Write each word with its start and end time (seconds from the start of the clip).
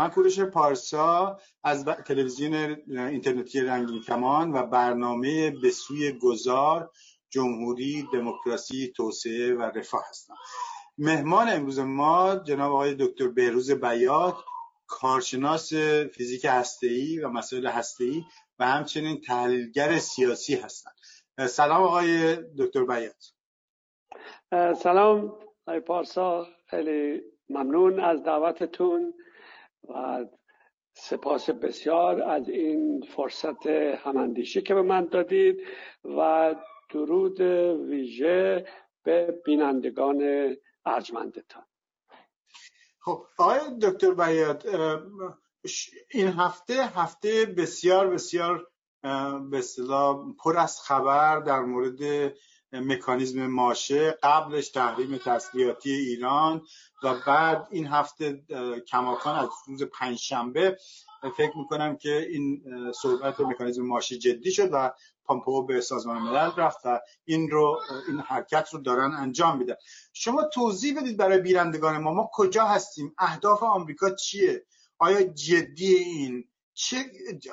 من 0.00 0.08
کوروش 0.08 0.40
پارسا 0.40 1.38
از 1.64 1.84
تلویزیون 1.84 2.54
اینترنتی 2.88 3.60
رنگین 3.60 4.02
کمان 4.02 4.52
و 4.52 4.66
برنامه 4.66 5.50
به 5.50 5.70
سوی 5.70 6.12
گذار 6.12 6.90
جمهوری 7.30 8.08
دموکراسی 8.12 8.92
توسعه 8.96 9.54
و 9.54 9.62
رفاه 9.62 10.04
هستم. 10.08 10.34
مهمان 10.98 11.48
امروز 11.48 11.78
ما 11.78 12.36
جناب 12.36 12.72
آقای 12.72 12.94
دکتر 12.94 13.28
بهروز 13.28 13.70
بیات 13.70 14.36
کارشناس 14.86 15.72
فیزیک 16.14 16.46
هسته‌ای 16.48 17.18
و 17.18 17.28
مسائل 17.28 17.66
هسته‌ای 17.66 18.24
و 18.58 18.66
همچنین 18.66 19.20
تحلیلگر 19.20 19.98
سیاسی 19.98 20.54
هستند 20.54 20.94
سلام 21.48 21.82
آقای 21.82 22.36
دکتر 22.58 22.84
بیات. 22.84 23.32
سلام 24.76 25.32
آقای 25.66 25.80
پارسا 25.80 26.46
خیلی 26.66 27.20
ممنون 27.48 28.00
از 28.00 28.22
دعوتتون. 28.22 29.14
و 29.88 30.24
سپاس 30.94 31.50
بسیار 31.50 32.22
از 32.22 32.48
این 32.48 33.00
فرصت 33.16 33.66
هماندیشی 34.04 34.62
که 34.62 34.74
به 34.74 34.82
من 34.82 35.04
دادید 35.04 35.60
و 36.04 36.54
درود 36.90 37.40
ویژه 37.90 38.66
به 39.02 39.40
بینندگان 39.44 40.22
ارجمندتان. 40.86 41.64
خب 43.00 43.26
آقای 43.38 43.58
دکتر 43.82 44.14
بیاد 44.14 44.66
این 46.10 46.28
هفته 46.28 46.74
هفته 46.74 47.46
بسیار 47.46 48.10
بسیار 48.10 48.66
به 49.50 49.62
پر 50.44 50.58
از 50.58 50.80
خبر 50.80 51.40
در 51.40 51.60
مورد 51.60 52.32
مکانیزم 52.72 53.46
ماشه 53.46 54.10
قبلش 54.22 54.68
تحریم 54.68 55.16
تسلیحاتی 55.16 55.90
ایران 55.90 56.62
و 57.02 57.14
بعد 57.26 57.68
این 57.70 57.86
هفته 57.86 58.42
کماکان 58.88 59.36
از 59.36 59.48
روز 59.66 59.82
پنجشنبه 59.82 60.78
فکر 61.36 61.58
می‌کنم 61.58 61.96
که 61.96 62.26
این 62.30 62.62
صحبت 62.92 63.40
مکانیزم 63.40 63.82
ماشه 63.82 64.18
جدی 64.18 64.52
شد 64.52 64.68
و 64.72 64.92
پامپو 65.24 65.66
به 65.66 65.80
سازمان 65.80 66.18
ملل 66.18 66.50
رفت 66.56 66.78
و 66.84 67.00
این 67.24 67.50
رو 67.50 67.80
این 68.08 68.18
حرکت 68.18 68.68
رو 68.72 68.80
دارن 68.80 69.14
انجام 69.14 69.58
میدن. 69.58 69.74
شما 70.12 70.42
توضیح 70.42 71.00
بدید 71.00 71.16
برای 71.16 71.40
بیرندگان 71.40 71.98
ما 71.98 72.14
ما 72.14 72.30
کجا 72.32 72.64
هستیم؟ 72.64 73.14
اهداف 73.18 73.62
آمریکا 73.62 74.10
چیه؟ 74.10 74.66
آیا 74.98 75.22
جدی 75.22 75.94
این 75.94 76.44
چه 76.88 76.96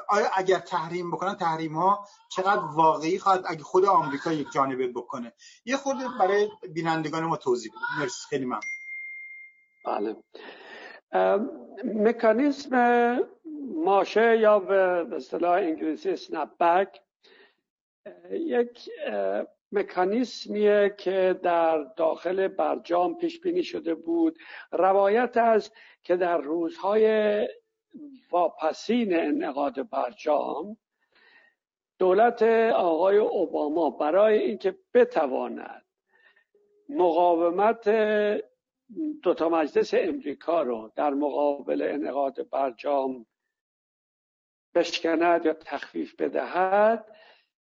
آیا 0.09 0.25
اگر 0.35 0.59
تحریم 0.59 1.11
بکنن 1.11 1.35
تحریم 1.35 1.73
ها 1.73 2.07
چقدر 2.29 2.61
واقعی 2.75 3.19
خواهد؟ 3.19 3.43
اگه 3.47 3.63
خود 3.63 3.85
آمریکا 3.85 4.33
یک 4.33 4.47
جانبه 4.53 4.87
بکنه. 4.87 5.33
یه 5.65 5.77
خود 5.77 5.97
برای 6.19 6.49
بینندگان 6.73 7.23
ما 7.23 7.37
توضیح 7.37 7.71
بدید. 7.71 7.99
مرسی. 7.99 8.27
خیلی 8.29 8.45
ممنون. 8.45 8.61
بله. 9.85 10.15
مکانیزم 11.83 13.19
ماشه 13.75 14.37
یا 14.37 14.59
به 14.59 15.07
اصطلاح 15.15 15.51
انگلیسی 15.51 16.15
سنپ 16.15 16.57
بک 16.57 17.01
یک 18.31 18.89
مکانیسمیه 19.71 20.95
که 20.97 21.39
در 21.43 21.83
داخل 21.97 22.47
برجام 22.47 23.17
پیش 23.17 23.41
بینی 23.41 23.63
شده 23.63 23.95
بود. 23.95 24.37
روایت 24.71 25.37
از 25.37 25.71
که 26.03 26.15
در 26.15 26.37
روزهای 26.37 27.47
واپسین 28.31 29.19
انعقاد 29.19 29.89
برجام 29.89 30.77
دولت 31.99 32.43
آقای 32.73 33.17
اوباما 33.17 33.89
برای 33.89 34.37
اینکه 34.37 34.75
بتواند 34.93 35.85
مقاومت 36.89 37.89
دوتا 39.23 39.49
مجلس 39.49 39.93
امریکا 39.93 40.61
رو 40.61 40.91
در 40.95 41.09
مقابل 41.09 41.81
انعقاد 41.81 42.49
برجام 42.49 43.25
بشکند 44.75 45.45
یا 45.45 45.53
تخفیف 45.53 46.15
بدهد 46.21 47.05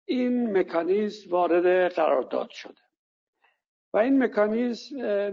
این 0.05 0.59
مکانیزم 0.59 1.31
وارد 1.31 1.93
قرارداد 1.93 2.51
شده. 2.51 2.81
و 3.93 3.99
این 3.99 4.23
مکانیزم 4.23 5.33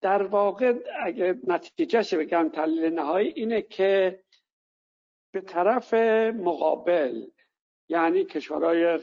در 0.00 0.22
واقع 0.22 0.74
اگه 1.02 1.38
نتیجهش 1.46 2.14
بگم 2.14 2.48
تحلیل 2.48 2.92
نهایی 2.92 3.32
اینه 3.36 3.62
که 3.62 4.20
به 5.32 5.40
طرف 5.40 5.94
مقابل 6.34 7.26
یعنی 7.88 8.24
کشورهای 8.24 8.98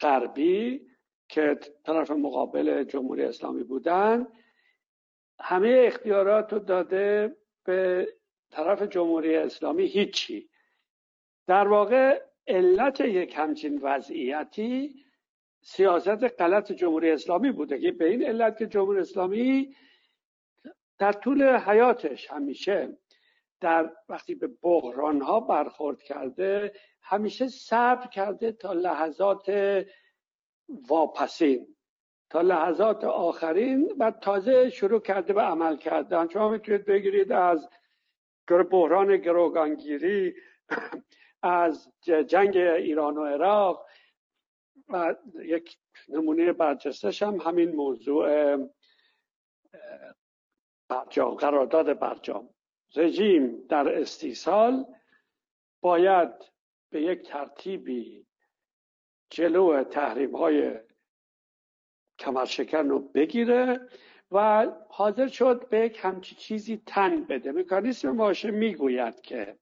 غربی 0.00 0.86
که 1.28 1.58
طرف 1.84 2.10
مقابل 2.10 2.84
جمهوری 2.84 3.22
اسلامی 3.22 3.62
بودن 3.62 4.26
همه 5.40 5.84
اختیارات 5.86 6.52
رو 6.52 6.58
داده 6.58 7.36
به 7.64 8.08
طرف 8.50 8.82
جمهوری 8.82 9.36
اسلامی. 9.36 9.86
هیچی. 9.86 10.48
در 11.46 11.68
واقع 11.68 12.22
علت 12.46 13.00
یک 13.00 13.34
همچین 13.36 13.78
وضعیتی 13.82 14.94
سیاست 15.62 16.40
غلط 16.40 16.72
جمهوری 16.72 17.10
اسلامی 17.10 17.52
بوده 17.52 17.78
که 17.78 17.92
به 17.92 18.08
این 18.08 18.22
علت 18.22 18.58
که 18.58 18.66
جمهوری 18.66 19.00
اسلامی 19.00 19.76
در 20.98 21.12
طول 21.12 21.56
حیاتش 21.56 22.30
همیشه 22.30 22.98
در 23.66 23.92
وقتی 24.08 24.34
به 24.34 24.46
بحران 24.62 25.20
ها 25.20 25.40
برخورد 25.40 26.02
کرده 26.02 26.72
همیشه 27.02 27.48
صبر 27.48 28.06
کرده 28.06 28.52
تا 28.52 28.72
لحظات 28.72 29.50
واپسین 30.88 31.76
تا 32.30 32.40
لحظات 32.40 33.04
آخرین 33.04 33.96
و 33.98 34.10
تازه 34.10 34.70
شروع 34.70 35.00
کرده 35.00 35.32
به 35.32 35.42
عمل 35.42 35.76
کردن. 35.76 36.28
شما 36.28 36.48
می‌تونید 36.48 36.84
بگیرید 36.84 37.32
از 37.32 37.68
بحران 38.70 39.16
گروگانگیری 39.16 40.34
از 41.42 41.92
جنگ 42.02 42.56
ایران 42.56 43.18
و 43.18 43.24
عراق 43.24 43.86
و 44.88 45.14
یک 45.34 45.78
نمونه 46.08 46.52
برجستش 46.52 47.22
هم 47.22 47.36
همین 47.36 47.76
موضوع 47.76 48.56
برجام 50.88 51.34
قرارداد 51.34 51.98
برجام. 51.98 52.55
رژیم 52.96 53.66
در 53.68 54.00
استیصال 54.00 54.84
باید 55.80 56.30
به 56.90 57.02
یک 57.02 57.22
ترتیبی 57.22 58.26
جلو 59.30 59.84
تحریم 59.84 60.36
های 60.36 60.80
کمرشکن 62.18 62.88
رو 62.88 62.98
بگیره 62.98 63.88
و 64.30 64.66
حاضر 64.88 65.28
شد 65.28 65.68
به 65.68 65.80
یک 65.80 65.98
همچی 66.02 66.34
چیزی 66.34 66.82
تن 66.86 67.24
بده. 67.24 67.52
مکانیسم 67.52 68.10
ماشه 68.10 68.50
می‌گوید 68.50 69.20
که 69.20 69.58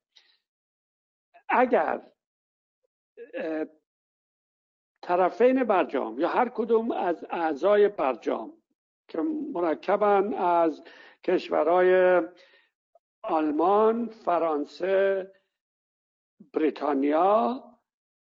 اگر 1.48 2.02
طرفین 5.02 5.64
برجام 5.64 6.20
یا 6.20 6.28
هر 6.28 6.48
کدوم 6.48 6.90
از 6.90 7.26
اعضای 7.30 7.88
برجام 7.88 8.52
که 9.08 9.18
مرکبن 9.52 10.34
از 10.34 10.82
کشورهای 11.24 12.20
آلمان، 13.24 14.06
فرانسه، 14.06 15.32
بریتانیا، 16.52 17.64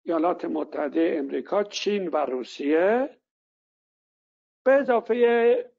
ایالات 0.02 0.44
متحده 0.44 1.14
امریکا، 1.18 1.64
چین 1.64 2.08
و 2.08 2.16
روسیه. 2.16 3.18
به 4.64 4.72
اضافه 4.72 5.14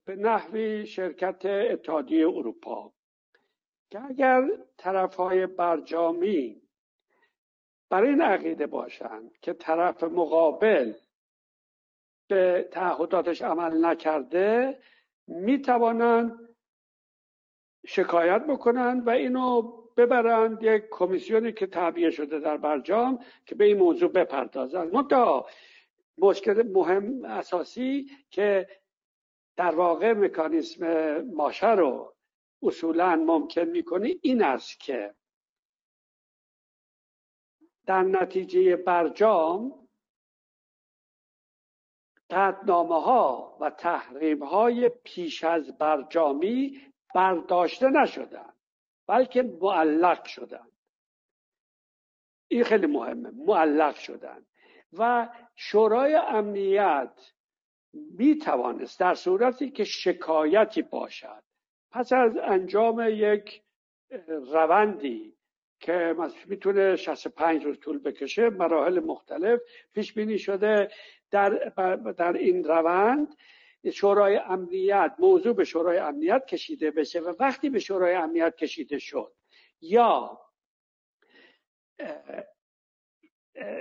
به 0.06 0.16
نحوی 0.16 0.86
شرکت 0.86 1.46
اتحادیه 1.46 2.28
اروپا. 2.28 2.94
که 3.90 4.06
اگر 4.06 4.50
طرف 4.78 5.16
های 5.16 5.48
برجامی 5.48 6.62
برای 7.90 8.10
این 8.10 8.22
عقیده 8.22 8.68
باشند 8.68 9.38
که 9.42 9.54
طرف 9.54 10.04
مقابل 10.04 10.94
به 12.28 12.70
تعهداتش 12.72 13.42
عمل 13.42 13.86
نکرده 13.86 14.80
می 15.28 15.62
توانند 15.62 16.49
شکایت 17.92 18.46
بکنند 18.46 19.08
و 19.08 19.10
اینو 19.10 19.62
ببرند 19.98 20.64
یک 20.64 20.84
کمیسیونی 20.92 21.52
که 21.52 21.68
تعبیه 21.68 22.10
شده 22.10 22.40
در 22.40 22.58
برجام 22.58 23.20
که 23.46 23.56
به 23.56 23.66
این 23.66 23.78
موضوع 23.78 24.12
بپردازند 24.12 24.94
منتها 24.94 25.46
مشکل 26.18 26.64
مهم 26.68 27.26
اساسی 27.26 28.12
که 28.30 28.68
در 29.56 29.76
واقع 29.76 30.14
مکانیسم 30.14 31.22
ماشه 31.22 31.72
رو 31.72 32.16
اصولا 32.64 33.16
ممکن 33.16 33.66
می‌کنه 33.66 34.16
این 34.22 34.44
است 34.44 34.80
که 34.80 35.16
در 37.86 38.04
نتیجه 38.04 38.76
برجام 38.76 39.88
قدنامه 42.30 43.02
ها 43.02 43.58
و 43.62 43.70
تحریم 43.70 44.44
های 44.44 44.90
پیش 44.90 45.44
از 45.44 45.78
برجامی 45.78 46.89
برداشته 47.16 47.90
نشدن 47.90 48.54
بلکه 49.08 49.42
معلق 49.62 50.26
شدن. 50.26 50.68
این 52.48 52.64
خیلی 52.64 52.88
مهمه 52.88 53.32
معلق 53.46 53.96
شدن. 53.96 54.46
و 54.94 55.30
شورای 55.56 56.16
امنیت 56.16 57.32
می 57.94 58.38
توانست 58.38 59.00
در 59.00 59.14
صورتی 59.14 59.70
که 59.72 59.84
شکایتی 59.84 60.82
باشد. 60.82 61.44
پس 61.92 62.14
از 62.14 62.38
انجام 62.38 63.08
یک 63.10 63.62
روندی 64.28 65.34
که 65.80 66.16
می‌تونه 66.46 66.96
65 66.96 67.66
روز 67.66 67.80
طول 67.80 68.00
بکشه 68.00 68.50
مراحل 68.50 69.00
مختلف 69.00 69.60
پیش 69.94 70.14
بینی 70.14 70.40
شده 70.40 70.92
در, 71.32 71.50
در 72.18 72.34
این 72.34 72.64
روند. 72.64 73.36
شورای 73.94 74.38
امنیت 74.38 75.16
موضوع 75.20 75.54
به 75.54 75.64
شورای 75.64 75.98
امنیت 75.98 76.46
کشیده 76.46 76.92
بشه 76.92 77.20
و 77.20 77.34
وقتی 77.40 77.70
به 77.70 77.80
شورای 77.80 78.16
امنیت 78.16 78.56
کشیده 78.56 79.00
شد 79.00 79.34
یا 79.82 80.42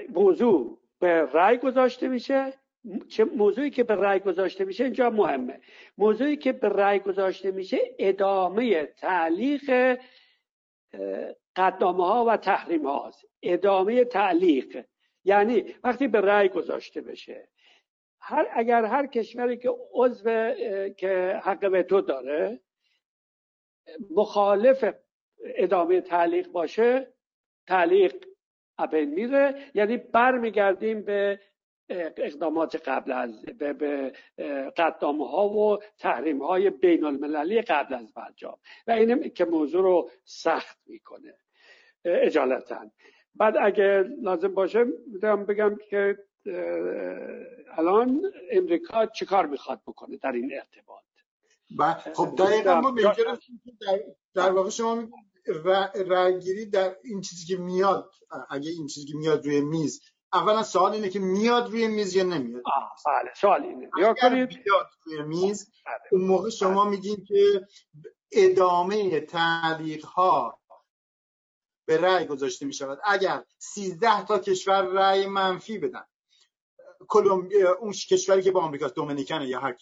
موضوع 0.09 0.79
به 0.99 1.23
رأی 1.23 1.57
گذاشته 1.57 2.09
میشه 2.09 2.53
چه 3.09 3.25
موضوعی 3.25 3.71
که 3.71 3.85
به 3.85 3.95
رأی 3.95 4.21
گذاشته 4.21 4.65
میشه 4.65 4.85
اینجا 4.85 5.11
مهمه. 5.11 5.61
موضوعی 5.99 6.37
که 6.37 6.53
به 6.53 6.69
رأی 6.69 6.99
گذاشته 6.99 7.51
میشه 7.51 7.79
ادامه 7.99 8.85
تعلیق 8.85 9.99
قدامه 11.57 12.07
ها 12.07 12.25
و 12.25 12.37
تحریم 12.37 12.87
هاست 12.87 13.25
ادامه 13.43 14.05
تعلیق. 14.05 14.85
یعنی 15.25 15.75
وقتی 15.85 16.09
به 16.09 16.21
رأی 16.21 16.49
گذاشته 16.49 17.01
بشه 17.01 17.49
هر 18.21 18.49
اگر 18.53 18.85
هر 18.85 19.07
کشوری 19.07 19.57
که 19.57 19.71
عضو 19.93 20.55
که 20.97 21.41
حق 21.43 21.71
وتو 21.73 22.01
داره 22.01 22.61
مخالف 24.11 24.85
ادامه 25.45 26.01
تعلیق 26.01 26.49
باشه 26.49 27.13
تعلیق 27.67 28.25
ابن 28.79 29.05
میره. 29.05 29.55
یعنی 29.75 29.97
برمیگردیم 29.97 31.03
به 31.03 31.41
اقدامات 32.17 32.89
قبل 32.89 33.13
از 33.13 33.43
به, 33.43 33.73
به 33.73 34.13
قدامه 34.77 35.29
ها 35.29 35.49
و 35.49 35.79
تحریم 35.99 36.43
های 36.43 36.71
بین 36.71 37.05
المللی 37.05 37.63
قبل 37.63 37.95
از 37.95 38.13
برجام 38.15 38.59
و 38.87 38.91
اینه 38.91 39.29
که 39.29 39.45
موضوع 39.45 39.83
رو 39.83 40.11
سخت 40.25 40.79
می‌کنه. 40.87 41.35
اجالتا. 42.05 42.91
بعد 43.35 43.55
اگه 43.61 44.05
لازم 44.23 44.55
باشه 44.55 44.85
می‌تونم 44.85 45.47
بگم 45.47 45.77
که 45.91 46.19
الان 47.79 48.23
امریکا 48.51 49.07
چیکار 49.07 49.47
می‌خواد 49.47 49.81
بکنه 49.87 50.17
در 50.17 50.33
این 50.33 50.53
ارتباط؟ 50.55 51.05
خب 52.15 52.35
دقیقا 52.39 52.81
ما 52.81 52.91
در, 52.91 54.01
در 54.35 54.53
واقع 54.53 54.71
شما 54.71 55.09
رأیگیری 55.95 56.67
در 56.67 56.97
این 57.05 57.21
چیزی 57.21 57.47
که 57.47 57.57
میاد 57.63 58.11
اگه 58.51 58.71
این 58.71 58.87
چیزی 58.87 59.07
که 59.07 59.17
میاد 59.17 59.47
روی 59.47 59.61
میز 59.61 60.01
اولا 60.33 60.63
سوال 60.63 60.93
اینه 60.93 61.09
که 61.09 61.19
میاد 61.19 61.71
روی 61.71 61.89
میز 61.89 62.17
یا 62.17 62.23
نمیاد؟ 62.23 62.63
بله 63.07 63.35
سوال 63.37 63.63
اینه. 63.63 63.91
یا 63.99 64.15
کنید. 64.15 64.49
میاد 64.49 64.91
روی 65.05 65.23
میز 65.23 65.71
بله. 65.87 65.95
اون 66.13 66.25
موقع 66.25 66.51
شما 66.51 66.85
بله. 66.85 66.91
میگین 66.91 67.25
که 67.25 67.67
ادامه 68.33 69.21
تعلیق 69.21 70.05
ها 70.05 70.61
به 71.87 72.01
رأی 72.01 72.27
گذاشته 72.27 72.67
می 72.67 72.73
شود 72.73 72.99
اگر 73.05 73.45
13 73.59 74.25
تا 74.25 74.39
کشور 74.39 74.83
رأی 74.83 75.27
منفی 75.27 75.79
بدن 75.79 76.05
کلمبیا 77.09 77.75
اون 77.81 77.93
کشوری 77.93 78.43
که 78.43 78.51
با 78.51 78.61
آمریکا 78.61 78.89
دومینیکن 78.89 79.43
یا 79.43 79.61
هر 79.61 79.77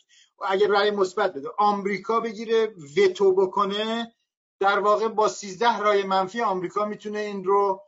اگر 0.49 0.69
رأی 0.69 0.91
مثبت 0.91 1.33
بده 1.33 1.49
آمریکا 1.59 2.21
بگیره 2.21 2.75
وتو 2.97 3.35
بکنه 3.35 4.15
در 4.61 4.79
واقع 4.79 5.09
با 5.09 5.29
13 5.29 5.79
رأی 5.79 6.03
منفی 6.03 6.41
آمریکا 6.41 6.85
می‌تونه 6.85 7.19
این 7.19 7.45
رو 7.45 7.83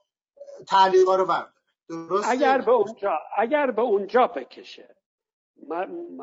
تعلیقا 0.68 1.16
رو 1.16 1.24
ورده 1.24 1.52
درسته؟ 1.88 2.30
اگر 2.30 2.60
به 2.60 2.70
اونجا 2.70 3.18
اگر 3.36 3.70
به 3.70 3.82
اونجا 3.82 4.26
بکشه. 4.26 4.96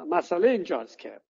مسئله 0.09 0.49
اینجاست 0.49 0.99
که 0.99 1.21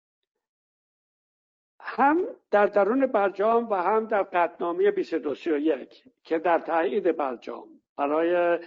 هم 1.79 2.27
در 2.51 2.65
درون 2.65 3.05
برجام 3.05 3.69
و 3.69 3.75
هم 3.75 4.05
در 4.05 4.23
قدنامه 4.23 4.91
2231 4.91 6.03
که 6.23 6.39
در 6.39 6.59
تایید 6.59 7.17
برجام 7.17 7.81
برای 7.97 8.59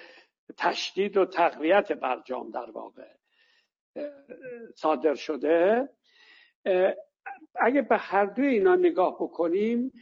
تشدید 0.57 1.17
و 1.17 1.27
تقویت 1.27 1.93
برجام 1.93 2.51
در 2.51 2.71
واقع 2.71 3.09
صادر 4.75 5.15
شده. 5.15 5.89
اگه 7.55 7.83
به 7.83 7.97
هر 7.97 8.27
دوی 8.27 8.47
اینا 8.47 8.77
نگاه 8.77 9.15
بکنیم 9.15 9.93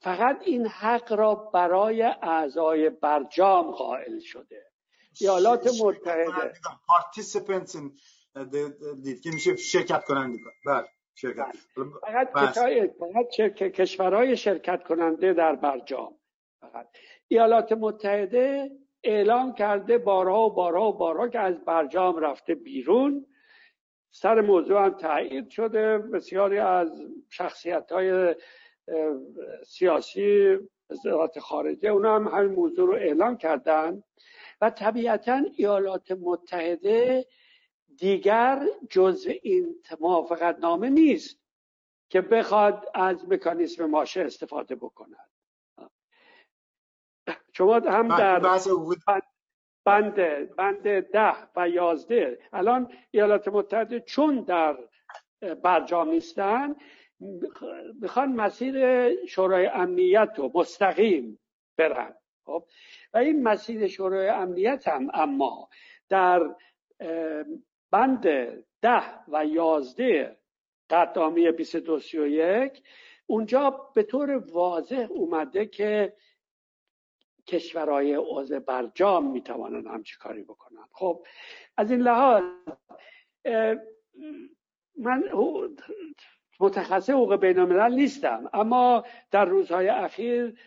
فقط 0.00 0.42
این 0.44 0.66
حق 0.66 1.12
را 1.12 1.34
برای 1.34 2.02
اعضای 2.02 2.90
برجام 2.90 3.70
قائل 3.70 4.18
شده. 4.18 4.66
ایالات 5.20 5.80
متحده. 5.82 6.52
که 9.22 9.30
میشه 9.30 9.56
شرکت 9.56 10.04
کننده 10.04 10.38
بله 10.66 10.88
شرکت. 11.14 11.56
بله. 11.76 11.86
فقط 12.00 12.28
فقط 12.98 13.26
کشورهای 13.54 14.36
شرکت 14.36 14.84
کننده 14.84 15.32
در 15.32 15.54
برجام. 15.54 16.14
فقط. 16.60 16.86
ایالات 17.28 17.72
متحده 17.72 18.70
اعلام 19.04 19.54
کرده 19.54 19.98
بارها 19.98 20.40
و 20.40 20.54
بارها 20.54 20.88
و 20.88 20.92
بارها 20.92 21.28
که 21.28 21.38
از 21.38 21.64
برجام 21.64 22.16
رفته 22.16 22.54
بیرون. 22.54 23.26
سر 24.10 24.40
موضوع 24.40 24.84
هم 24.84 24.90
تایید 24.90 25.50
شده. 25.50 25.98
بسیاری 25.98 26.58
از 26.58 27.02
شخصیت 27.30 27.92
های 27.92 28.34
سیاسی 29.66 30.58
وزارت 30.90 31.38
خارجه 31.38 31.88
اونا 31.88 32.14
هم 32.14 32.28
همین 32.28 32.52
موضوع 32.52 32.86
رو 32.86 32.94
اعلام 32.94 33.36
کردن. 33.36 34.02
و 34.60 34.70
طبیعتا 34.70 35.42
ایالات 35.56 36.10
متحده 36.10 37.26
دیگر 37.96 38.66
جزء 38.90 39.32
این 39.42 39.74
موافقت 40.00 40.58
نامه 40.58 40.90
نیست 40.90 41.40
که 42.08 42.20
بخواد 42.20 42.84
از 42.94 43.28
مکانیسم 43.28 43.84
ماشه 43.84 44.20
استفاده 44.20 44.74
بکند 44.74 45.23
شما 47.56 47.74
هم 47.74 48.08
در 48.08 48.40
بند 49.84 50.14
بند 50.56 51.00
ده 51.00 51.34
و 51.56 51.68
یازده 51.68 52.38
الان 52.52 52.92
ایالات 53.10 53.48
متحده 53.48 54.00
چون 54.00 54.40
در 54.40 54.76
برجام 55.62 56.08
نیستن 56.08 56.76
می‌خوان 58.00 58.32
مسیر 58.32 58.76
شورای 59.26 59.66
امنیت 59.66 60.30
رو 60.36 60.50
مستقیم 60.54 61.38
برن. 61.78 62.14
خب؟ 62.46 62.64
و 63.14 63.18
این 63.18 63.42
مسیر 63.42 63.86
شورای 63.86 64.28
امنیت 64.28 64.88
هم 64.88 65.10
اما 65.14 65.68
در 66.08 66.54
بند 67.90 68.26
ده 68.82 69.02
و 69.28 69.46
یازده 69.46 70.36
قطعامی 70.90 71.52
2231 71.52 72.82
اونجا 73.26 73.70
به 73.94 74.02
طور 74.02 74.30
واضح 74.30 75.06
اومده 75.10 75.66
که 75.66 76.16
کشورهای 77.46 78.14
عضو 78.14 78.60
برجام 78.60 79.30
می‌توانند 79.30 79.86
همچی 79.86 80.16
کاری 80.18 80.42
بکنن 80.42 80.84
خب 80.92 81.26
از 81.76 81.90
این 81.90 82.00
لحاظ 82.00 82.42
من 84.96 85.24
متخصص 86.60 87.10
حقوق 87.10 87.36
بین 87.36 87.58
الملل 87.58 87.94
نیستم 87.94 88.50
اما 88.52 89.04
در 89.30 89.44
روزهای 89.44 89.88
اخیر 89.88 90.58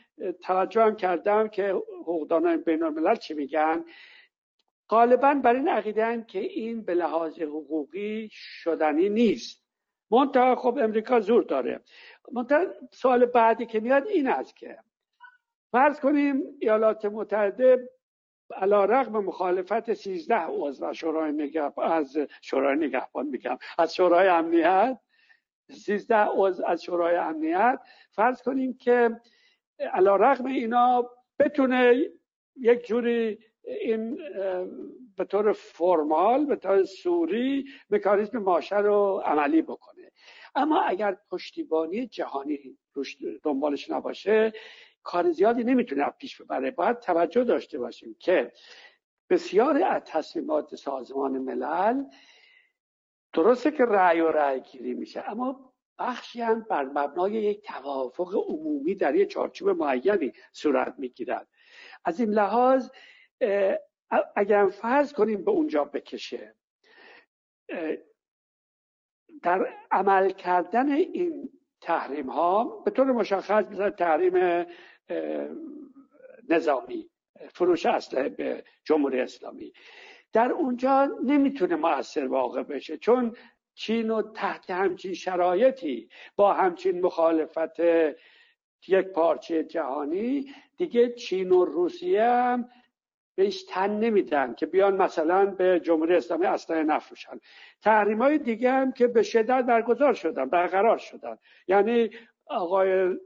توجه 0.42 0.82
هم 0.82 0.96
کردم 0.96 1.48
که 1.48 1.76
حقوقدانان 2.02 2.62
بین 2.62 2.84
الملل 2.84 3.16
چی 3.16 3.34
میگن؟ 3.34 3.86
غالبا 4.90 5.34
بر 5.34 5.56
این 5.56 5.68
عقیدن 5.68 6.24
که 6.24 6.40
این 6.40 6.82
به 6.82 6.94
لحاظ 6.94 7.40
حقوقی 7.42 8.30
شدنی 8.32 9.10
نیست. 9.10 9.64
منتها 10.12 10.56
خب 10.56 10.78
امریکا 10.82 11.20
زور 11.20 11.44
داره. 11.44 11.82
منتها 12.32 12.66
سوال 12.92 13.26
بعدی 13.26 13.66
که 13.66 13.80
میاد 13.80 14.08
این 14.08 14.28
است 14.28 14.56
که 14.56 14.78
فرض 15.72 16.00
کنیم 16.00 16.44
ایالات 16.60 17.06
متحده 17.06 17.90
علا 18.56 18.86
رقم 18.86 19.20
مخالفت 19.20 19.94
13 19.94 20.36
عضو 20.36 20.94
شورای 20.94 21.32
نگهبان 21.32 21.92
از 21.92 22.18
شورای 22.42 22.76
نگهبان 22.76 23.28
میگم 23.28 23.58
از 23.78 23.96
شورای 23.96 24.28
امنیت 24.28 25.00
13 25.72 26.16
عضو 26.16 26.66
از 26.66 26.84
شورای 26.84 27.16
امنیت 27.16 27.80
فرض 28.12 28.42
کنیم 28.42 28.74
که 28.74 29.22
علا 29.80 30.16
رقم 30.16 30.46
اینا 30.46 31.10
بتونه 31.40 32.06
یک 32.56 32.88
جوری 32.88 33.40
این 33.64 34.18
به 35.18 35.26
طور 35.26 35.54
فرمال 35.54 36.46
به 36.46 36.56
طور 36.56 36.84
سوری 36.84 37.66
مکانیزم 37.90 38.38
ماشه 38.38 38.78
رو 38.78 39.22
عملی 39.26 39.62
بکنه. 39.62 40.12
اما 40.56 40.82
اگر 40.82 41.18
پشتیبانی 41.32 42.08
جهانی 42.08 42.78
روش 42.94 43.18
دنبالش 43.44 43.90
نباشه 43.90 44.54
کار 45.08 45.32
زیادی 45.32 45.64
نمی‌تونه 45.64 46.10
پیش 46.10 46.42
ببره. 46.42 46.72
باید 46.72 47.00
توجه 47.00 47.44
داشته 47.44 47.80
باشیم 47.80 48.16
که 48.20 48.52
بسیاری 49.30 49.84
از 49.84 50.02
تصمیمات 50.06 50.76
سازمان 50.76 51.38
ملل 51.38 52.04
درسته 53.34 53.72
که 53.72 53.86
رأی 53.86 54.22
و 54.22 54.32
رأی 54.32 54.62
گیری 54.62 54.94
میشه 54.94 55.24
اما 55.32 55.74
بخشی 56.00 56.42
هم 56.42 56.62
بر 56.62 56.84
مبنای 56.84 57.32
یک 57.32 57.62
توافق 57.66 58.36
عمومی 58.36 58.96
در 58.96 59.16
یک 59.16 59.30
چارچوب 59.30 59.70
معینی 59.70 60.34
صورت 60.52 60.96
می‌گیرد. 60.98 61.48
از 62.06 62.20
این 62.20 62.30
لحاظ 62.30 62.90
اگر 64.36 64.68
فرض 64.68 65.14
کنیم 65.14 65.44
به 65.46 65.52
اونجا 65.52 65.84
بکشه 65.84 66.56
در 69.44 69.74
عمل 69.92 70.30
کردن 70.30 70.92
این 70.92 71.50
تحریم 71.82 72.30
ها 72.30 72.64
به 72.64 72.92
طور 72.92 73.12
مشخص 73.12 73.66
مثل 73.66 73.90
تحریم 73.90 74.66
نظامی 76.50 77.10
فروش 77.54 77.86
اسلحه 77.86 78.30
به 78.30 78.64
جمهوری 78.84 79.20
اسلامی. 79.20 79.74
در 80.34 80.52
اونجا 80.52 81.10
نمی‌تونه 81.24 81.76
مؤثر 81.76 82.28
واقع 82.28 82.64
بشه 82.64 82.98
چون 82.98 83.36
چین 83.76 84.10
و 84.10 84.22
تحت 84.22 84.70
همچین 84.70 85.14
شرایطی 85.14 86.10
با 86.36 86.54
همچین 86.54 87.02
مخالفت 87.02 87.80
یک 88.88 89.08
پارچه 89.08 89.64
جهانی 89.64 90.54
دیگه 90.78 91.10
چین 91.10 91.52
و 91.52 91.66
روسیه 91.66 92.24
هم 92.24 92.70
بهش 93.36 93.64
تن 93.64 94.00
نمیدن 94.00 94.54
که 94.54 94.66
بیان 94.66 94.96
مثلا 94.96 95.46
به 95.46 95.80
جمهوری 95.80 96.16
اسلامی 96.16 96.46
اسلحه 96.46 96.84
نفروشن 96.84 97.40
تحریم 97.82 98.22
های 98.22 98.38
دیگه 98.38 98.72
هم 98.72 98.92
که 98.92 99.08
به 99.08 99.24
شدت 99.24 99.66
برگزار 99.66 100.14
شدن 100.14 100.46
برقرار 100.46 100.98
شدن. 100.98 101.38
یعنی 101.68 102.10
آقای 102.46 103.18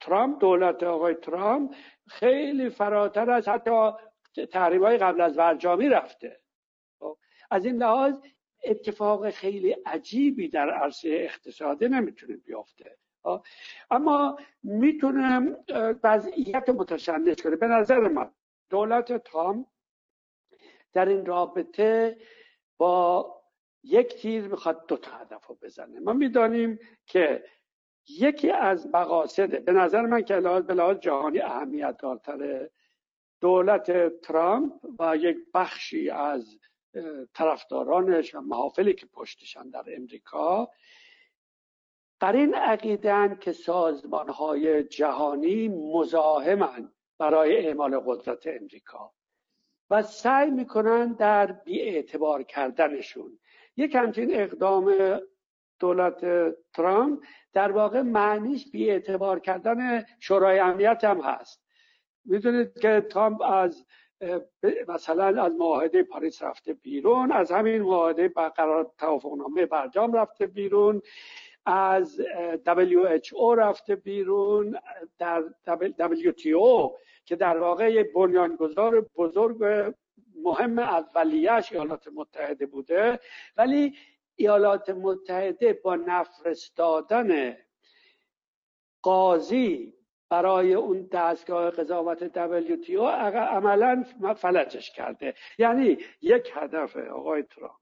ترامپ 0.00 0.40
دولت 0.40 0.82
آقای 0.82 1.14
ترامپ 1.14 1.74
خیلی 2.08 2.70
فراتر 2.70 3.30
از 3.30 3.48
حتی 3.48 3.90
تحریم 4.52 4.84
های 4.84 4.98
قبل 4.98 5.20
از 5.20 5.38
ورجامی 5.38 5.88
رفته. 5.88 6.40
خب، 6.98 7.18
از 7.50 7.64
این 7.64 7.76
لحاظ 7.76 8.18
اتفاق 8.64 9.30
خیلی 9.30 9.72
عجیبی 9.72 10.48
در 10.48 10.70
عرصه 10.70 11.08
اقتصادی 11.12 11.88
نمی‌تونه 11.88 12.36
بیافته 12.36 12.98
خب، 13.22 13.44
اما 13.90 14.38
می‌تونه 14.62 15.56
وضعیت 16.04 16.68
متشنج 16.68 17.42
کنه. 17.42 17.56
به 17.56 17.66
نظر 17.66 18.00
من 18.00 18.30
دولت 18.70 19.24
ترامپ 19.24 19.66
در 20.92 21.08
این 21.08 21.26
رابطه 21.26 22.18
با 22.78 23.32
یک 23.82 24.14
تیر 24.14 24.48
می‌خواد 24.48 24.86
دو 24.86 24.96
تا 24.96 25.10
هدف 25.10 25.46
رو 25.46 25.58
بزنه. 25.62 26.00
ما 26.00 26.12
می‌دانیم 26.12 26.78
که 27.06 27.44
یکی 28.08 28.50
از 28.50 28.86
مقاصد 28.86 29.64
به 29.64 29.72
نظر 29.72 30.00
من 30.00 30.22
که 30.22 30.40
به 30.40 30.74
لحاظ 30.74 30.96
جهانی 30.96 31.40
اهمیت 31.40 31.96
دارتره 31.98 32.70
دولت 33.40 34.20
ترامپ 34.20 34.72
و 34.98 35.16
یک 35.16 35.36
بخشی 35.54 36.10
از 36.10 36.58
طرفدارانش 37.34 38.34
و 38.34 38.40
محافلی 38.40 38.94
که 38.94 39.06
پشتشان 39.06 39.70
در 39.70 39.84
امریکا 39.96 40.70
در 42.20 42.32
این 42.32 42.54
عقیدن 42.54 43.36
که 43.36 43.52
سازمان 43.52 44.28
های 44.28 44.84
جهانی 44.84 45.68
مزاحمن 45.68 46.92
برای 47.18 47.66
اعمال 47.66 48.00
قدرت 48.06 48.46
امریکا 48.46 49.12
و 49.90 50.02
سعی 50.02 50.50
می‌کنن 50.50 51.12
در 51.12 51.52
بیاعتبار 51.52 52.42
کردنشون. 52.42 53.38
یک 53.76 53.94
همچین 53.94 54.34
اقدام 54.34 54.94
دولت 55.78 56.24
ترامپ 56.72 57.22
در 57.52 57.72
واقع 57.72 58.02
معنیش 58.02 58.70
بیاعتبار 58.70 59.40
کردن 59.40 60.04
شورای 60.20 60.58
امنیت 60.58 61.04
هم 61.04 61.20
هست. 61.20 61.62
می‌دونید 62.24 62.78
که 62.78 63.06
ترامپ 63.10 63.42
از 63.42 63.84
مثلا 64.88 65.42
از 65.44 65.52
معاهده 65.52 66.02
پاریس 66.02 66.42
رفته 66.42 66.72
بیرون 66.72 67.32
از 67.32 67.52
همین 67.52 67.82
معاهده 67.82 68.28
برقرار 68.28 68.90
توافقنامه 68.98 69.66
برجام 69.66 70.12
رفته 70.12 70.46
بیرون 70.46 71.02
از 71.66 72.22
WHO 72.66 73.58
رفته 73.58 73.96
بیرون 73.96 74.78
در 75.18 75.44
WTO 75.68 76.92
که 77.24 77.36
در 77.36 77.58
واقع 77.58 78.02
بنیانگذار 78.02 79.00
بزرگ 79.00 79.92
مهم 80.44 80.78
اولیش 80.78 81.72
ایالات 81.72 82.08
متحده 82.14 82.66
بوده. 82.66 83.20
ولی 83.56 83.94
ایالات 84.36 84.90
متحده 84.90 85.72
با 85.72 85.96
نفرستادن 85.96 87.56
قاضی 89.02 89.94
برای 90.28 90.74
اون 90.74 91.08
دستگاه 91.12 91.70
قضاوت 91.70 92.28
WTO 92.28 93.00
عملا 93.36 94.04
فلجش 94.36 94.90
کرده. 94.90 95.34
یعنی 95.58 95.98
یک 96.20 96.52
هدف 96.54 96.96
آقای 96.96 97.42
ترامپ. 97.42 97.72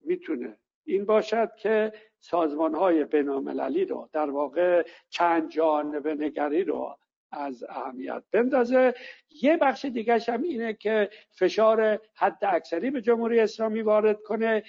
می‌تونه 0.00 0.56
این 0.84 1.04
باشد 1.04 1.50
که 1.58 1.92
سازمان 2.20 2.74
های 2.74 3.04
بینالمللی 3.04 3.84
رو 3.84 4.08
در 4.12 4.30
واقع 4.30 4.86
چند 5.08 5.50
جانبه 5.50 6.14
نگری 6.14 6.64
رو 6.64 6.98
از 7.32 7.64
اهمیت 7.68 8.22
بندازه. 8.32 8.94
یه 9.42 9.56
بخش 9.56 9.84
دیگه 9.84 10.18
هم 10.28 10.42
اینه 10.42 10.74
که 10.74 11.10
فشار 11.30 12.00
حد 12.14 12.38
اکثری 12.42 12.90
به 12.90 13.00
جمهوری 13.00 13.40
اسلامی 13.40 13.82
وارد 13.82 14.22
کنه. 14.22 14.62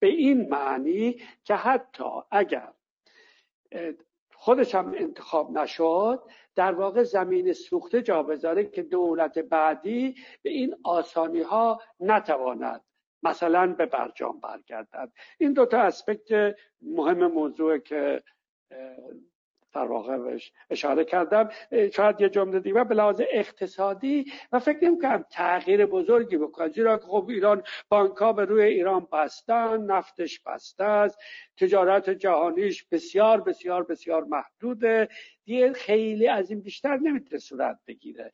به 0.00 0.06
این 0.06 0.48
معنی 0.48 1.22
که 1.44 1.54
حتی 1.54 2.04
اگر 2.30 2.72
خودش 4.34 4.74
هم 4.74 4.94
انتخاب 4.96 5.58
نشد 5.58 6.22
در 6.54 6.72
واقع 6.72 7.02
زمین 7.02 7.52
سوخته 7.52 8.02
جا 8.02 8.22
بذاره 8.22 8.64
که 8.64 8.82
دولت 8.82 9.38
بعدی 9.38 10.14
به 10.42 10.50
این 10.50 10.76
آسانی 10.84 11.42
ها 11.42 11.80
نتواند 12.00 12.84
مثلا 13.22 13.66
به 13.66 13.86
برجام 13.86 14.40
برگردد. 14.40 15.12
این 15.38 15.52
دوتا 15.52 15.80
اسپکت 15.80 16.56
مهم 16.82 17.26
موضوع 17.26 17.78
که 17.78 18.22
در 19.72 19.84
واقع 19.84 20.38
اشاره 20.70 21.04
کردم. 21.04 21.50
شاید 21.92 22.20
یه 22.20 22.28
جمله 22.28 22.60
دیگه 22.60 22.84
به 22.84 22.94
لحاظ 22.94 23.22
اقتصادی 23.30 24.32
و 24.52 24.58
فکر 24.58 24.84
نمی 24.84 24.98
کنم 24.98 25.24
تغییر 25.30 25.86
بزرگی 25.86 26.36
بکنه. 26.36 26.68
زیرا 26.68 26.98
که 26.98 27.04
خب 27.04 27.26
ایران 27.28 27.62
بانک 27.88 28.16
ها 28.16 28.32
به 28.32 28.44
روی 28.44 28.62
ایران 28.62 29.08
بستن 29.12 29.82
نفتش 29.82 30.40
بسته 30.40 30.84
است. 30.84 31.18
تجارت 31.56 32.10
جهانیش 32.10 32.84
بسیار 32.84 33.40
بسیار 33.40 33.82
بسیار 33.82 34.24
محدوده. 34.24 35.08
دیگه 35.44 35.72
خیلی 35.72 36.28
از 36.28 36.50
این 36.50 36.60
بیشتر 36.60 36.96
نمی‌تونه 36.96 37.38
صورت 37.38 37.78
بگیره. 37.86 38.32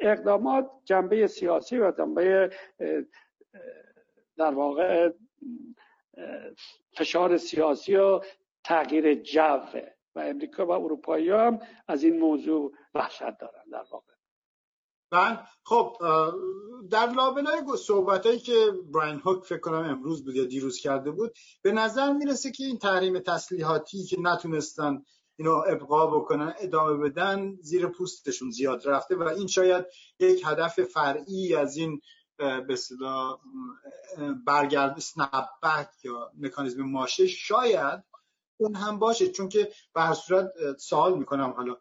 اقدامات 0.00 0.70
جنبه 0.84 1.26
سیاسی 1.26 1.78
و 1.78 1.92
جنبه 1.98 2.50
در 4.36 4.54
واقع 4.54 5.10
فشار 6.92 7.36
سیاسی 7.36 7.96
و 7.96 8.20
تغییر 8.64 9.14
جوه. 9.14 9.82
و 10.14 10.20
امریکا 10.20 10.66
و 10.66 10.70
اروپایی 10.70 11.30
هم 11.30 11.58
از 11.88 12.02
این 12.02 12.20
موضوع 12.20 12.72
وحشت 12.94 13.38
دارن 13.40 13.64
در 13.72 13.84
واقع. 13.90 14.12
بله 15.10 15.38
خب 15.64 15.96
در 16.90 17.06
لابلای 17.06 17.62
صحبت 17.78 18.26
هایی 18.26 18.38
که 18.38 18.54
براین 18.94 19.20
هوک 19.24 19.44
فکر 19.44 19.58
کنم 19.58 19.84
امروز 19.84 20.24
بود 20.24 20.36
یا 20.36 20.44
دیروز 20.44 20.78
کرده 20.78 21.10
بود 21.10 21.32
به 21.62 21.72
نظر 21.72 22.12
می‌رسه 22.12 22.50
که 22.50 22.64
این 22.64 22.78
تحریم 22.78 23.18
تسلیحاتی 23.18 24.04
که 24.04 24.16
نتونستن 24.20 25.02
اینو 25.36 25.62
ابقا 25.68 26.06
بکنن 26.06 26.54
ادامه 26.60 27.10
بدن 27.10 27.56
زیر 27.60 27.86
پوستشون 27.86 28.50
زیاد 28.50 28.88
رفته 28.88 29.16
و 29.16 29.22
این 29.22 29.46
شاید 29.46 29.86
یک 30.18 30.42
هدف 30.46 30.80
فرعی 30.80 31.54
از 31.54 31.76
این 31.76 32.00
به 32.68 32.76
صدا 32.76 33.40
برگرد 34.46 34.98
سنپ 34.98 35.88
یا 36.04 36.30
مکانیزم 36.38 36.82
ماشه 36.82 37.26
شاید 37.26 38.04
اون 38.62 38.74
هم 38.74 38.98
باشه 38.98 39.28
چون 39.28 39.48
که 39.48 39.72
به 39.94 40.00
هر 40.00 40.14
صورت 40.14 40.52
سوال 40.78 41.18
می‌کنم 41.18 41.50
حالا 41.56 41.76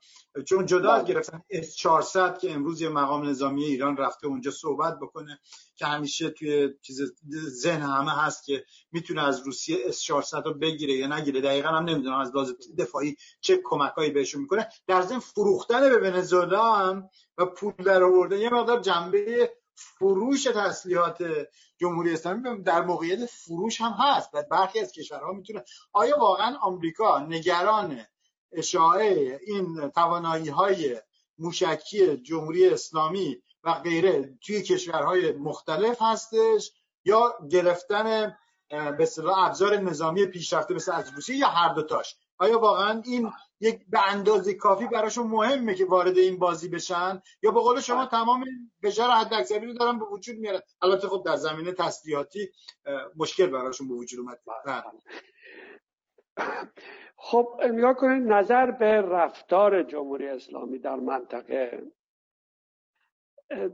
چون 0.46 0.66
جدا 0.66 0.92
از 0.92 1.04
بله. 1.04 1.14
گرفتن 1.14 1.42
اس 1.50 1.76
400 1.76 2.38
که 2.38 2.52
امروز 2.52 2.82
یه 2.82 2.90
مقام 2.90 3.30
نظامی 3.30 3.64
ایران 3.64 3.98
رفته 3.98 4.28
اونجا 4.28 4.52
صحبت 4.52 5.00
بکنه 5.00 5.40
که 5.76 5.86
همیشه 5.86 6.30
توی 6.30 6.70
چیز 6.82 7.02
ذهن 7.62 7.82
همه 7.82 8.12
هست 8.12 8.46
که 8.46 8.66
می‌تونه 8.92 9.24
از 9.24 9.40
روسیه 9.46 9.78
اس 9.86 10.02
400 10.02 10.46
رو 10.46 10.54
بگیره 10.54 10.94
یا 10.94 11.08
نگیره 11.08 11.42
دقیقا 11.42 11.70
هم 11.70 11.84
نمی‌دونم 11.84 12.20
از 12.20 12.36
لحاظ 12.36 12.52
دفاعی 12.78 13.16
چه 13.42 13.62
کمکایی 13.64 14.12
بهشون 14.12 14.42
می‌کنه 14.42 14.70
در 14.88 15.02
ضمن 15.02 15.20
فروختن 15.20 15.90
به 15.90 15.98
ونزوئلا 15.98 16.74
هم 16.74 17.10
و 17.38 17.46
پول 17.46 17.74
در 17.86 18.04
آوردن 18.04 18.38
یه 18.38 18.54
مقدار 18.54 18.80
جنبه 18.82 19.52
فروش 19.76 20.44
تسلیحات 20.44 21.24
جمهوری 21.78 22.14
اسلامی 22.14 22.64
در 22.64 22.82
موقعیت 22.82 23.26
فروش 23.26 23.82
هم 23.82 23.92
هست. 23.92 24.30
و 24.34 24.44
برخی 24.52 24.80
از 24.80 24.92
کشورها 24.92 25.32
می‌تونه 25.34 25.64
آیا 25.94 26.20
واقعا 26.20 26.58
آمریکا 26.58 27.20
نگران 27.20 28.06
اشاعه 28.52 29.40
این 29.48 29.90
توانایی 29.90 30.50
های 30.50 31.02
موشکی 31.38 32.18
جمهوری 32.18 32.70
اسلامی 32.70 33.42
و 33.64 33.74
غیره 33.74 34.38
توی 34.46 34.62
کشورهای 34.62 35.32
مختلف 35.32 35.98
هستش 36.02 36.72
یا 37.06 37.34
گرفتن 37.52 38.38
به 38.70 39.10
ابزار 39.38 39.78
نظامی 39.78 40.26
پیشرفته 40.26 40.74
مثل 40.74 40.92
از 40.92 41.10
روسیه 41.10 41.36
یا 41.38 41.48
هر 41.48 41.74
دوتاش؟ 41.74 42.16
آیا 42.38 42.60
واقعا 42.60 43.02
این 43.06 43.32
یک 43.62 43.86
به 43.90 44.12
اندازه 44.12 44.54
کافی 44.54 44.88
براشون 44.88 45.28
مهمه 45.28 45.76
که 45.76 45.86
وارد 45.86 46.18
این 46.18 46.40
بازی 46.40 46.70
بشن. 46.70 47.22
یا 47.44 47.52
به 47.52 47.60
قول 47.60 47.80
شما 47.80 48.06
تمام 48.06 48.46
بشار 48.84 49.10
حد 49.10 49.34
اکثری 49.34 49.66
رو 49.66 49.74
دارن 49.74 50.00
به 50.00 50.06
وجود 50.06 50.38
میارن. 50.38 50.60
البته 50.82 51.08
خب 51.08 51.24
در 51.26 51.36
زمینه 51.36 51.72
تسلیحاتی 51.72 52.50
مشکل 53.16 53.48
براشون 53.48 53.88
به 53.88 53.94
وجود 53.94 54.20
اومد. 54.20 54.40
خب 57.18 57.60
نگاه 57.74 57.94
کنید 57.94 58.24
نظر 58.24 58.72
به 58.72 59.02
رفتار 59.02 59.84
جمهوری 59.84 60.28
اسلامی 60.28 60.80
در 60.80 60.96
منطقه. 60.96 61.84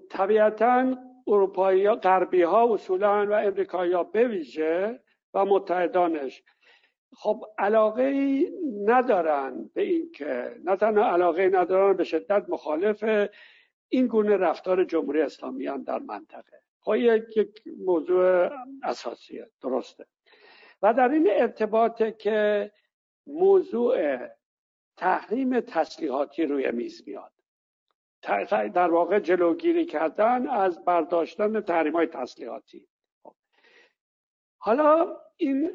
طبیعتا 0.10 0.96
اروپایی 1.28 1.90
غربی 1.90 2.42
ها 2.42 2.74
اصولا 2.74 3.28
و 3.30 3.34
امریکایی 3.34 3.94
ها 3.94 4.04
بویژه 4.04 5.00
و 5.34 5.46
متحدانش 5.46 6.44
خب 7.14 7.46
علاقه 7.58 8.40
ندارن 8.86 9.70
به 9.74 9.82
این 9.82 10.12
که 10.12 10.56
نه 10.64 10.76
تنها 10.76 11.12
علاقه 11.12 11.50
ندارن 11.50 11.98
به 11.98 12.04
شدت 12.04 12.46
مخالف 12.50 13.30
این 13.90 14.08
گونه 14.08 14.38
رفتار 14.38 14.84
جمهوری 14.84 15.22
اسلامیان 15.22 15.84
در 15.84 16.00
منطقه. 16.00 16.62
خب 16.80 16.96
یک 16.96 17.64
موضوع 17.86 18.50
اساسیه 18.84 19.50
درسته. 19.62 20.06
و 20.82 20.94
در 20.94 21.10
این 21.10 21.28
ارتباطه 21.32 22.12
که 22.12 22.72
موضوع 23.28 24.18
تحریم 24.98 25.60
تسلیحاتی 25.60 26.46
روی 26.46 26.72
میز 26.72 27.04
میاد. 27.08 27.32
در 28.74 28.92
واقع 28.92 29.20
جلوگیری 29.20 29.86
کردن 29.86 30.48
از 30.48 30.86
برداشتن 30.86 31.62
تحریم 31.62 31.94
های 31.94 32.08
تسلیحاتی. 32.08 32.88
خب. 33.24 33.36
حالا 34.58 35.18
این 35.38 35.72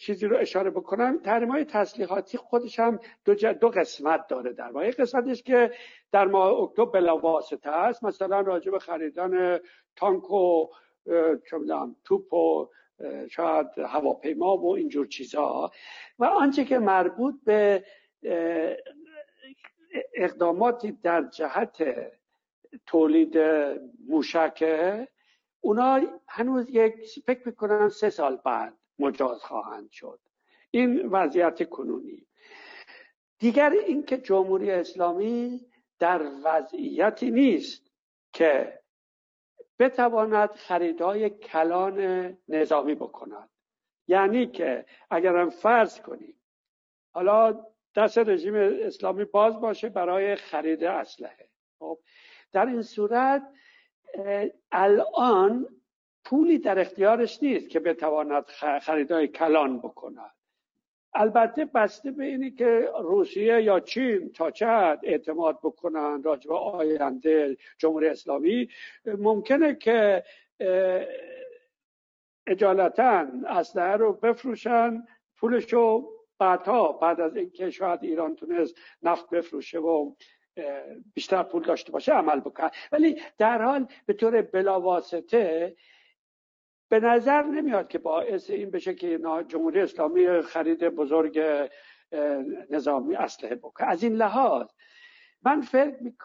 چیزی 0.00 0.26
رو 0.26 0.36
اشاره 0.36 0.70
بکنم. 0.70 1.18
تحریم 1.18 1.50
های 1.50 1.64
تسلیحاتی 1.64 2.38
خودش 2.38 2.78
هم 2.78 3.00
دو, 3.24 3.34
دو 3.52 3.68
قسمت 3.68 4.26
داره. 4.26 4.52
در 4.52 4.70
واقع 4.70 4.90
قسمتش 4.90 5.42
که 5.42 5.70
در 6.12 6.24
ماه 6.24 6.60
اکتبر 6.62 7.00
بلاواسطه 7.00 7.70
است. 7.70 8.04
مثلا 8.04 8.40
راجع 8.40 8.70
به 8.70 8.78
خریدن 8.78 9.58
تانک 9.96 10.30
و 10.30 10.68
توپ 12.04 12.34
و 12.34 12.68
شاید 13.30 13.66
هواپیما 13.78 14.56
و 14.56 14.76
اینجور 14.76 15.06
چیزها 15.06 15.70
و 16.18 16.24
آنچه 16.24 16.64
که 16.64 16.78
مربوط 16.78 17.34
به 17.44 17.84
اقداماتی 20.14 20.92
در 20.92 21.22
جهت 21.22 21.84
تولید 22.86 23.38
موشکه 24.08 25.08
اونا 25.60 26.00
هنوز 26.28 26.70
یک 26.70 26.94
فکر 27.26 27.42
می‌کنم 27.46 27.88
سه 27.88 28.10
سال 28.10 28.36
بعد 28.36 28.78
مجاز 28.98 29.44
خواهند 29.44 29.90
شد. 29.90 30.20
این 30.70 31.06
وضعیت 31.06 31.68
کنونی. 31.68 32.26
دیگر 33.38 33.70
اینکه 33.70 34.18
جمهوری 34.18 34.70
اسلامی 34.70 35.66
در 35.98 36.30
وضعیتی 36.44 37.30
نیست 37.30 37.90
که 38.32 38.80
بتواند 39.78 40.50
خریدهای 40.50 41.30
کلان 41.30 41.98
نظامی 42.48 42.94
بکند. 42.94 43.50
یعنی 44.06 44.46
که 44.46 44.86
اگرم 45.10 45.50
فرض 45.50 46.00
کنیم 46.00 46.40
حالا 47.14 47.64
دست 47.96 48.18
رژیم 48.18 48.54
اسلامی 48.54 49.24
باز 49.24 49.60
باشه 49.60 49.88
برای 49.88 50.36
خرید 50.36 50.84
اسلحه. 50.84 51.48
خب 51.78 51.98
در 52.52 52.66
این 52.66 52.82
صورت 52.82 53.42
الان 54.72 55.68
پولی 56.24 56.58
در 56.58 56.78
اختیارش 56.78 57.42
نیست 57.42 57.68
که 57.68 57.80
بتواند 57.80 58.44
خریدهای 58.82 59.28
کلان 59.28 59.78
بکند. 59.78 60.30
البته 61.14 61.64
بسته 61.64 62.10
به 62.10 62.24
اینی 62.24 62.50
که 62.50 62.90
روسیه 63.00 63.62
یا 63.62 63.80
چین 63.80 64.32
تا 64.32 64.50
چه 64.50 64.66
اعتماد 65.02 65.58
بکنن 65.62 66.22
راجع 66.22 66.48
به 66.48 66.56
آینده 66.56 67.56
جمهوری 67.78 68.08
اسلامی. 68.08 68.68
ممکنه 69.04 69.74
که 69.74 70.24
اجالتا 72.46 73.26
اسلحه 73.46 73.96
رو 73.96 74.12
بفروشن 74.12 75.06
پولش 75.36 75.72
رو 75.72 76.12
بعدها 76.38 76.92
بعد 76.92 77.20
از 77.20 77.36
اینکه 77.36 77.70
شاید 77.70 78.02
ایران 78.02 78.36
تونست 78.36 78.74
نفت 79.02 79.30
بفروشه 79.30 79.78
و 79.78 80.12
بیشتر 81.14 81.42
پول 81.42 81.62
داشته 81.62 81.92
باشه 81.92 82.12
عمل 82.12 82.40
بکنه. 82.40 82.70
ولی 82.92 83.22
در 83.38 83.62
حال 83.62 83.86
به 84.06 84.12
طور 84.12 84.42
بلاواسطه 84.42 85.76
به 86.90 87.00
نظر 87.00 87.42
نمیاد 87.42 87.88
که 87.88 87.98
باعث 87.98 88.50
این 88.50 88.70
بشه 88.70 88.94
که 88.94 89.20
جمهوری 89.48 89.80
اسلامی 89.80 90.42
خرید 90.42 90.84
بزرگ 90.84 91.40
نظامی 92.70 93.16
اسلحه 93.16 93.54
بکنه. 93.54 93.88
از 93.88 94.02
این 94.02 94.14
لحاظ 94.14 94.66
من 95.42 95.60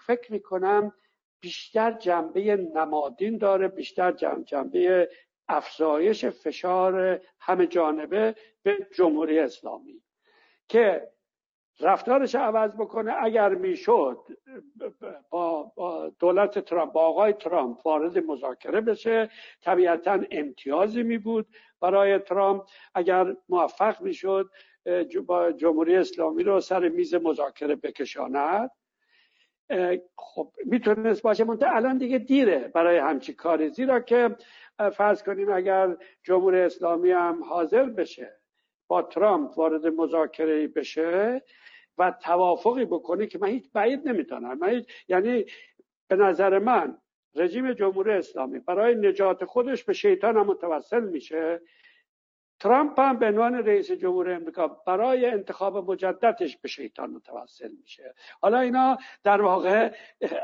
فکر 0.05 0.31
می‌کنم 0.31 0.93
بیشتر 1.41 1.91
جنبه 1.91 2.55
نمادین 2.55 3.37
داره 3.37 3.67
بیشتر 3.67 4.11
جنبه 4.45 5.09
افزایش 5.47 6.25
فشار 6.25 7.21
همه 7.39 7.67
جانبه 7.67 8.35
به 8.63 8.87
جمهوری 8.95 9.39
اسلامی 9.39 10.03
که 10.67 11.11
رفتارش 11.79 12.35
عوض 12.35 12.71
بکنه 12.71 13.13
اگر 13.19 13.49
می‌شد 13.49 14.17
با, 15.29 15.71
دولت 16.19 16.59
ترامپ 16.59 16.91
با 16.91 17.01
آقای 17.01 17.33
ترامپ 17.33 17.85
وارد 17.85 18.17
مذاکره 18.17 18.81
بشه 18.81 19.29
طبیعتا 19.61 20.19
امتیازی 20.31 21.03
می 21.03 21.17
بود 21.17 21.47
برای 21.81 22.19
ترامپ. 22.19 22.63
اگر 22.95 23.35
موفق 23.49 24.01
می‌شد 24.01 24.49
با 25.25 25.51
جمهوری 25.51 25.95
اسلامی 25.95 26.43
رو 26.43 26.59
سر 26.59 26.89
میز 26.89 27.15
مذاکره 27.15 27.75
بکشاند. 27.75 28.71
خب 30.17 30.51
می‌تونست 30.65 31.21
باشه. 31.21 31.43
منتها 31.43 31.75
الان 31.75 31.97
دیگه 31.97 32.17
دیره 32.17 32.71
برای 32.73 32.97
همچی 32.97 33.33
کاری. 33.33 33.69
زیرا 33.69 33.99
که 33.99 34.35
فرض 34.93 35.23
کنیم 35.23 35.51
اگر 35.51 35.97
جمهوری 36.23 36.59
اسلامی 36.59 37.11
هم 37.11 37.43
حاضر 37.43 37.85
بشه 37.85 38.39
با 38.87 39.01
ترامپ 39.01 39.57
وارد 39.57 39.87
مذاکره 39.87 40.67
بشه 40.67 41.43
و 41.97 42.13
توافقی 42.21 42.85
بکنه 42.85 43.27
که 43.27 43.39
من 43.39 43.47
هیچ 43.47 43.71
بعید 43.73 44.07
نمی‌دانم. 44.07 44.59
من 44.59 44.85
یعنی 45.07 45.45
به 46.07 46.15
نظر 46.15 46.59
من 46.59 46.97
رژیم 47.35 47.73
جمهوری 47.73 48.11
اسلامی 48.11 48.59
برای 48.59 48.95
نجات 48.95 49.45
خودش 49.45 49.83
به 49.83 49.93
شیطان 49.93 50.37
هم 50.37 50.45
متوسل 50.45 51.03
میشه. 51.03 51.61
ترامپ 52.59 52.99
هم 52.99 53.19
به 53.19 53.25
عنوان 53.25 53.55
رئیس 53.55 53.91
جمهور 53.91 54.31
امریکا 54.31 54.67
برای 54.67 55.25
انتخاب 55.25 55.91
مجددش 55.91 56.57
به 56.57 56.67
شیطان 56.67 57.09
متوسل 57.09 57.71
میشه. 57.81 58.15
حالا 58.41 58.59
اینا 58.59 58.97
در 59.23 59.41
واقع 59.41 59.93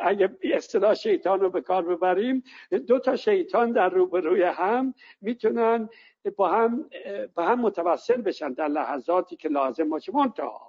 اگه 0.01 0.37
اصطلاح 0.43 0.93
شیطان 0.93 1.39
رو 1.39 1.49
به 1.49 1.61
کار 1.61 1.95
ببریم 1.95 2.43
دو 2.87 2.99
تا 2.99 3.15
شیطان 3.15 3.71
در 3.71 3.89
روبروی 3.89 4.43
هم 4.43 4.93
می‌تونن 5.21 5.89
با 6.35 6.49
هم 6.49 6.89
با 7.35 7.43
هم 7.43 7.61
متوسل 7.61 8.21
بشن 8.21 8.53
در 8.53 8.67
لحظاتی 8.67 9.35
که 9.35 9.49
لازم 9.49 9.89
باشه. 9.89 10.15
منتها 10.15 10.68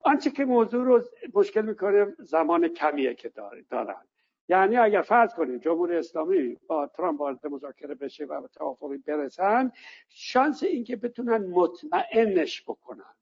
آنچه 0.00 0.30
که 0.30 0.44
موضوع 0.44 0.84
رو 0.84 1.02
مشکل 1.34 1.62
می‌کنه 1.62 2.06
زمان 2.18 2.68
کمیه 2.68 3.14
که 3.14 3.32
دارن. 3.70 4.04
یعنی 4.48 4.76
اگر 4.76 5.02
فرض 5.02 5.34
کنیم 5.34 5.58
جمهوری 5.58 5.96
اسلامی 5.96 6.56
با 6.66 6.86
ترامپ 6.86 7.20
وارد 7.20 7.46
مذاکره 7.46 7.94
بشه 7.94 8.24
و 8.24 8.40
به 8.40 8.48
توافقی 8.48 8.98
برسن 8.98 9.72
شانس 10.08 10.62
اینکه 10.62 10.96
بتونن 10.96 11.46
مطمئنش 11.46 12.62
بکنن. 12.62 13.14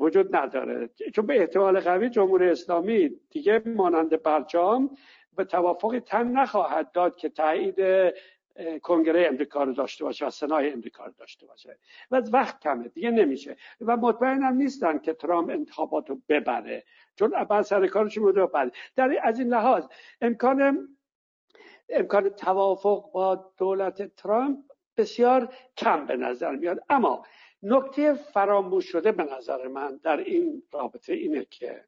وجود 0.00 0.36
نداره. 0.36 0.90
چون 1.14 1.26
به 1.26 1.40
احتمال 1.40 1.80
قوی 1.80 2.10
جمهوری 2.10 2.48
اسلامی 2.48 3.20
دیگه 3.30 3.62
مانند 3.66 4.22
برجام 4.22 4.96
به 5.36 5.44
توافقی 5.44 6.00
تن 6.00 6.28
نخواهد 6.28 6.92
داد 6.92 7.16
که 7.16 7.28
تایید 7.28 7.80
کنگره 8.82 9.26
امریکا 9.26 9.62
رو 9.62 9.72
داشته 9.72 10.04
باشه 10.04 10.26
و 10.26 10.30
سنای 10.30 10.72
امریکا 10.72 11.04
رو 11.04 11.12
داشته 11.18 11.46
باشه. 11.46 11.78
و 12.10 12.22
وقت 12.32 12.60
کمه 12.60 12.88
دیگه 12.88 13.10
نمیشه. 13.10 13.56
و 13.80 13.96
مطمئنم 13.96 14.54
نیستن 14.54 14.98
که 14.98 15.12
ترامپ 15.14 15.50
انتخابات 15.50 16.10
رو 16.10 16.20
ببره. 16.28 16.84
چون 17.16 17.44
بعد 17.44 17.62
سر 17.62 17.86
کارش 17.86 18.18
بوده 18.18 18.46
بعد. 18.46 18.74
در 18.96 19.20
از 19.22 19.38
این 19.38 19.48
لحاظ 19.48 19.86
امکان 20.20 20.88
امکان 21.88 22.28
توافق 22.28 23.12
با 23.12 23.52
دولت 23.56 24.14
ترامپ 24.16 24.58
بسیار 24.96 25.54
کم 25.76 26.06
به 26.06 26.16
نظر 26.16 26.56
میاد. 26.56 26.84
اما 26.88 27.26
نکته 27.62 28.14
فراموش 28.14 28.84
شده 28.84 29.12
به 29.12 29.24
نظر 29.24 29.68
من 29.68 30.00
در 30.02 30.16
این 30.16 30.62
رابطه 30.72 31.12
اینه 31.12 31.44
که 31.44 31.84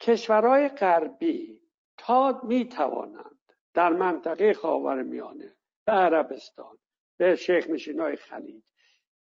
کشورهای 0.00 0.68
غربی 0.68 1.60
تا 1.96 2.40
می‌توانند 2.42 3.33
در 3.74 3.92
منطقه 3.92 4.54
خاور 4.54 5.02
میانه 5.02 5.56
به 5.86 5.92
عربستان 5.92 6.78
به 7.18 7.36
شیخ 7.36 7.70
نشینای 7.70 8.16
خلیج 8.16 8.62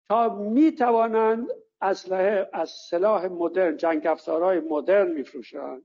تا 0.09 0.35
می 0.35 0.73
توانند 0.73 1.49
اسلحه 1.81 2.51
از 2.53 2.71
سلاح 2.71 3.27
مدرن 3.27 3.77
جنگ 3.77 4.07
افزارهای 4.07 4.61
مدرن 4.61 5.11
میفروشند. 5.11 5.85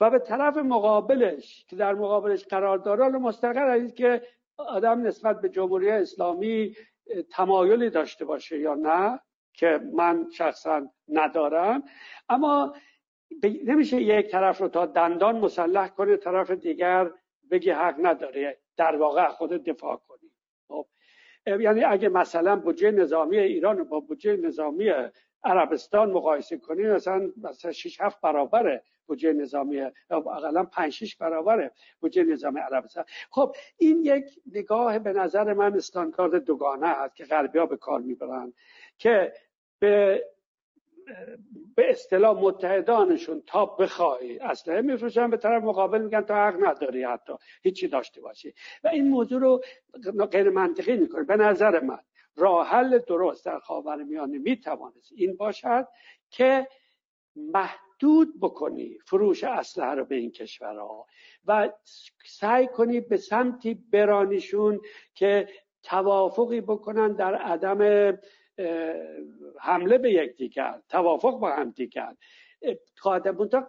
و 0.00 0.10
به 0.10 0.18
طرف 0.18 0.56
مقابلش 0.56 1.66
که 1.68 1.76
در 1.76 1.94
مقابلش 1.94 2.44
قرار 2.44 2.78
داره 2.78 3.08
مستقر 3.08 3.68
است 3.68 3.96
که 3.96 4.22
آدم 4.56 5.02
نسبت 5.02 5.40
به 5.40 5.48
جمهوری 5.48 5.90
اسلامی 5.90 6.76
تمایلی 7.30 7.90
داشته 7.90 8.24
باشه 8.24 8.58
یا 8.58 8.74
نه 8.74 9.20
که 9.52 9.80
من 9.94 10.30
شخصا 10.30 10.90
ندارم. 11.08 11.82
اما 12.28 12.74
نمیشه 13.44 14.02
یک 14.02 14.30
طرف 14.30 14.60
رو 14.60 14.68
تا 14.68 14.86
دندان 14.86 15.38
مسلح 15.38 15.88
کنه 15.88 16.16
طرف 16.16 16.50
دیگر 16.50 17.10
بگی 17.50 17.70
حق 17.70 17.94
نداره 17.98 18.58
در 18.76 18.96
واقع 18.96 19.28
خود 19.28 19.50
دفاع 19.50 19.96
کنی. 20.08 20.30
خب 20.68 20.86
یعنی 21.46 21.84
اگه 21.84 22.08
مثلا 22.08 22.56
بودجه 22.56 22.90
نظامی 22.90 23.38
ایران 23.38 23.84
با 23.84 24.00
بودجه 24.00 24.36
نظامی 24.36 24.92
عربستان 25.44 26.10
مقایسه 26.10 26.58
کنیم 26.58 26.92
مثلا 26.92 27.32
مثلا 27.42 27.72
6 27.72 28.00
7 28.00 28.20
برابره 28.20 28.82
بودجه 29.06 29.32
نظامی 29.32 29.80
اقلا 30.10 30.64
5 30.64 30.92
6 30.92 31.16
برابره 31.16 31.72
بودجه 32.00 32.24
نظامی 32.24 32.60
عربستان. 32.60 33.04
خب 33.30 33.56
این 33.76 34.04
یک 34.04 34.24
نگاه 34.52 34.98
به 34.98 35.12
نظر 35.12 35.52
من 35.52 35.76
استاندارد 35.76 36.44
دوگانه 36.44 36.86
است 36.86 37.16
که 37.16 37.24
غربی 37.24 37.58
ها 37.58 37.66
به 37.66 37.76
کار 37.76 38.00
می‌برن 38.00 38.52
که 38.98 39.32
به 39.78 40.24
به 41.76 41.90
اصطلاح 41.90 42.40
متحدانشون 42.40 43.42
تا 43.46 43.66
بخوای. 43.66 44.38
اسلحه 44.38 44.80
میفروشن 44.80 45.30
به 45.30 45.36
طرف 45.36 45.62
مقابل 45.62 46.02
میگن 46.02 46.20
تا 46.20 46.34
حق 46.34 46.66
نداری 46.66 47.04
حتی. 47.04 47.32
هیچی 47.62 47.88
داشته 47.88 48.20
باشی. 48.20 48.54
و 48.84 48.88
این 48.88 49.08
موضوع 49.08 49.40
رو 49.40 49.62
غیر 50.30 50.50
منطقی 50.50 50.96
می‌کنه. 50.96 51.22
به 51.22 51.36
نظر 51.36 51.80
من 51.80 51.98
راه 52.36 52.68
حل 52.68 52.98
درست 52.98 53.44
در 53.44 53.58
خاورمیانه 53.58 54.38
می‌توانست 54.38 55.12
این 55.16 55.36
باشد 55.36 55.88
که 56.30 56.68
محدود 57.36 58.40
بکنی 58.40 58.98
فروش 59.06 59.44
اسلحه 59.44 59.94
رو 59.94 60.04
به 60.04 60.14
این 60.14 60.30
کشورها 60.30 61.06
و 61.46 61.72
سعی 62.26 62.66
کنی 62.66 63.00
به 63.00 63.16
سمتی 63.16 63.74
برانیشون 63.74 64.80
که 65.14 65.48
توافقی 65.82 66.60
بکنن 66.60 67.12
در 67.12 67.34
عدم 67.34 68.18
حمله 69.60 69.98
به 69.98 70.12
یکدیگر 70.12 70.80
توافق 70.88 71.38
با 71.38 71.50
هم 71.50 71.70
دیگر 71.70 72.14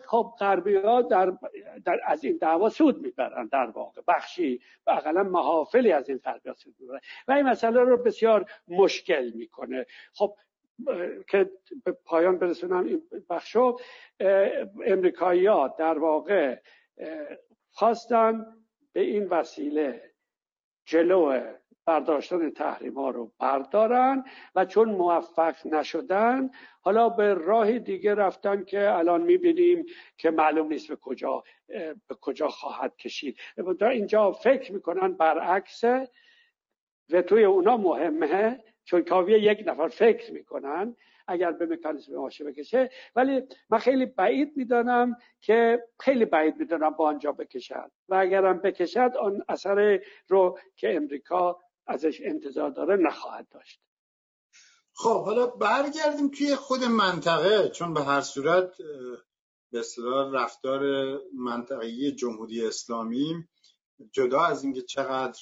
خب 0.06 0.34
غربی 0.40 0.76
ها 0.76 1.02
در, 1.02 1.38
در 1.86 2.00
از 2.06 2.24
این 2.24 2.38
دعوا 2.38 2.70
سود 2.70 3.02
می‌برن 3.02 3.48
در 3.48 3.66
واقع. 3.66 4.02
بخشی 4.08 4.62
و 4.88 4.92
اقلا 4.92 5.24
محافلی 5.24 5.92
از 5.92 6.10
این 6.10 6.18
غربی 6.18 6.54
سود 6.54 6.76
می‌برن. 6.80 7.00
و 7.28 7.32
این 7.32 7.46
مسئله 7.46 7.80
رو 7.80 7.98
بسیار 7.98 8.52
مشکل 8.68 9.32
می‌کنه. 9.36 9.86
خب 10.14 10.36
که 11.28 11.52
به 11.84 11.92
پایان 11.92 12.38
برسونم 12.38 12.86
این 12.86 13.02
بخشو 13.30 13.78
امریکایی 14.86 15.46
ها 15.46 15.68
در 15.68 16.00
واقع 16.00 16.60
خواستن 17.72 18.46
به 18.94 19.02
این 19.02 19.28
وسیله 19.28 20.12
جلو 20.86 21.42
برداشتن 21.88 22.50
تحریم 22.50 22.94
ها 22.94 23.10
رو 23.10 23.32
بردارن 23.40 24.24
و 24.56 24.66
چون 24.66 24.90
موفق 24.90 25.56
نشدن 25.68 26.50
حالا 26.82 27.10
به 27.10 27.34
راه 27.34 27.80
دیگه 27.80 28.16
رفتن 28.16 28.64
که 28.64 28.92
الان 28.92 29.22
می‌بینیم 29.22 29.86
که 30.18 30.32
معلوم 30.32 30.68
نیست 30.68 30.88
به 30.88 30.96
کجا 30.96 31.44
به 32.08 32.16
کجا 32.22 32.48
خواهد 32.48 32.98
کشید. 32.98 33.38
اینجا 33.82 34.32
فکر 34.32 34.74
می‌کنن 34.74 35.14
برعکس 35.14 35.84
و 37.10 37.22
توی 37.22 37.44
اونا 37.44 37.78
مهمه 37.78 38.64
چون 38.84 39.02
کاویه 39.02 39.40
یک 39.40 39.64
نفر 39.66 39.88
فکر 39.88 40.34
می‌کنن 40.34 40.96
اگر 41.28 41.52
به 41.52 41.66
مکانیزم 41.66 42.16
ماشه 42.16 42.44
بکشه. 42.44 42.90
ولی 43.16 43.44
من 43.70 43.78
خیلی 43.78 44.06
بعید 44.06 44.58
می‌دانم 44.58 45.16
که 45.42 45.84
خیلی 46.00 46.26
بعید 46.26 46.58
می‌دانم 46.58 46.90
با 46.90 47.08
آنجا 47.08 47.32
بکشد 47.32 47.92
و 48.10 48.16
اگرم 48.16 48.60
بکشد 48.60 49.12
آن 49.20 49.44
اثر 49.50 50.00
رو 50.28 50.60
که 50.76 50.96
امریکا 50.96 51.60
ازش 51.88 52.22
انتظار 52.24 52.70
داره 52.70 52.96
نخواهد 52.96 53.48
داشت. 53.50 53.82
خب 54.94 55.26
حالا 55.26 55.48
برگردیم 55.48 56.30
توی 56.30 56.56
خود 56.56 56.84
منطقه 56.84 57.70
چون 57.70 57.94
به 57.94 58.04
هر 58.04 58.22
صورت 58.22 58.78
به 59.72 59.80
اصطلاح 59.80 60.32
رفتار 60.34 60.82
منطقی 61.34 62.12
جمهوری 62.12 62.68
اسلامی 62.68 63.48
جدا 64.12 64.46
از 64.46 64.64
اینکه 64.64 64.82
چقدر 64.82 65.40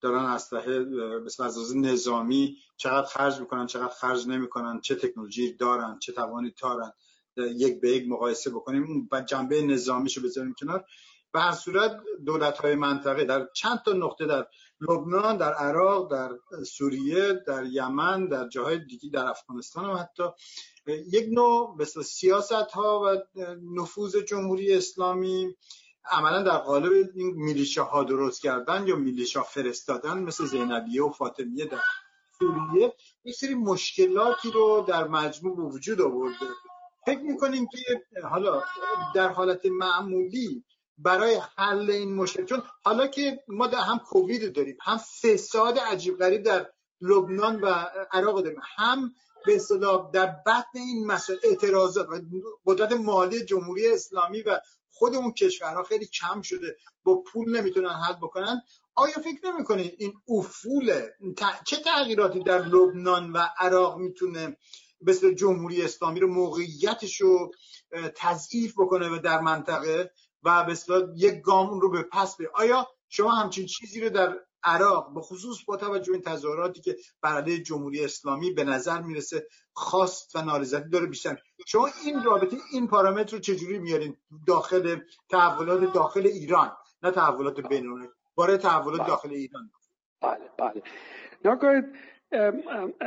دارن 0.00 0.24
اسلحه 0.24 0.84
به 0.84 1.30
از 1.44 1.76
نظامی 1.76 2.56
چقدر 2.76 3.06
خرج 3.06 3.40
می‌کنن 3.40 3.66
چقدر 3.66 3.94
خرج 3.94 4.28
نمی‌کنن 4.28 4.80
چه 4.80 4.94
تکنولوژی 4.94 5.52
دارن 5.52 5.98
چه 5.98 6.12
توانی 6.12 6.54
دارن 6.62 6.92
یک 7.36 7.80
به 7.80 7.90
یک 7.90 8.08
مقایسه 8.08 8.50
بکنیم. 8.50 9.08
و 9.12 9.20
جنبه 9.20 9.62
نظامیشو 9.62 10.22
بذاریم 10.22 10.54
کنار. 10.60 10.84
به 11.32 11.40
هر 11.40 11.52
صورت 11.52 12.00
دولت 12.26 12.58
های 12.58 12.74
منطقه 12.74 13.24
در 13.24 13.48
چند 13.54 13.82
تا 13.84 13.92
نقطه 13.92 14.26
در 14.26 14.46
لبنان 14.80 15.36
در 15.36 15.54
عراق 15.54 16.10
در 16.12 16.30
سوریه 16.64 17.32
در 17.46 17.64
یمن 17.66 18.28
در 18.28 18.48
جاهای 18.48 18.78
دیگه 18.78 19.10
در 19.10 19.26
افغانستان 19.26 19.84
و 19.84 19.96
حتی 19.96 20.22
یک 20.86 21.28
نوع 21.32 21.76
مثل 21.78 22.02
سیاست 22.02 22.52
ها 22.52 23.02
و 23.04 23.16
نفوذ 23.74 24.16
جمهوری 24.16 24.74
اسلامی 24.74 25.54
عملا 26.10 26.42
در 26.42 26.56
قالب 26.56 26.92
این 27.14 27.34
میلیشا 27.36 27.84
ها 27.84 28.04
درست 28.04 28.42
کردن 28.42 28.86
یا 28.86 28.96
میلیشا 28.96 29.42
فرستادن 29.42 30.18
مثل 30.18 30.44
زینبیه 30.44 31.02
و 31.02 31.10
فاطمیه 31.10 31.64
در 31.64 31.80
سوریه 32.38 32.94
یک 33.24 33.34
سری 33.34 33.54
مشکلاتی 33.54 34.50
رو 34.50 34.84
در 34.88 35.08
مجموع 35.08 35.72
وجود 35.72 36.00
آورده. 36.00 36.46
فکر 37.06 37.20
می‌کنیم 37.20 37.66
که 37.66 38.02
حالا 38.22 38.62
در 39.14 39.28
حالت 39.28 39.66
معمولی 39.66 40.64
برای 40.98 41.40
حل 41.56 41.90
این 41.90 42.14
مشکل. 42.14 42.44
چون 42.44 42.62
حالا 42.84 43.06
که 43.06 43.44
ما 43.48 43.66
در 43.66 43.78
هم 43.78 43.98
کووید 43.98 44.52
داریم 44.52 44.76
هم 44.80 44.98
فساد 45.22 45.78
عجیب 45.78 46.18
غریب 46.18 46.42
در 46.42 46.70
لبنان 47.00 47.60
و 47.60 47.66
عراق 48.12 48.42
داریم 48.42 48.60
هم 48.76 49.12
به 49.46 49.56
اصطلاح 49.56 50.10
در 50.12 50.26
بطن 50.26 50.78
این 50.78 51.06
مسائل 51.06 51.38
اعتراضات 51.44 52.08
و 52.08 52.20
قدرت 52.66 52.92
مالی 52.92 53.44
جمهوری 53.44 53.92
اسلامی 53.92 54.42
و 54.42 54.60
خود 54.90 55.14
اون 55.14 55.32
کشورها 55.32 55.82
خیلی 55.82 56.06
کم 56.06 56.42
شده 56.42 56.76
با 57.04 57.22
پول 57.22 57.56
نمی‌تونن 57.56 57.88
حل 57.88 58.14
بکنن. 58.14 58.62
آیا 58.94 59.14
فکر 59.14 59.52
نمی‌کنید 59.52 59.94
این 59.98 60.12
افول 60.28 61.00
چه 61.64 61.76
تغییراتی 61.76 62.42
در 62.42 62.58
لبنان 62.58 63.32
و 63.32 63.38
عراق 63.58 63.96
می‌تونه 63.96 64.56
به 65.00 65.34
جمهوری 65.34 65.82
اسلامی 65.82 66.20
رو 66.20 66.28
موقعیتش 66.28 67.20
رو 67.20 67.52
تضعیف 68.14 68.74
بکنه 68.78 69.08
و 69.08 69.18
در 69.18 69.40
منطقه؟ 69.40 70.10
و 70.42 70.64
به 70.64 70.74
یک 71.16 71.40
گام 71.42 71.80
رو 71.80 71.90
به 71.90 72.02
پس 72.02 72.36
به 72.36 72.50
آیا 72.54 72.86
شما 73.08 73.30
همچین 73.30 73.66
چیزی 73.66 74.00
رو 74.00 74.08
در 74.08 74.38
عراق 74.64 75.14
به 75.14 75.20
خصوص 75.20 75.64
با 75.64 75.76
توجه 75.76 76.12
این 76.12 76.22
تظاهراتی 76.22 76.80
که 76.80 76.96
بر 77.22 77.42
جمهوری 77.42 78.04
اسلامی 78.04 78.52
به 78.52 78.64
نظر 78.64 79.02
می‌رسه 79.02 79.46
خواست 79.72 80.36
و 80.36 80.42
نارضایتی 80.42 80.88
داره 80.88 81.06
بیشتر 81.06 81.38
شما 81.66 81.88
این 82.04 82.24
رابطه 82.24 82.56
این 82.72 82.86
پارامتر 82.86 83.32
رو 83.32 83.38
چجوری 83.38 83.78
میارین 83.78 84.16
داخل 84.46 84.98
تحولات 85.30 85.92
داخل 85.92 86.26
ایران؟ 86.26 86.76
نه 87.02 87.10
تحولات 87.10 87.60
بینونه 87.60 88.08
باره 88.34 88.56
تحولات 88.56 89.00
بله. 89.00 89.08
داخل 89.08 89.30
ایران. 89.30 89.70
بله 90.20 90.50
بله. 90.58 90.82
نکنید 91.44 91.84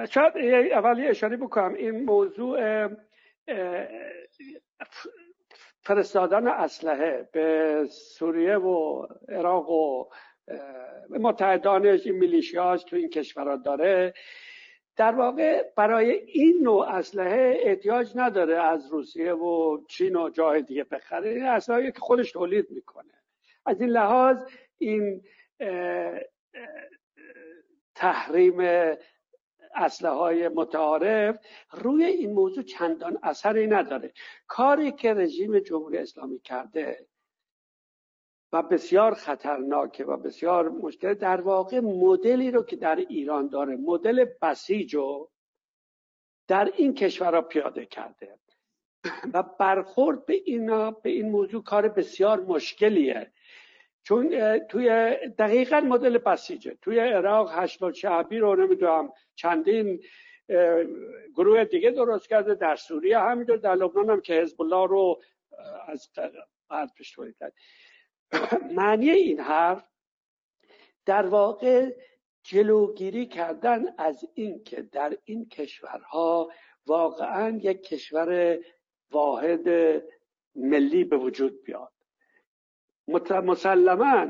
شاید 0.09 0.33
اولی 0.73 1.07
اشاره 1.07 1.37
بکنم. 1.37 1.73
این 1.73 2.05
موضوع 2.05 2.87
فرستادن 5.83 6.47
اسلحه 6.47 7.29
به 7.31 7.85
سوریه 7.89 8.57
و 8.57 9.07
عراق 9.29 9.69
و 9.69 10.05
متحدانش 11.09 12.05
این 12.05 12.15
میلیشیاش 12.15 12.83
تو 12.83 12.95
این 12.95 13.09
کشورها 13.09 13.55
داره. 13.55 14.13
در 14.95 15.15
واقع 15.15 15.63
برای 15.77 16.11
این 16.11 16.59
نوع 16.63 16.89
اسلحه 16.89 17.59
احتیاج 17.59 18.11
نداره 18.15 18.63
از 18.63 18.91
روسیه 18.91 19.33
و 19.33 19.81
چین 19.89 20.15
و 20.15 20.29
جای 20.29 20.61
دیگه 20.61 20.83
بخره. 20.83 21.29
این 21.29 21.45
اسلحه 21.45 21.91
که 21.91 21.99
خودش 21.99 22.31
تولید 22.31 22.71
می‌کنه. 22.71 23.13
از 23.65 23.81
این 23.81 23.89
لحاظ 23.89 24.37
این 24.77 25.23
تحریم 27.95 28.57
اسلحه 29.75 30.13
های 30.13 30.47
متعارف 30.47 31.39
روی 31.71 32.03
این 32.03 32.33
موضوع 32.33 32.63
چندان 32.63 33.17
اثری 33.23 33.67
نداره. 33.67 34.13
کاری 34.47 34.91
که 34.91 35.13
رژیم 35.13 35.59
جمهوری 35.59 35.97
اسلامی 35.97 36.39
کرده 36.39 37.07
و 38.53 38.63
بسیار 38.63 39.13
خطرناکه 39.13 40.05
و 40.05 40.17
بسیار 40.17 40.69
مشکل 40.69 41.13
در 41.13 41.41
واقع 41.41 41.79
مدلی 41.79 42.51
رو 42.51 42.63
که 42.63 42.75
در 42.75 42.95
ایران 42.95 43.47
داره 43.47 43.75
مدل 43.75 44.25
بسیج 44.41 44.95
رو 44.95 45.31
در 46.47 46.71
این 46.77 46.93
کشورها 46.93 47.41
پیاده 47.41 47.85
کرده. 47.85 48.39
و 49.33 49.43
برخورد 49.43 50.25
به 50.25 50.41
اینا 50.45 50.91
به 50.91 51.09
این 51.09 51.29
موضوع 51.29 51.63
کار 51.63 51.87
بسیار 51.87 52.39
مشکلیه. 52.39 53.31
چون 54.03 54.57
توی 54.59 55.17
دقیقا 55.37 55.79
مدل 55.79 56.17
بسیجه. 56.17 56.77
توی 56.81 56.99
عراق 56.99 57.51
هشت 57.51 57.91
شعبی 57.91 58.37
رو 58.37 58.55
نمی‌دونم 58.55 59.11
چندین 59.35 60.03
گروه 61.35 61.63
دیگه 61.63 61.91
درست 61.91 62.29
کرده. 62.29 62.55
در 62.55 62.75
سوریه 62.75 63.19
همینطور 63.19 63.57
در 63.57 63.75
لبنان 63.75 64.09
هم 64.09 64.21
که 64.21 64.33
حزب 64.33 64.61
الله 64.61 64.87
رو 64.87 65.21
از 65.87 66.09
قرد 66.69 66.93
پیشتوری 66.97 67.33
کرد 67.33 67.53
معنی 68.75 69.09
این 69.09 69.39
حرف 69.39 69.89
در 71.05 71.25
واقع 71.25 71.89
جلوگیری 72.43 73.25
کردن 73.25 73.85
از 73.97 74.25
این 74.33 74.63
که 74.63 74.81
در 74.81 75.17
این 75.25 75.49
کشورها 75.49 76.51
واقعا 76.85 77.59
یک 77.61 77.83
کشور 77.83 78.59
واحد 79.11 79.69
ملی 80.55 81.03
به 81.03 81.17
وجود 81.17 81.63
بیاد. 81.63 81.93
مسلما 83.31 84.27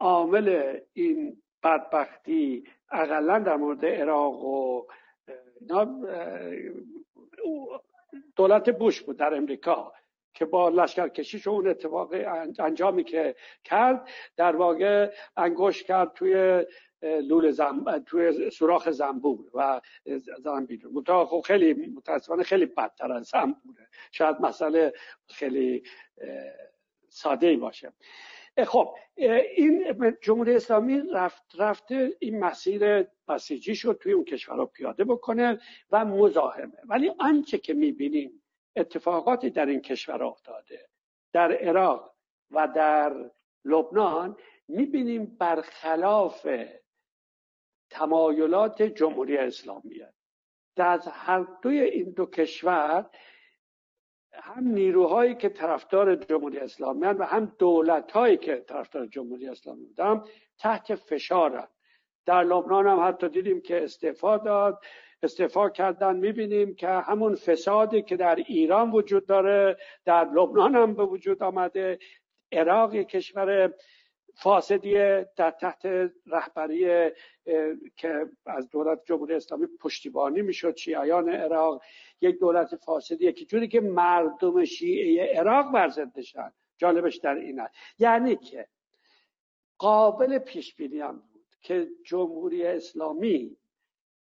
عامل 0.00 0.76
این 0.92 1.42
بدبختی 1.62 2.64
اقلا 2.90 3.38
در 3.38 3.56
مورد 3.56 3.86
عراق 3.86 4.44
و 4.44 4.82
دولت 8.36 8.70
بوش 8.70 9.02
بود 9.02 9.16
در 9.16 9.34
امریکا 9.34 9.92
که 10.34 10.44
با 10.44 10.68
لشکرکشیش 10.68 11.46
اون 11.46 11.68
اتفاق 11.68 12.14
انجامی 12.58 13.04
که 13.04 13.36
کرد 13.64 14.08
در 14.36 14.56
واقع 14.56 15.12
انگوش 15.36 15.82
کرد 15.82 16.12
توی 16.12 16.66
لول 17.02 17.50
زم... 17.50 17.98
توی 18.06 18.50
سوراخ 18.50 18.90
زنبور 18.90 19.50
و 19.54 19.80
زنبیل 20.44 20.80
خب 21.06 21.42
خیلی 21.44 21.74
متاسفانه 21.96 22.42
خیلی 22.42 22.66
بدتر 22.66 23.12
از 23.12 23.26
زنبوره. 23.26 23.88
شاید 24.12 24.40
مسئله 24.40 24.92
خیلی 25.28 25.82
ساده 27.10 27.46
ای 27.46 27.56
باشه 27.56 27.92
خب 28.64 28.94
این 29.56 29.96
جمهوری 30.22 30.54
اسلامی 30.54 31.02
رفت 31.12 31.42
رفته 31.58 32.16
این 32.18 32.38
مسیر 32.38 33.02
بسیجی 33.28 33.74
شد 33.74 33.98
توی 34.02 34.12
اون 34.12 34.24
کشورها 34.24 34.66
پیاده 34.66 35.04
بکنه 35.04 35.60
و 35.90 36.04
مزاحمه. 36.04 36.78
ولی 36.84 37.12
آنچه 37.18 37.58
که 37.58 37.74
می‌بینیم 37.74 38.42
اتفاقاتی 38.76 39.50
در 39.50 39.66
این 39.66 39.80
کشور 39.80 40.24
افتاده. 40.24 40.88
در 41.32 41.52
عراق 41.52 42.14
و 42.50 42.68
در 42.68 43.30
لبنان 43.64 44.36
می‌بینیم 44.68 45.36
برخلاف 45.40 46.48
تمایلات 47.90 48.82
جمهوری 48.82 49.36
اسلامیه. 49.36 50.12
در 50.76 51.00
هر 51.12 51.46
دوی 51.62 51.80
این 51.80 52.10
دو 52.10 52.26
کشور 52.26 53.10
هم 54.42 54.68
نیروهایی 54.68 55.34
که 55.34 55.48
طرفدار 55.48 56.14
جمهوری 56.16 56.58
اسلامی 56.58 57.06
و 57.06 57.24
هم 57.24 57.52
دولتهایی 57.58 58.36
که 58.36 58.56
طرفدار 58.56 59.06
جمهوری 59.06 59.48
اسلامی 59.48 59.84
بودن 59.84 60.22
تحت 60.58 60.94
فشارن 60.94 61.68
در 62.26 62.44
لبنان 62.44 62.86
هم 62.86 63.08
حتی 63.08 63.28
دیدیم 63.28 63.60
که 63.60 63.84
استعفا 63.84 64.36
داد 64.36 64.82
استعفا 65.22 65.68
کردن 65.68 66.16
می‌بینیم 66.16 66.74
که 66.74 66.88
همون 66.88 67.34
فسادی 67.34 68.02
که 68.02 68.16
در 68.16 68.34
ایران 68.34 68.90
وجود 68.90 69.26
داره 69.26 69.76
در 70.04 70.24
لبنان 70.24 70.74
هم 70.74 70.94
به 70.94 71.04
وجود 71.04 71.42
آمده 71.42 71.98
عراق 72.52 72.94
کشور 72.94 73.72
فاسدیه 74.34 75.28
در 75.36 75.50
تحت 75.50 75.86
رهبری 76.26 77.10
که 77.96 78.26
از 78.46 78.70
دولت 78.70 79.00
جمهوری 79.04 79.34
اسلامی 79.34 79.66
پشتیبانی 79.80 80.42
می‌شد 80.42 80.76
شیعیان 80.76 81.28
عراق. 81.28 81.82
یک 82.20 82.38
دولت 82.38 82.76
فاسدیه 82.76 83.32
که 83.32 83.44
جوری 83.44 83.68
که 83.68 83.80
مردم 83.80 84.64
شیعه 84.64 85.38
عراق 85.38 85.72
برزندشن 85.72 86.52
جالبش 86.78 87.16
در 87.16 87.34
این 87.34 87.60
است 87.60 87.74
یعنی 87.98 88.36
که 88.36 88.68
قابل 89.78 90.38
پیش 90.38 90.74
بینی 90.74 91.02
بود 91.02 91.46
که 91.60 91.88
جمهوری 92.04 92.66
اسلامی 92.66 93.56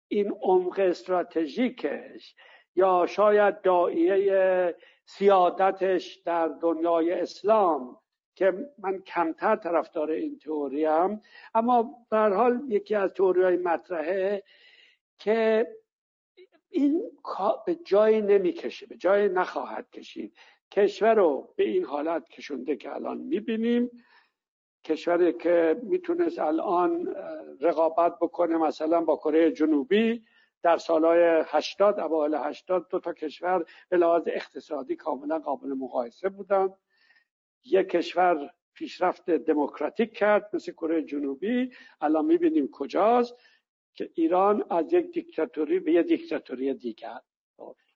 این 0.08 0.32
عمق 0.42 0.80
استراتژیکش 0.80 2.36
یا 2.76 3.06
شاید 3.10 3.62
دائیه 3.62 4.76
سیادتش 5.06 6.16
در 6.16 6.48
دنیای 6.48 7.12
اسلام 7.12 7.98
که 8.36 8.54
من 8.78 9.02
کمتر 9.02 9.56
طرفدار 9.56 10.12
این 10.12 10.40
تئوری 10.40 10.86
هم 10.86 11.22
اما 11.54 12.06
به 12.10 12.18
حال 12.18 12.62
یکی 12.68 12.96
از 12.96 13.10
تئوری 13.14 13.44
های 13.44 13.58
مطرحه 13.58 14.44
که 15.20 15.68
این 16.76 17.04
به 17.66 17.76
جای 17.76 18.22
نمی‌کشه 18.22 18.86
به 18.86 18.98
جای 18.98 19.30
نخواهد 19.30 19.90
کشید. 19.92 20.38
کشور 20.72 21.14
رو 21.14 21.54
به 21.56 21.64
این 21.64 21.86
حالت 21.86 22.30
کشونده 22.30 22.76
که 22.76 22.96
الان 22.96 23.18
می‌بینیم 23.18 23.92
کشوری 24.84 25.34
که 25.34 25.82
می‌تونست 25.84 26.40
الان 26.40 27.16
رقابت 27.62 28.20
بکنه 28.22 28.58
مثلا 28.58 29.02
با 29.02 29.16
کره 29.16 29.52
جنوبی 29.52 30.24
در 30.62 30.78
سالهای 30.78 31.44
80 31.46 32.00
اوایل 32.00 32.36
80 32.36 32.88
دو 32.90 33.00
تا 33.00 33.14
کشور 33.14 33.66
به 33.90 33.98
لحاظ 33.98 34.24
اقتصادی 34.28 34.96
کاملا 34.96 35.40
قابل 35.40 35.68
مقایسه 35.68 36.30
بودن. 36.30 36.70
یک 37.66 37.90
کشور 37.90 38.50
پیشرفت 38.74 39.30
دموکراتیک 39.30 40.14
کرد 40.14 40.50
مثل 40.54 40.72
کره 40.72 41.02
جنوبی. 41.02 41.72
الان 42.02 42.26
می‌بینیم 42.26 42.70
کجاست. 42.72 43.36
که 43.96 44.10
ایران 44.14 44.66
از 44.70 44.94
یک 44.94 45.12
دیکتاتوری 45.12 45.80
به 45.80 45.92
یک 45.92 46.08
دیکتاتوری 46.08 46.74
دیگر 46.74 47.20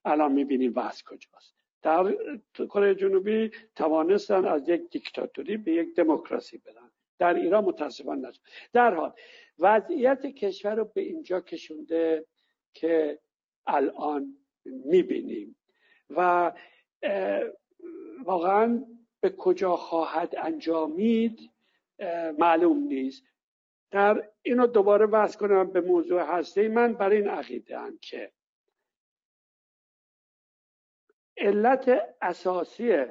الان 0.04 0.32
می‌بینیم 0.32 0.72
وضع 0.76 1.04
کجاست. 1.04 1.54
در 1.82 2.16
کره 2.54 2.94
جنوبی 2.94 3.50
توانستن 3.76 4.44
از 4.44 4.68
یک 4.68 4.90
دیکتاتوری 4.90 5.56
به 5.56 5.72
یک 5.72 5.94
دموکراسی 5.94 6.58
برن. 6.58 6.90
در 7.18 7.34
ایران 7.34 7.64
متاسفانه 7.64 8.28
نشد. 8.28 8.40
در 8.72 8.94
حال 8.94 9.12
وضعیت 9.58 10.26
کشور 10.26 10.74
رو 10.74 10.84
به 10.84 11.00
اینجا 11.00 11.40
کشونده 11.40 12.26
که 12.74 13.18
الان 13.66 14.36
می‌بینیم. 14.64 15.56
و 16.10 16.52
واقعا 18.24 18.84
به 19.20 19.30
کجا 19.30 19.76
خواهد 19.76 20.34
انجامید 20.38 21.50
معلوم 22.38 22.78
نیست. 22.78 23.24
در 23.90 24.30
اینو 24.42 24.66
دوباره 24.66 25.06
بحث 25.06 25.36
کنم 25.36 25.70
به 25.70 25.80
موضوع 25.80 26.22
هسته 26.22 26.68
من 26.68 26.92
برای 26.92 27.16
این 27.16 27.28
عقیده 27.28 27.78
هم 27.78 27.98
که 27.98 28.32
علت 31.36 32.16
اساسی 32.22 33.04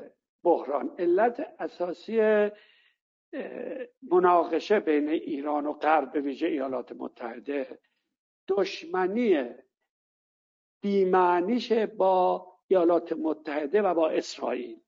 بحران 0.43 0.95
علت 0.99 1.55
اساسی 1.59 2.49
مناقشه 4.11 4.79
بین 4.79 5.09
ایران 5.09 5.65
و 5.65 5.73
غرب 5.73 6.11
به 6.11 6.21
ویژه 6.21 6.47
ایالات 6.47 6.91
متحده 6.91 7.79
دشمنی 8.47 9.49
بیمعنیش 10.81 11.71
با 11.71 12.47
ایالات 12.67 13.13
متحده 13.13 13.81
و 13.81 13.93
با 13.93 14.09
اسرائیل. 14.09 14.81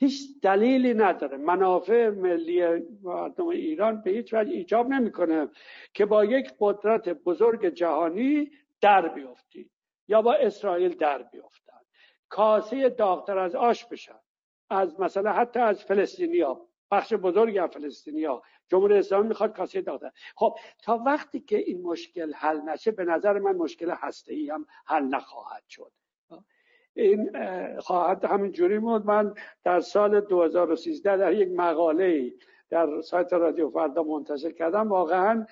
هیچ 0.00 0.40
دلیلی 0.42 0.94
نداره. 0.94 1.36
منافع 1.36 2.08
ملی 2.08 2.62
مردم 3.02 3.48
ایران 3.48 4.02
به 4.02 4.10
هیچ 4.10 4.34
وجه 4.34 4.50
ایجاب 4.50 4.88
نمی‌کنه 4.88 5.48
که 5.94 6.06
با 6.06 6.24
یک 6.24 6.52
قدرت 6.60 7.08
بزرگ 7.08 7.66
جهانی 7.66 8.50
در 8.80 9.08
بیفتید 9.08 9.70
یا 10.08 10.22
با 10.22 10.34
اسرائیل 10.34 10.94
در 10.96 11.22
بیفتن 11.22 11.80
کاسه 12.28 12.88
داغتر 12.88 13.38
از 13.38 13.54
آش 13.54 13.86
بشن. 13.86 14.20
از 14.70 15.00
مثلا 15.00 15.32
حتی 15.32 15.60
از 15.60 15.84
فلسطینیا 15.84 16.60
بخش 16.90 17.12
بزرگی 17.14 17.58
از 17.58 17.70
فلسطینیا 17.70 18.42
جمهوری 18.68 18.98
اسلامی 18.98 19.28
می‌خواد 19.28 19.56
کاسه 19.56 19.80
داغتر. 19.80 20.10
خب 20.36 20.58
تا 20.82 21.02
وقتی 21.06 21.40
که 21.40 21.58
این 21.58 21.82
مشکل 21.82 22.32
حل 22.34 22.60
نشه 22.60 22.90
به 22.90 23.04
نظر 23.04 23.38
من 23.38 23.56
مشکل 23.56 23.90
هسته 23.90 24.34
ای 24.34 24.50
هم 24.50 24.66
حل 24.86 25.02
نخواهد 25.04 25.62
شد. 25.68 25.92
این 26.94 27.30
خواهد 27.78 28.24
همین 28.24 28.52
جوری 28.52 28.78
بود. 28.78 29.06
من 29.06 29.34
در 29.64 29.80
سال 29.80 30.20
2013 30.20 31.16
در 31.16 31.32
یک 31.32 31.48
مقاله 31.48 32.32
در 32.70 33.00
سایت 33.00 33.32
رادیو 33.32 33.70
فردا 33.70 34.02
منتشر 34.02 34.52
کردم. 34.52 34.88
واقعا 34.88 35.46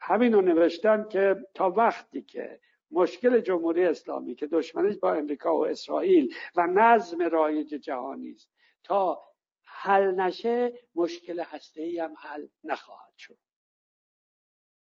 همین 0.00 0.32
رو 0.32 0.40
نوشتن 0.40 1.08
که 1.08 1.36
تا 1.54 1.70
وقتی 1.70 2.22
که 2.22 2.60
مشکل 2.90 3.40
جمهوری 3.40 3.84
اسلامی 3.84 4.34
که 4.34 4.46
دشمنش 4.46 4.96
با 4.96 5.12
امریکا 5.12 5.56
و 5.56 5.66
اسرائیل 5.66 6.34
و 6.56 6.66
نظم 6.66 7.22
رایج 7.22 7.68
جهانی 7.74 8.30
است 8.30 8.50
تا 8.84 9.22
حل 9.64 10.10
نشه 10.10 10.72
مشکل 10.94 11.40
هسته 11.40 11.82
ای 11.82 11.98
هم 11.98 12.14
حل 12.18 12.46
نخواهد 12.64 13.11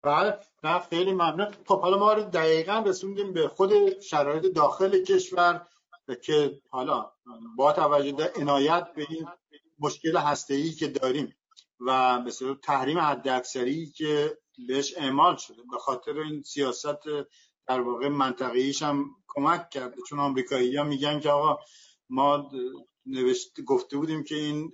بله 0.03 0.39
نه 0.65 0.79
خیلی 0.79 1.13
ممنون. 1.13 1.55
خب 1.67 1.81
حالا 1.81 1.99
ما 1.99 2.13
رو 2.13 2.23
دقیقا 2.23 2.83
رسوندیم 2.87 3.33
به 3.33 3.49
خود 3.49 4.01
شرایط 4.01 4.43
داخل 4.43 5.05
کشور 5.05 5.67
که 6.23 6.61
حالا 6.71 7.13
با 7.57 7.73
توجه 7.73 8.13
به 8.13 8.33
عنایت 8.37 8.89
به 8.95 9.07
این 9.11 9.29
مشکل 9.79 10.17
هسته 10.17 10.71
که 10.71 10.89
داریم 10.89 11.35
و 11.81 12.21
مثل 12.21 12.55
تحریم 12.55 12.99
حد 12.99 13.29
اکثری 13.29 13.87
که 13.87 14.39
بهش 14.69 14.95
اعمال 14.97 15.37
شده 15.37 15.63
به 15.71 15.79
خاطر 15.79 16.19
این 16.19 16.43
سیاست 16.43 17.05
در 17.67 17.81
واقع 17.81 18.09
منطقیش 18.09 18.83
هم 18.83 19.05
کمک 19.29 19.71
کرده. 19.71 19.97
چون 20.09 20.21
آمریکایی 20.21 20.77
ها 20.77 20.85
میگن 20.85 21.21
که 21.21 21.31
آقا 21.31 21.63
ما 22.11 22.51
نوشت 23.07 23.61
گفته 23.61 23.97
بودیم 23.97 24.25
که 24.25 24.35
این 24.35 24.73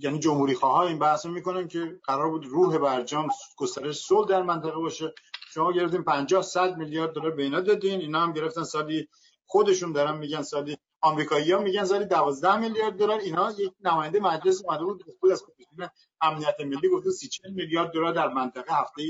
یعنی 0.00 0.18
جمهوری 0.18 0.54
خواه 0.54 0.80
این 0.80 0.98
بحث 0.98 1.26
می‌کنن 1.26 1.68
که 1.68 2.00
قرار 2.04 2.30
بود 2.30 2.46
روح 2.46 2.78
برجام 2.78 3.28
گسترش 3.56 4.00
صلح 4.00 4.28
در 4.28 4.42
منطقه 4.42 4.76
باشه. 4.76 5.14
شما 5.54 5.72
گرفتین 5.72 6.02
50 6.02 6.42
100 6.42 6.76
میلیارد 6.76 7.12
دلار 7.12 7.30
به 7.30 7.42
اینا 7.42 7.60
دادین. 7.60 8.00
اینا 8.00 8.20
هم 8.20 8.32
گرفتن 8.32 8.62
سالی 8.62 9.08
خودشون 9.46 9.92
دارن 9.92 10.18
میگن 10.18 10.42
سالی 10.42 10.76
آمریکایی 11.00 11.52
ها 11.52 11.60
میگن 11.60 11.84
سالی 11.84 12.04
12 12.04 12.56
میلیارد 12.56 12.96
دلار. 12.96 13.18
اینا 13.18 13.52
یک 13.58 13.72
نماینده 13.84 14.20
مجلس 14.20 14.62
اومده 14.64 14.84
بود 14.84 15.04
از 15.32 15.42
کمیسیون 15.46 15.88
امنیت 16.20 16.60
ملی 16.60 16.88
گفت 16.88 17.08
30 17.08 17.28
میلیارد 17.44 17.92
دلار 17.92 18.12
در 18.12 18.28
منطقه 18.28 18.74
هفته 18.74 19.02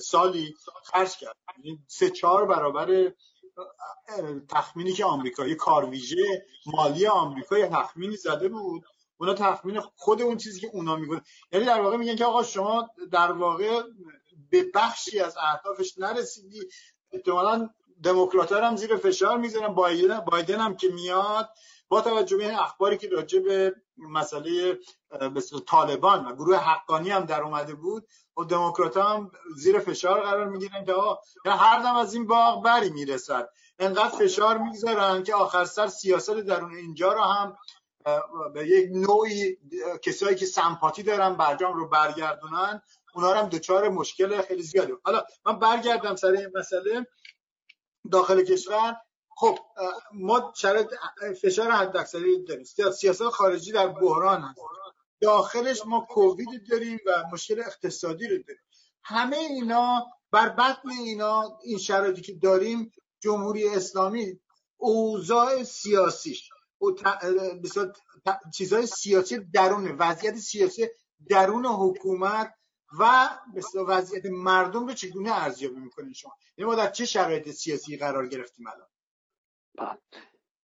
سالی 0.00 0.54
خرج 0.84 1.16
کرد. 1.16 1.36
یعنی 1.56 1.78
سه 1.86 2.10
چهار 2.10 2.46
برابر 2.46 3.12
تخمینی 4.48 4.92
که 4.92 5.04
آمریکایی 5.04 5.54
کارویژه 5.54 6.46
مالی 6.66 7.06
آمریکا 7.06 7.66
تخمینی 7.66 8.16
زده 8.16 8.48
بود. 8.48 8.84
اونا 9.22 9.34
تخمین 9.34 9.80
خود 9.80 10.22
اون 10.22 10.36
چیزی 10.36 10.60
که 10.60 10.70
اونا 10.72 10.96
میگن. 10.96 11.20
یعنی 11.52 11.66
در 11.66 11.80
واقع 11.80 11.96
میگن 11.96 12.16
که 12.16 12.24
آقا 12.24 12.42
شما 12.42 12.90
در 13.12 13.32
واقع 13.32 13.82
به 14.50 14.66
بخشی 14.74 15.20
از 15.20 15.36
اهدافش 15.40 15.98
نرسیدی. 15.98 16.60
احتمالا 17.12 17.70
دموکرات 18.02 18.52
هم 18.52 18.76
زیر 18.76 18.96
فشار 18.96 19.38
می‌ذارن. 19.38 19.74
بایدن, 19.74 20.20
بایدن 20.20 20.60
هم 20.60 20.76
که 20.76 20.88
میاد. 20.88 21.48
با 21.88 22.00
توجه 22.00 22.36
به 22.36 22.62
اخباری 22.62 22.98
که 22.98 23.08
راجع 23.08 23.40
به 23.40 23.74
مسئله 23.98 24.78
طالبان 25.66 26.26
و 26.26 26.34
گروه 26.34 26.56
حقانی 26.56 27.10
هم 27.10 27.24
در 27.24 27.42
اومده 27.42 27.74
بود 27.74 28.06
و 28.36 28.44
دموکرات 28.44 28.96
هم 28.96 29.30
زیر 29.56 29.78
فشار 29.78 30.20
قرار 30.20 30.48
می‌گیرن 30.48 30.84
که 30.84 31.50
هر 31.50 31.82
دم 31.82 31.96
از 31.96 32.14
این 32.14 32.26
باغ 32.26 32.64
بری 32.64 32.90
می‌رسد. 32.90 33.48
انقدر 33.78 34.08
فشار 34.08 34.58
می‌گذارن 34.58 35.22
که 35.22 35.34
آخر 35.34 35.64
سر 35.64 35.86
سیاست 35.86 36.30
درون 36.30 36.74
اینجا 36.74 37.12
رو 37.12 37.20
هم 37.20 37.56
به 38.54 38.68
یک 38.68 38.90
نوعی 38.92 39.58
کسایی 40.02 40.36
که 40.36 40.46
سمپاتی 40.46 41.02
دارن 41.02 41.36
برجام 41.36 41.74
رو 41.74 41.88
برگردونن 41.88 42.82
اونا 43.14 43.34
هم 43.34 43.48
دچار 43.48 43.88
مشکل 43.88 44.42
خیلی 44.42 44.62
زیاده. 44.62 44.92
حالا 45.04 45.24
من 45.46 45.58
برگردم 45.58 46.16
سر 46.16 46.28
این 46.28 46.50
مسئله 46.54 47.06
داخل 48.12 48.44
کشور. 48.44 48.96
خب 49.36 49.58
ما 50.12 50.52
شرط 50.56 50.86
فشار 51.42 51.70
حداکثری 51.70 52.44
داریم. 52.44 52.64
سیاست 52.64 53.22
خارجی 53.22 53.72
در 53.72 53.88
بحران 53.88 54.42
هست. 54.42 54.58
داخلش 55.20 55.86
ما 55.86 56.06
کووید 56.10 56.70
داریم 56.70 56.98
و 57.06 57.24
مشکل 57.32 57.60
اقتصادی 57.60 58.28
رو 58.28 58.38
داریم. 58.38 58.62
همه 59.04 59.36
اینا 59.36 60.06
بر 60.30 60.48
بطن 60.48 60.90
اینا 60.90 61.58
این 61.62 61.78
شرایطی 61.78 62.20
که 62.20 62.32
داریم 62.32 62.92
جمهوری 63.20 63.68
اسلامی 63.68 64.40
اوضاع 64.76 65.62
سیاسیش 65.62 66.50
چیزهای 68.54 68.86
سیاسی 68.86 69.38
درون 69.38 69.96
وضعیت 69.98 70.34
سیاسی 70.34 70.86
درون 71.28 71.66
حکومت 71.66 72.54
و 72.98 73.28
وضعیت 73.88 74.26
مردم 74.26 74.86
رو 74.86 74.92
چگونه 74.92 75.44
ارزیابی 75.44 75.80
می‌کنید 75.80 76.14
شما؟ 76.14 76.32
یعنی 76.58 76.70
ما 76.70 76.76
در 76.76 76.90
چه 76.90 77.04
شرایط 77.04 77.48
سیاسی 77.48 77.96
قرار 77.96 78.28
گرفتیم 78.28 78.66
الان. 78.66 78.88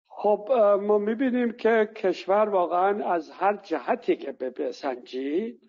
خب 0.09 0.49
ما 0.83 0.99
می‌بینیم 0.99 1.53
که 1.53 1.93
کشور 1.97 2.49
واقعا 2.49 3.15
از 3.15 3.31
هر 3.31 3.57
جهتی 3.57 4.17
که 4.17 4.33
بسنجی 4.33 5.61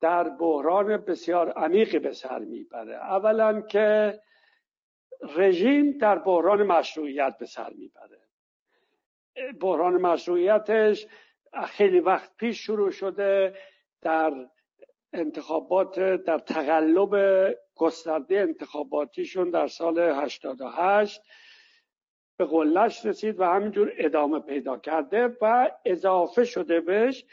در 0.00 0.28
بحران 0.28 0.96
بسیار 0.96 1.50
عمیقی 1.52 1.98
به 1.98 2.12
سر 2.12 2.38
می‌بره. 2.38 2.94
اولا 2.96 3.60
که 3.60 4.20
رژیم 5.36 5.98
در 5.98 6.18
بحران 6.18 6.62
مشروعیت 6.62 7.36
به 7.40 7.46
سر 7.46 7.70
می‌بره. 7.70 8.17
بحران 9.60 9.94
مشروعیتش. 9.94 11.06
خیلی 11.66 12.00
وقت 12.00 12.36
پیش 12.36 12.58
شروع 12.66 12.90
شده 12.90 13.54
در 14.02 14.48
انتخابات 15.12 16.00
در 16.00 16.38
تقلب 16.38 17.14
گسترده 17.74 18.38
انتخاباتیشون 18.38 19.50
در 19.50 19.66
سال 19.66 19.98
88 19.98 21.22
به 22.38 22.44
قلش 22.44 23.06
رسید 23.06 23.40
و 23.40 23.44
همینجور 23.44 23.92
ادامه 23.96 24.40
پیدا 24.40 24.78
کرده 24.78 25.36
و 25.42 25.70
اضافه 25.84 26.44
شده 26.44 26.80
بهش 26.80 27.24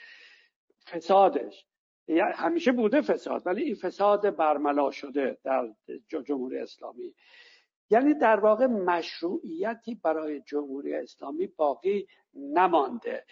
فسادش. 0.85 1.65
یعنی 2.07 2.21
همیشه 2.33 2.71
بوده 2.71 3.01
فساد 3.01 3.41
ولی 3.47 3.63
این 3.63 3.75
فساد 3.75 4.35
برملا 4.35 4.91
شده 4.91 5.37
در 5.43 5.69
جمهوری 6.25 6.57
اسلامی. 6.57 7.13
یعنی 7.89 8.13
در 8.13 8.39
واقع 8.39 8.65
مشروعیتی 8.65 9.95
برای 9.95 10.41
جمهوری 10.41 10.93
اسلامی 10.93 11.47
باقی 11.47 12.07
نمانده. 12.33 13.25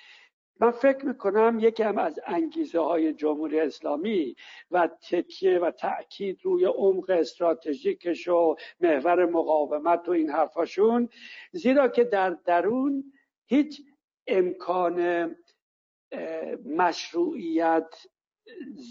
من 0.59 0.71
فکر 0.71 1.05
می‌کنم 1.05 1.57
یکم 1.61 1.97
از 1.97 2.19
انگیزه 2.25 2.79
های 2.79 3.13
جمهوری 3.13 3.59
اسلامی 3.59 4.35
و 4.71 4.89
تکیه 5.09 5.59
و 5.59 5.71
تاکید 5.71 6.39
روی 6.43 6.65
عمق 6.65 7.09
استراتژیکش 7.09 8.27
و 8.27 8.55
محور 8.79 9.25
مقاومت 9.25 10.09
و 10.09 10.11
این 10.11 10.29
حرفاشون 10.29 11.09
زیرا 11.51 11.87
که 11.87 12.03
در 12.03 12.29
درون 12.29 13.13
هیچ 13.45 13.81
امکان 14.27 15.35
مشروعیت 16.65 17.95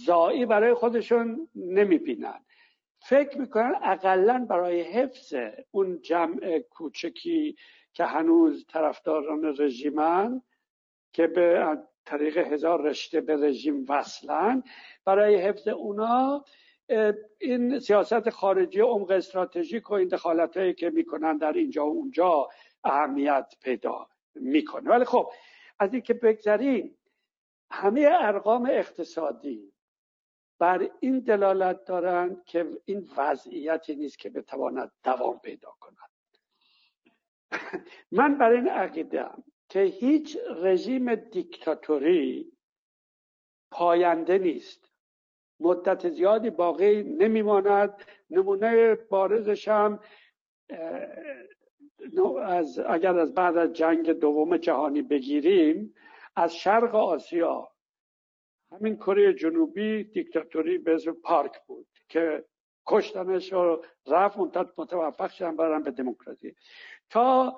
زایی 0.07 0.47
برای 0.47 0.75
خودشون 0.75 1.49
نمی‌بینن. 1.55 2.41
فکر 3.09 3.39
می‌کنن 3.39 3.75
اقلا 3.83 4.47
برای 4.51 4.81
حفظ 4.81 5.35
اون 5.71 6.01
جمع 6.03 6.59
کوچکی 6.59 7.57
که 7.93 8.05
هنوز 8.05 8.67
طرفداران 8.69 9.55
رژیمن 9.59 10.43
که 11.13 11.27
به 11.27 11.79
طریق 12.07 12.39
هزار 12.39 12.83
رشته 12.83 13.21
به 13.21 13.37
رژیم 13.37 13.87
وصلن 13.89 14.63
برای 15.05 15.37
حفظ 15.37 15.69
اونا 15.69 16.45
این 17.39 17.79
سیاست 17.79 18.31
خارجی 18.31 18.81
عمق 18.81 19.11
استراتژیک 19.11 19.91
و 19.91 19.95
این 19.95 20.09
دخالت 20.09 20.57
هایی 20.57 20.75
که 20.75 20.91
می‌کنن 20.91 21.37
در 21.37 21.53
اینجا 21.53 21.87
و 21.87 21.89
اونجا 21.89 22.49
اهمیت 22.85 23.55
پیدا 23.63 24.09
می‌کنه. 24.35 24.91
ولی 24.91 25.05
خب 25.05 25.33
از 25.79 25.93
اینکه 25.93 26.15
بگذریم 26.15 26.99
همه 27.71 28.09
ارقام 28.13 28.67
اقتصادی 28.71 29.72
بر 30.63 30.91
این 31.01 31.19
دلالت 31.19 31.85
دارند 31.85 32.45
که 32.45 32.71
این 32.85 33.09
وضعیتی 33.17 33.95
نیست 33.97 34.19
که 34.19 34.31
بتواند 34.31 34.93
دوام 35.05 35.39
پیدا 35.39 35.75
کند. 35.81 36.11
من 38.19 38.39
بر 38.39 38.51
این 38.51 38.69
عقیده 38.69 39.27
که 39.69 39.81
هیچ 39.81 40.39
رژیم 40.57 41.15
دیکتاتوری 41.15 42.53
پاینده 43.71 44.39
نیست. 44.39 44.93
مدت 45.61 46.09
زیادی 46.09 46.51
باقی 46.51 47.03
نمیماند. 47.03 47.95
نمونه 48.31 48.95
بارزش 48.95 49.69
هم 49.69 50.01
از 52.43 52.79
اگر 52.79 53.19
از 53.19 53.35
بعد 53.35 53.57
از 53.57 53.73
جنگ 53.73 54.11
دوم 54.11 54.57
جهانی 54.57 55.03
بگیریم 55.03 55.95
از 56.37 56.57
شرق 56.57 56.95
آسیا 56.95 57.72
همین 58.73 58.97
کره 58.97 59.35
جنوبی 59.35 60.05
دیکتاتوری 60.05 60.79
به 60.79 60.95
اسم 60.95 61.13
پارک 61.13 61.53
بود 61.67 61.87
که 62.09 62.45
کشتنش 62.87 63.53
و 63.53 63.83
رفت 64.07 64.39
متوفق 64.77 65.31
شدن 65.31 65.57
برن 65.57 65.83
به 65.83 65.91
دموکراسی. 65.91 66.55
تا 67.11 67.57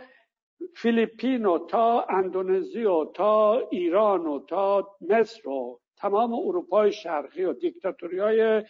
فیلیپین 0.76 1.46
و 1.46 1.66
تا 1.66 2.02
اندونزی 2.02 2.84
و 2.84 3.04
تا 3.04 3.58
ایران 3.70 4.26
و 4.26 4.44
تا 4.46 4.96
مصر 5.00 5.48
و 5.48 5.80
تمام 5.96 6.34
اروپای 6.34 6.92
شرقی 6.92 7.44
و 7.44 7.52
دیکتاتوری 7.52 8.18
های 8.18 8.64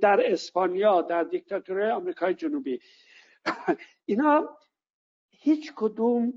در 0.00 0.32
اسپانیا 0.32 1.02
در 1.02 1.24
دیکتاتوری 1.24 1.90
آمریکای 1.90 2.34
جنوبی. 2.34 2.80
اینا 4.06 4.56
هیچ 5.30 5.72
کدوم 5.76 6.32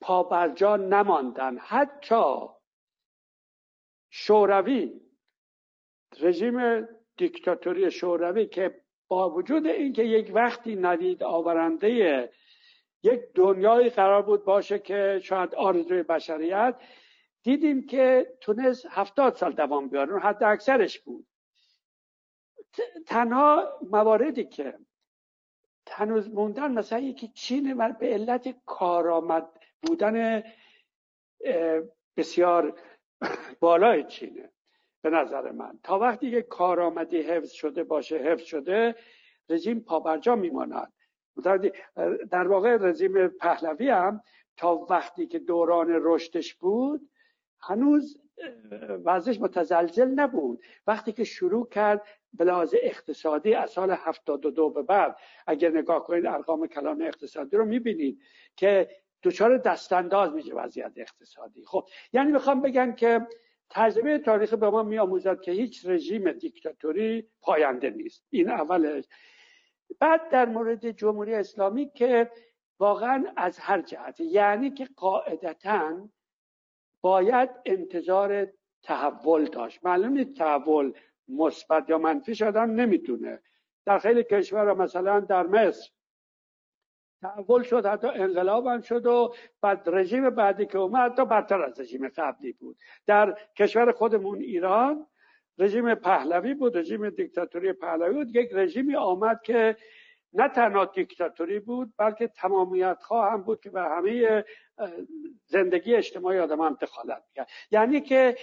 پابرجا 0.00 0.76
نماندن. 0.76 1.58
حتی 1.58 2.34
شوروی 4.10 5.00
رژیم 6.20 6.88
دیکتاتوری 7.16 7.90
شوروی 7.90 8.46
که 8.46 8.80
با 9.08 9.30
وجود 9.30 9.66
اینکه 9.66 10.02
یک 10.02 10.30
وقتی 10.34 10.76
ندید 10.76 11.22
آورنده 11.22 12.30
یک 13.02 13.20
دنیایی 13.34 13.90
قرار 13.90 14.22
بود 14.22 14.44
باشه 14.44 14.78
که 14.78 15.20
شاید 15.22 15.54
آرزوی 15.54 16.02
بشریت 16.02 16.76
دیدیم 17.42 17.86
که 17.86 18.36
تونست 18.40 18.86
هفتاد 18.90 19.34
سال 19.34 19.52
دوام 19.52 19.88
بیاره 19.88 20.18
حد 20.18 20.42
اکثرش 20.44 20.98
بود. 21.00 21.26
تنها 23.06 23.78
مواردی 23.90 24.44
که 24.44 24.78
هنوز 25.90 26.30
موندن 26.30 26.72
مثلا 26.72 26.98
یکی 26.98 27.28
چین 27.28 27.72
و 27.72 27.92
به 27.92 28.06
علت 28.06 28.54
کارآمد 28.66 29.48
بودن 29.82 30.42
بسیار 32.16 32.78
بالای 33.60 34.04
چینه. 34.04 34.50
به 35.02 35.10
نظر 35.10 35.50
من. 35.50 35.78
تا 35.82 35.98
وقتی 35.98 36.30
که 36.30 36.42
کارآمدی 36.42 37.22
حفظ 37.22 37.50
شده 37.50 37.84
باشه 37.84 38.16
حفظ 38.16 38.44
شده 38.44 38.94
رژیم 39.48 39.80
پابرجا 39.80 40.36
میماند. 40.36 40.92
در 42.30 42.48
واقع 42.48 42.76
رژیم 42.76 43.28
پهلوی 43.28 43.88
هم 43.88 44.22
تا 44.56 44.74
وقتی 44.74 45.26
که 45.26 45.38
دوران 45.38 45.88
رشدش 46.02 46.54
بود 46.54 47.10
هنوز 47.60 48.20
وضعش 49.04 49.40
متزلزل 49.40 50.08
نبود. 50.08 50.64
وقتی 50.86 51.12
که 51.12 51.24
شروع 51.24 51.68
کرد 51.68 52.06
به 52.32 52.68
اقتصادی 52.82 53.54
از 53.54 53.70
سال 53.70 53.90
72 53.90 54.70
به 54.70 54.82
بعد 54.82 55.16
اگر 55.46 55.70
نگاه 55.70 56.04
کنید 56.04 56.26
ارقام 56.26 56.66
کلان 56.66 57.02
اقتصادی 57.02 57.56
رو 57.56 57.64
می‌بینید 57.64 58.20
که 58.56 58.88
دچار 59.22 59.58
دستانداز 59.58 60.32
میشه 60.32 60.54
وضعیت 60.54 60.92
اقتصادی. 60.96 61.64
خب 61.64 61.88
یعنی 62.12 62.32
می‌خوام 62.32 62.60
بگم 62.60 62.92
که 62.92 63.26
تجربه 63.70 64.18
تاریخ 64.18 64.54
به 64.54 64.70
ما 64.70 64.82
میآموزد 64.82 65.40
که 65.40 65.52
هیچ 65.52 65.86
رژیم 65.86 66.32
دیکتاتوری 66.32 67.28
پاینده 67.40 67.90
نیست. 67.90 68.24
این 68.30 68.50
اولش. 68.50 69.04
بعد 69.98 70.28
در 70.28 70.46
مورد 70.46 70.90
جمهوری 70.90 71.34
اسلامی 71.34 71.90
که 71.90 72.30
واقعا 72.78 73.24
از 73.36 73.58
هر 73.58 73.82
جهت 73.82 74.20
یعنی 74.20 74.70
که 74.70 74.88
قاعدتا 74.96 76.08
باید 77.00 77.50
انتظار 77.64 78.48
تحول 78.82 79.44
داشت. 79.44 79.84
معلوم 79.84 80.12
نیست 80.12 80.34
تحول 80.38 80.92
مثبت 81.28 81.90
یا 81.90 81.98
منفی 81.98 82.34
شدن 82.34 82.70
نمی‌تونه. 82.70 83.40
در 83.86 83.98
خیلی 83.98 84.24
کشور 84.24 84.74
مثلا 84.74 85.20
در 85.20 85.46
مصر 85.46 85.90
تحول 87.22 87.62
شد 87.62 87.86
حتی 87.86 88.06
انقلاب 88.06 88.66
هم 88.66 88.80
شد 88.80 89.06
و 89.06 89.34
بعد 89.62 89.82
رژیم 89.86 90.30
بعدی 90.30 90.66
که 90.66 90.78
اومد 90.78 91.12
حتی 91.12 91.24
بدتر 91.24 91.62
از 91.62 91.80
رژیم 91.80 92.08
قبلی 92.08 92.52
بود. 92.52 92.76
در 93.06 93.38
کشور 93.56 93.92
خودمون 93.92 94.38
ایران 94.38 95.06
رژیم 95.58 95.94
پهلوی 95.94 96.54
بود 96.54 96.76
رژیم 96.76 97.10
دیکتاتوری 97.10 97.72
پهلوی 97.72 98.14
بود. 98.14 98.36
یک 98.36 98.50
رژیمی 98.52 98.96
آمد 98.96 99.40
که 99.44 99.76
نه 100.32 100.48
تنها 100.48 100.84
دیکتاتوری 100.84 101.60
بود 101.60 101.92
بلکه 101.98 102.28
تمامیت 102.28 102.98
خواه 103.02 103.32
هم 103.32 103.42
بود 103.42 103.60
که 103.60 103.70
به 103.70 103.80
همه 103.80 104.44
زندگی 105.46 105.94
اجتماعی 105.94 106.38
آدم 106.38 106.60
هم 106.60 106.78
دخالت 106.80 107.22
می‌کرد. 107.28 107.48
یعنی 107.70 108.00
که 108.00 108.36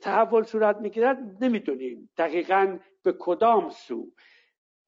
تحول 0.00 0.42
صورت 0.42 0.76
می‌گیرد 0.76 1.18
نمی‌دونیم 1.40 2.10
دقیقا 2.16 2.78
به 3.02 3.12
کدام 3.18 3.70
سو. 3.70 4.06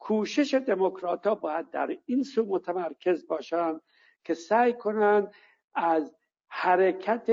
کوشش 0.02 0.54
دموکرات 0.54 1.26
ها 1.26 1.34
باید 1.34 1.70
در 1.70 1.98
این 2.06 2.22
سو 2.22 2.44
متمرکز 2.44 3.26
باشند 3.26 3.80
که 4.24 4.34
سعی 4.34 4.72
کنند 4.72 5.34
از 5.74 6.14
حرکت 6.48 7.28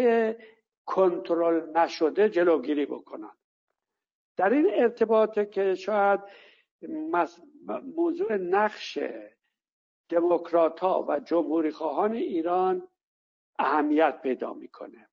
کنترل 0.86 1.78
نشده 1.78 2.30
جلوگیری 2.30 2.86
بکنند 2.86 3.38
در 4.38 4.54
این 4.54 4.70
ارتباط 4.74 5.40
که 5.40 5.76
شاید 5.76 6.20
موضوع 7.96 8.38
نقش 8.38 9.00
دموکرات 10.10 10.80
ها 10.80 11.06
و 11.10 11.20
جمهوری 11.20 11.72
خواهان 11.72 12.14
ایران 12.14 12.88
اهمیت 13.60 14.22
پیدا 14.22 14.54
می‌کنه. 14.54 15.10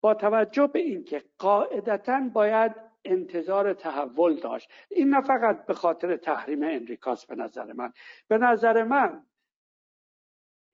با 0.00 0.14
توجه 0.14 0.66
به 0.66 0.78
اینکه 0.78 1.24
قاعدتا 1.38 2.30
باید 2.32 2.87
انتظار 3.04 3.72
تحول 3.72 4.40
داشت. 4.40 4.70
این 4.88 5.08
نه 5.08 5.20
فقط 5.20 5.66
به 5.66 5.74
خاطر 5.74 6.16
تحریم 6.16 6.62
امریکاست 6.62 7.28
به 7.28 7.34
نظر 7.34 7.72
من. 7.72 7.92
به 8.28 8.38
نظر 8.38 8.84
من 8.84 9.26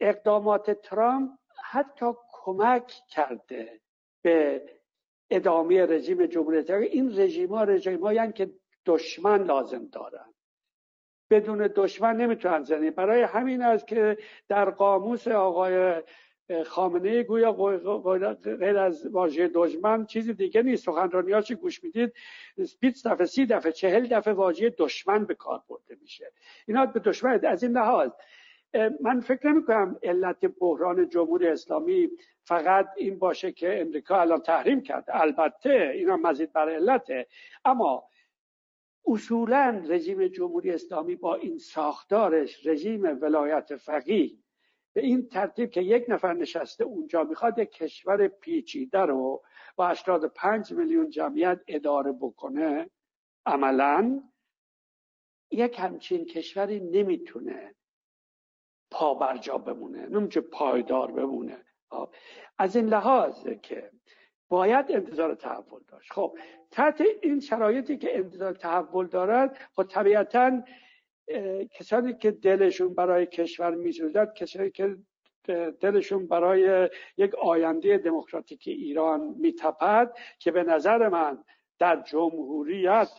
اقدامات 0.01 0.71
ترامپ 0.71 1.31
حتی 1.65 2.07
کمک 2.33 2.93
کرده 3.09 3.81
به 4.23 4.63
ادامه 5.31 5.87
رژیم 5.87 6.27
جمهوری 6.27 6.73
این 6.73 7.21
رژیم 7.21 7.55
ها 7.55 7.65
رژیم 7.65 8.33
که 8.33 8.55
دشمن 8.87 9.43
لازم 9.43 9.87
دارن. 9.87 10.35
بدون 11.31 11.71
دشمن 11.77 12.17
نمی‌تونن 12.17 12.63
زنی 12.63 12.91
برای 12.91 13.23
همین 13.23 13.63
است 13.63 13.87
که 13.87 14.19
در 14.49 14.71
قاموس 14.71 15.29
آقای 15.29 16.03
خامنه 16.67 17.23
گویا 17.23 17.53
غیر 18.61 18.79
از 18.79 19.07
واژه 19.07 19.51
دشمن 19.55 20.07
چیزی 20.07 20.33
دیگه 20.33 20.63
نیست. 20.63 20.85
سخنرانیاش 20.85 21.53
گوش 21.53 21.85
می‌دید؟ 21.85 22.13
20 22.81 23.09
دفعه 23.09 23.27
سی 23.27 23.47
دفعه 23.47 23.73
چهل 23.73 24.07
دفعه 24.07 24.35
واژه 24.35 24.75
دشمن 24.79 25.25
به 25.25 25.35
کار 25.35 25.63
برده 25.69 25.97
میشه. 26.01 26.33
اینا 26.67 26.87
به 26.87 27.01
دشمن 27.01 27.41
از 27.45 27.63
این 27.63 27.73
لحاظ 27.73 28.11
من 29.01 29.21
فکر 29.21 29.47
نمی 29.47 29.65
کنم 29.65 29.99
علت 30.03 30.45
بحران 30.45 31.09
جمهوری 31.09 31.49
اسلامی 31.49 32.09
فقط 32.43 32.89
این 32.97 33.19
باشه 33.19 33.53
که 33.53 33.81
امریکا 33.81 34.21
الان 34.21 34.41
تحریم 34.41 34.83
کرد 34.83 35.05
البته 35.09 35.91
اینا 35.95 36.17
مزید 36.17 36.53
بر 36.53 36.69
علته. 36.69 37.27
اما 37.65 38.09
اصولا 39.07 39.83
رژیم 39.89 40.27
جمهوری 40.27 40.71
اسلامی 40.71 41.17
با 41.17 41.35
این 41.35 41.59
ساختارش 41.59 42.67
رژیم 42.67 43.03
ولایت 43.23 43.77
فقیه 43.77 44.31
به 44.95 45.01
این 45.01 45.29
ترتیب 45.29 45.71
که 45.71 45.81
یک 45.81 46.05
نفر 46.09 46.33
نشسته 46.33 46.85
اونجا 46.85 47.25
می‌خواد 47.25 47.59
یک 47.59 47.71
کشور 47.71 48.29
پیچیده 48.29 49.01
رو 49.01 49.43
با 49.77 49.89
85 49.89 50.73
میلیون 50.73 51.11
جمعیت 51.11 51.61
اداره 51.69 52.13
بکنه 52.13 52.91
عملا 53.47 54.23
یک 55.51 55.81
همچین 55.81 56.25
کشوری 56.25 56.81
نمی‌تونه 56.81 57.75
پا 58.91 59.15
برجا 59.15 59.59
بمونه 59.59 60.07
نمی‌تونه 60.07 60.47
پایدار 60.47 61.13
بمونه. 61.13 61.65
خب، 61.91 62.15
از 62.59 62.77
این 62.77 62.87
لحاظ 62.87 63.49
که 63.63 63.91
باید 64.49 64.87
انتظار 64.93 65.35
تحول 65.35 65.81
داشت. 65.89 66.13
خب 66.13 66.39
تحت 66.71 67.03
این 67.23 67.41
شرایطی 67.41 67.99
که 67.99 68.19
انتظار 68.19 68.53
تحول 68.53 69.07
دارد 69.07 69.59
خب 69.73 69.83
طبیعتا 69.83 70.63
کسانی 71.75 72.15
که 72.15 72.31
دلشون 72.31 72.95
برای 72.95 73.27
کشور 73.27 73.75
میسوزد 73.75 74.35
کسانی 74.35 74.71
که 74.71 74.97
دلشون 75.81 76.27
برای 76.27 76.91
یک 77.17 77.35
آینده 77.35 77.99
دموکراتیک 77.99 78.63
ایران 78.67 79.35
میتپد 79.39 80.17
که 80.39 80.51
به 80.51 80.63
نظر 80.63 81.09
من 81.09 81.45
در 81.79 82.03
جمهوریت 82.03 83.11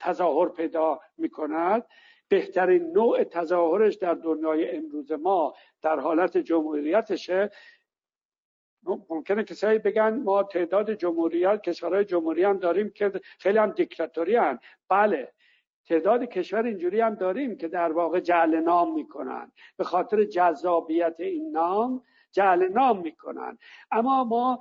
تظاهر 0.00 0.48
پیدا 0.48 1.00
می‌کند 1.18 1.86
بهترین 2.28 2.92
نوع 2.92 3.24
تظاهرش 3.24 3.94
در 3.94 4.14
دنیای 4.14 4.76
امروز 4.76 5.12
ما 5.12 5.54
در 5.82 5.98
حالت 5.98 6.38
جمهوریتشه 6.38 7.50
ممکنه 8.82 9.44
کسایی 9.44 9.78
بگن 9.78 10.14
ما 10.14 10.42
تعداد 10.42 10.92
جمهوریت 10.92 11.62
کشورهای 11.62 12.04
جمهوری 12.04 12.44
هم 12.44 12.58
داریم 12.58 12.90
که 12.90 13.12
خیلی 13.38 13.58
هم 13.58 13.70
دیکتاتوری 13.70 14.36
هم. 14.36 14.58
بله 14.88 15.32
تعداد 15.90 16.24
کشور 16.24 16.62
اینجوری 16.62 17.00
هم 17.00 17.14
داریم 17.14 17.56
که 17.56 17.68
در 17.68 17.92
واقع 17.92 18.20
جعل 18.20 18.60
نام 18.60 18.94
می‌کنن. 18.94 19.52
به 19.76 19.84
خاطر 19.84 20.24
جذابیت 20.24 21.14
این 21.18 21.50
نام 21.50 22.02
جعل 22.32 22.68
نام 22.68 23.00
می‌کنن. 23.00 23.58
اما 23.90 24.24
ما 24.24 24.58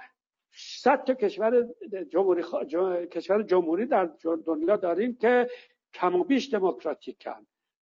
صد 0.52 1.04
تا 1.04 1.14
کشور 1.14 1.68
جمهوری, 2.10 2.44
کشور 3.08 3.44
جمهوری 3.44 3.86
در 3.86 4.10
دنیا 4.46 4.76
داریم 4.76 5.16
که 5.16 5.50
کم 5.94 6.16
و 6.16 6.24
بیش 6.24 6.54
دموکراتیکن. 6.54 7.48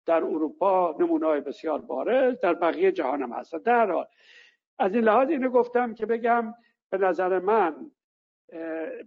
در 0.07 0.25
اروپا 0.25 0.97
نمونه 0.99 1.41
بسیار 1.41 1.81
بارز 1.81 2.41
در 2.41 2.55
بقیه 2.55 2.93
جهان 2.93 3.23
هم 3.23 3.33
هست. 3.33 3.55
در 3.55 3.91
حال 3.91 4.07
از 4.79 4.95
این 4.95 5.05
لحاظ 5.05 5.29
اینو 5.29 5.51
گفتم 5.51 5.95
که 5.95 6.07
بگم 6.07 6.55
به 6.91 6.99
نظر 6.99 7.39
من 7.39 7.91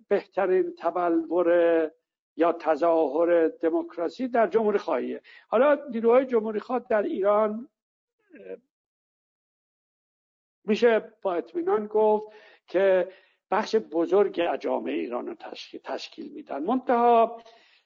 بهترین 0.07 0.73
تبلور 0.77 1.91
یا 2.37 2.53
تظاهر 2.53 3.47
دموکراسی 3.47 4.27
در 4.27 4.47
جمهوری 4.47 4.77
خواهیه 4.77 5.21
حالا 5.47 5.79
نیروهای 5.89 6.25
جمهوری 6.25 6.59
خواه 6.59 6.79
در 6.79 7.03
ایران 7.03 7.69
میشه 10.63 11.13
با 11.21 11.33
اطمینان 11.33 11.87
گفت 11.87 12.27
که 12.67 13.11
بخش 13.51 13.75
بزرگ 13.75 14.41
جامعه 14.59 14.93
ایران 14.93 15.27
رو 15.27 15.33
تشکیل, 15.33 15.81
تشکیل 15.83 16.33
میدن. 16.33 16.63
منتها 16.63 17.41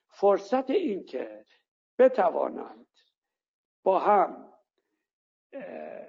فرصت 0.07 0.69
این 0.69 1.05
که 1.05 1.45
بتوانند 1.99 2.87
با 3.83 3.99
هم 3.99 4.51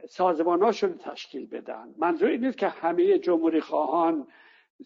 سازماناشون 0.09 0.99
تشکیل 0.99 1.47
بدن. 1.47 1.95
منظور 1.99 2.29
این 2.29 2.45
نیست 2.45 2.59
که 2.59 2.69
همه 2.69 3.19
جمهوری 3.19 3.61
خواهان 3.61 4.27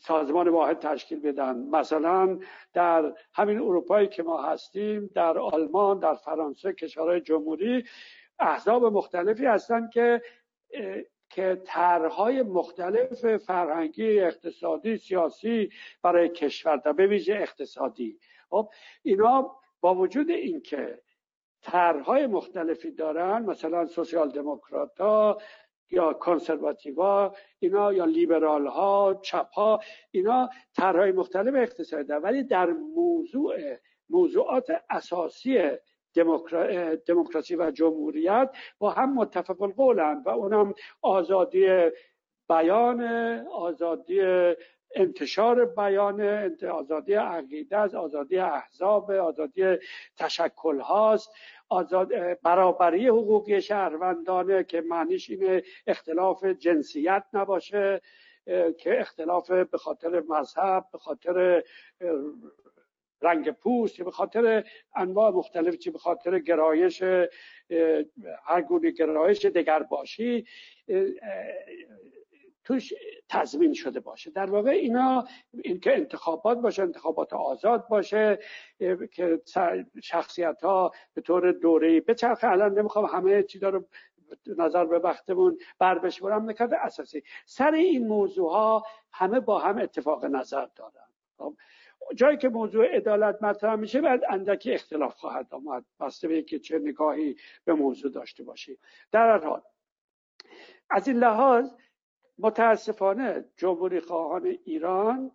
سازمان 0.01 0.49
واحد 0.49 0.79
تشکیل 0.79 1.21
بدن. 1.21 1.57
مثلا 1.57 2.39
در 2.73 3.13
همین 3.35 3.59
اروپایی 3.59 4.09
که 4.09 4.23
ما 4.23 4.43
هستیم 4.43 5.11
در 5.15 5.39
آلمان 5.39 5.99
در 5.99 6.15
فرانسه 6.15 6.73
کشورهای 6.73 7.21
جمهوری 7.21 7.85
احزاب 8.39 8.85
مختلفی 8.85 9.47
هستند 9.47 9.91
که 9.91 10.23
که 11.31 11.63
طرحهای 11.65 12.43
مختلف 12.43 13.37
فرهنگی 13.37 14.21
اقتصادی 14.21 14.97
سیاسی 14.97 15.71
برای 16.03 16.29
کشور 16.29 16.77
در 16.77 16.93
به 16.93 17.07
ویژه 17.07 17.35
اقتصادی. 17.35 18.19
خب 18.51 18.69
اینا 19.03 19.57
با 19.81 19.95
وجود 19.95 20.31
اینکه 20.31 21.03
طرحهای 21.63 22.27
مختلفی 22.27 22.91
دارن 22.91 23.43
مثلا 23.43 23.87
سوسیال 23.87 24.31
دموکرات 24.31 25.01
ها 25.01 25.39
یا 25.91 26.13
کنسرواتیوا 26.13 27.35
اینا 27.59 27.93
یا 27.93 28.05
لیبرال 28.05 28.67
ها 28.67 29.21
چپ 29.23 29.53
ها 29.53 29.81
اینا 30.11 30.51
طرحهای 30.77 31.13
مختلف 31.13 31.55
اقتصادی 31.55 32.05
دارن. 32.05 32.23
ولی 32.23 32.43
در 32.43 32.67
موضوع 32.71 33.55
موضوعات 34.11 34.67
اساسی 34.91 35.71
دموکراسی 37.07 37.57
و 37.57 37.71
جمهوریت 37.71 38.51
با 38.79 38.91
هم 38.91 39.15
متفق 39.15 39.63
القولند 39.63 40.27
و 40.27 40.31
اونم 40.31 40.75
آزادی 41.03 41.91
بیان 42.49 43.03
آزادی 43.53 44.21
انتشار 44.95 45.65
بیان 45.65 46.21
آزادی 46.73 47.15
عقیده 47.15 47.77
از 47.77 47.95
آزادی 47.95 48.39
احزاب 48.39 49.11
آزادی 49.11 49.77
تشکل 50.17 50.81
هاست 50.81 51.31
آزاد 51.69 52.41
برابری 52.43 53.09
حقوقی 53.09 53.61
شهروندانه 53.61 54.65
که 54.65 54.81
معنیش 54.81 55.31
اینه 55.31 55.63
اختلاف 55.87 56.45
جنسیت 56.45 57.25
نباشه 57.33 58.01
که 58.79 59.01
اختلاف 59.01 59.51
به 59.51 59.79
خاطر 59.79 60.23
مذهب 60.29 60.85
به 60.93 60.99
خاطر 60.99 61.63
رنگ 63.23 63.51
پوست 63.51 64.03
به 64.03 64.11
خاطر 64.11 64.65
انواع 64.97 65.31
مختلف 65.31 65.77
چی 65.77 65.91
به 65.91 65.99
خاطر 65.99 66.39
گرایش 66.39 67.03
هر 68.45 68.63
گونه 68.69 68.91
گرایش 68.91 69.45
دگر 69.45 69.83
باشی 69.83 70.47
توش 72.67 72.93
تضمین 73.29 73.73
شده 73.75 74.01
باشه. 74.01 74.31
در 74.31 74.51
واقع 74.51 74.71
اینا 74.71 75.25
اینکه 75.65 75.97
انتخابات 75.97 76.59
باشه 76.59 76.83
انتخابات 76.83 77.33
آزاد 77.33 77.89
باشه 77.89 78.39
که 79.13 79.41
شخصیت 80.03 80.63
ها 80.63 80.93
به 81.15 81.21
طور 81.21 81.53
دوره 81.53 82.01
به 82.01 82.15
چرخه 82.15 82.49
الان 82.49 82.79
نمی‌خوام 82.79 83.05
همه 83.05 83.43
چیزا 83.43 83.69
رو 83.69 83.85
نظر 84.59 84.85
به 84.85 84.99
وقتمون 84.99 85.59
بر 85.79 85.99
بشورم 85.99 86.51
نکرد 86.51 86.75
اساسی. 86.75 87.23
سر 87.45 87.75
این 87.75 88.09
موضوع 88.09 88.51
ها 88.51 88.85
همه 89.13 89.41
با 89.41 89.59
هم 89.59 89.79
اتفاق 89.79 90.25
نظر 90.25 90.67
دارن. 90.77 91.09
خب، 91.39 91.57
جایی 92.15 92.37
که 92.37 92.49
موضوع 92.49 92.97
عدالت 92.97 93.43
مطرح 93.43 93.77
میشه 93.77 94.01
بعد 94.01 94.21
اندکی 94.29 94.73
اختلاف 94.73 95.15
خواهد 95.15 95.47
آمد. 95.51 95.85
بسته 96.01 96.29
به 96.29 96.43
که 96.43 96.59
چه 96.59 96.79
نگاهی 96.79 97.37
به 97.65 97.75
موضوع 97.75 98.11
داشته 98.11 98.45
باشیم. 98.45 98.79
در 99.13 99.31
هر 99.31 99.45
حال 99.45 99.63
از 100.91 101.09
این 101.09 101.17
لحاظ 101.17 101.71
متاسفانه 102.39 103.45
جمهوری 103.57 104.01
خواهان 104.01 104.47
ایران 104.47 105.33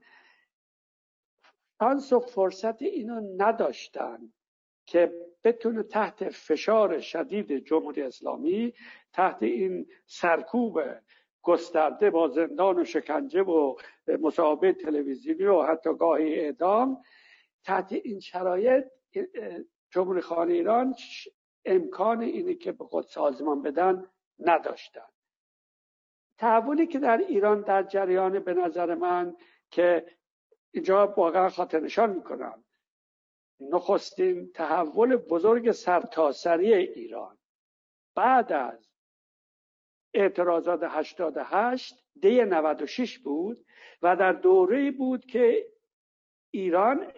شانس 1.79 2.13
و 2.13 2.19
فرصت 2.19 2.81
اینو 2.81 3.43
نداشتن 3.43 4.33
که 4.85 5.13
بتونه 5.43 5.83
تحت 5.83 6.29
فشار 6.29 6.99
شدید 6.99 7.57
جمهوری 7.57 8.01
اسلامی 8.01 8.73
تحت 9.13 9.43
این 9.43 9.87
سرکوب 10.05 10.79
گسترده 11.41 12.09
با 12.09 12.27
زندان 12.27 12.79
و 12.79 12.85
شکنجه 12.85 13.41
و 13.41 13.75
مصاحبه 14.07 14.73
تلویزیونی 14.73 15.43
و 15.43 15.61
حتی 15.61 15.93
گاهی 15.93 16.39
اعدام 16.39 17.01
تحت 17.63 17.91
این 17.91 18.19
شرایط 18.19 18.85
جمهوری 19.89 20.21
خان 20.21 20.51
ایران 20.51 20.95
امکان 21.65 22.21
اینه 22.21 22.53
که 22.55 22.71
به 22.71 22.85
خود 22.85 23.05
سازمان 23.05 23.61
بدن 23.61 24.07
نداشتن. 24.39 25.05
تحولی 26.41 26.87
که 26.87 26.99
در 26.99 27.17
ایران 27.17 27.61
در 27.61 27.83
جریان 27.83 28.39
به 28.39 28.53
نظر 28.53 28.95
من 28.95 29.35
که 29.71 30.05
اینجا 30.71 31.13
واقعا 31.17 31.49
خاطر 31.49 31.79
نشان 31.79 32.09
می‌کنم. 32.09 32.63
نخستین 33.59 34.51
تحول 34.51 35.15
بزرگ 35.15 35.71
سرتاسری 35.71 36.73
ایران 36.73 37.37
بعد 38.15 38.53
از 38.53 38.89
اعتراضات 40.13 40.79
88 40.83 42.03
دی 42.21 42.45
96 42.45 43.19
بود 43.19 43.65
و 44.01 44.15
در 44.15 44.33
دوره 44.33 44.91
بود 44.91 45.25
که 45.25 45.67
ایران 46.51 47.11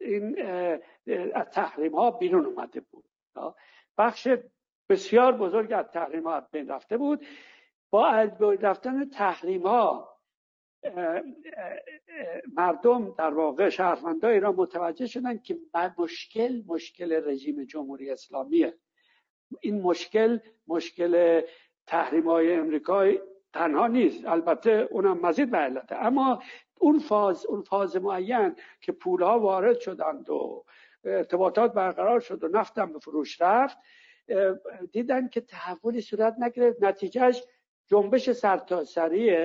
این 0.00 0.42
از 1.34 1.46
تحریم 1.50 1.94
ها 1.94 2.10
بیرون 2.10 2.46
اومده 2.46 2.80
بود. 2.80 3.04
بخش 3.98 4.28
بسیار 4.88 5.32
بزرگ 5.32 5.72
از 5.72 5.86
تحریم 5.86 6.26
ها 6.26 6.40
بین 6.40 6.68
رفته 6.68 6.96
بود. 6.96 7.26
با 7.90 8.06
از 8.06 8.30
رفتن 8.42 9.08
تحریم 9.08 9.62
ها 9.62 10.16
مردم 12.52 13.14
در 13.18 13.34
واقع 13.34 13.68
شهروندان 13.68 14.30
ایران 14.30 14.54
متوجه 14.54 15.06
شدن 15.06 15.38
که 15.38 15.58
مشکل 15.98 16.62
مشکل 16.66 17.28
رژیم 17.28 17.64
جمهوری 17.64 18.10
اسلامیه. 18.10 18.74
این 19.60 19.82
مشکل 19.82 20.38
مشکل 20.66 21.42
تحریم 21.86 22.28
های 22.28 22.54
امریکای 22.54 23.20
تنها 23.52 23.86
نیست. 23.86 24.26
البته 24.26 24.88
اونم 24.90 25.20
مزید 25.20 25.50
به 25.50 25.58
علته 25.58 25.96
اما 25.96 26.42
اون 26.78 26.98
فاز 26.98 27.46
اون 27.46 27.62
فاز 27.62 27.96
معین 27.96 28.56
که 28.80 28.92
پول 28.92 29.22
ها 29.22 29.40
وارد 29.40 29.80
شدند 29.80 30.30
و 30.30 30.64
ارتباطات 31.04 31.72
برقرار 31.72 32.20
شد 32.20 32.44
و 32.44 32.48
نفتم 32.48 32.92
به 32.92 32.98
فروش 32.98 33.40
رفت 33.40 33.78
دیدن 34.92 35.28
که 35.28 35.40
تحولی 35.40 36.00
صورت 36.00 36.36
نگرفت. 36.38 36.82
نتیجهش 36.82 37.42
جنبش 37.86 38.30
سرتاسری 38.30 39.36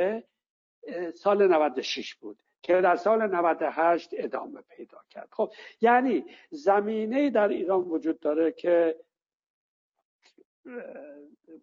سال 1.15 1.47
96 1.47 2.15
بود 2.15 2.43
که 2.61 2.81
در 2.81 2.95
سال 2.95 3.35
98 3.35 4.09
ادامه 4.13 4.61
پیدا 4.61 5.01
کرد. 5.09 5.29
خب 5.31 5.51
یعنی 5.81 6.25
زمینه 6.49 7.29
در 7.29 7.47
ایران 7.47 7.81
وجود 7.81 8.19
داره 8.19 8.51
که 8.51 8.99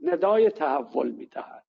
ندای 0.02 0.50
تحول 0.50 1.10
می‌دهد. 1.10 1.64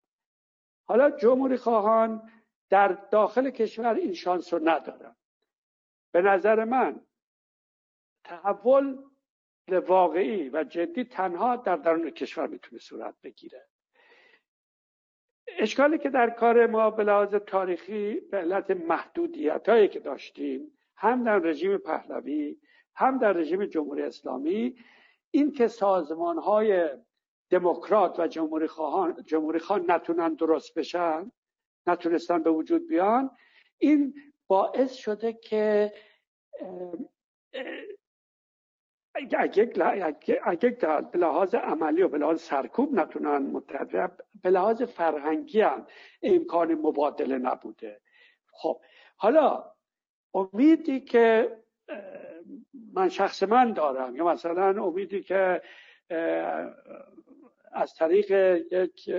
حالا 0.85 1.09
جمهوری 1.11 1.57
خواهان 1.57 2.31
در 2.69 2.87
داخل 2.87 3.49
کشور 3.49 3.93
این 3.93 4.13
شانس 4.13 4.53
رو 4.53 4.69
ندارن. 4.69 5.15
به 6.11 6.21
نظر 6.21 6.63
من 6.63 7.05
تحول 8.23 9.03
واقعی 9.67 10.49
و 10.49 10.63
جدی 10.63 11.03
تنها 11.03 11.55
در 11.55 11.75
درون 11.75 12.09
کشور 12.09 12.47
می‌تونه 12.47 12.81
صورت 12.81 13.15
بگیره. 13.23 13.67
اشکالی 15.57 15.97
که 15.97 16.09
در 16.09 16.29
کار 16.29 16.67
ما 16.67 16.89
به 16.89 17.03
لحاظ 17.03 17.35
تاریخی 17.35 18.19
به 18.19 18.37
علت 18.37 18.71
محدودیت 18.71 19.69
هایی 19.69 19.87
که 19.87 19.99
داشتیم 19.99 20.71
هم 20.95 21.23
در 21.23 21.39
رژیم 21.39 21.77
پهلوی 21.77 22.57
هم 22.95 23.17
در 23.17 23.33
رژیم 23.33 23.65
جمهوری 23.65 24.01
اسلامی 24.01 24.75
این 25.31 25.51
که 25.51 25.67
سازمان 25.67 26.37
های 26.37 26.89
دموکرات 27.49 28.19
و 28.19 28.27
جمهوری 28.27 28.67
خواهان 28.67 29.23
جمهوری 29.25 29.59
خان 29.59 29.91
نتونن 29.91 30.33
درست 30.33 30.73
بشن 30.73 31.31
نتونستن 31.87 32.43
به 32.43 32.51
وجود 32.51 32.87
بیان 32.87 33.31
این 33.77 34.13
باعث 34.47 34.93
شده 34.93 35.33
که 35.33 35.93
اگه 39.15 40.69
به 41.11 41.19
لحاظ 41.19 41.55
عملی 41.55 42.01
و 42.01 42.07
به 42.07 42.17
لحاظ 42.17 42.41
سرکوب 42.41 42.93
نتونن 42.93 43.37
متحد 43.37 44.23
به 44.43 44.49
لحاظ 44.49 44.81
فرهنگی 44.81 45.61
هم 45.61 45.87
امکان 46.23 46.73
مبادله 46.75 47.37
نبوده. 47.37 48.01
خب 48.51 48.81
حالا 49.15 49.63
امیدی 50.33 50.99
که 50.99 51.57
من 52.93 53.09
شخص 53.09 53.43
من 53.43 53.73
دارم 53.73 54.15
یا 54.15 54.25
مثلا 54.25 54.83
امیدی 54.83 55.23
که 55.23 55.61
از 57.71 57.93
طریق 57.93 58.31
یک 58.71 59.09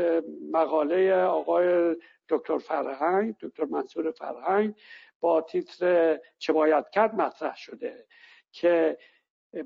مقاله 0.53 1.15
آقای 1.15 1.97
دکتر 2.29 2.59
فرهنگ 2.59 3.35
دکتر 3.41 3.65
منصور 3.65 4.11
فرهنگ 4.11 4.75
با 5.21 5.41
تیتر 5.41 6.21
چه 6.39 6.53
باید 6.53 6.91
کرد 6.91 7.15
مطرح 7.15 7.57
شده 7.57 8.07
که 8.53 8.99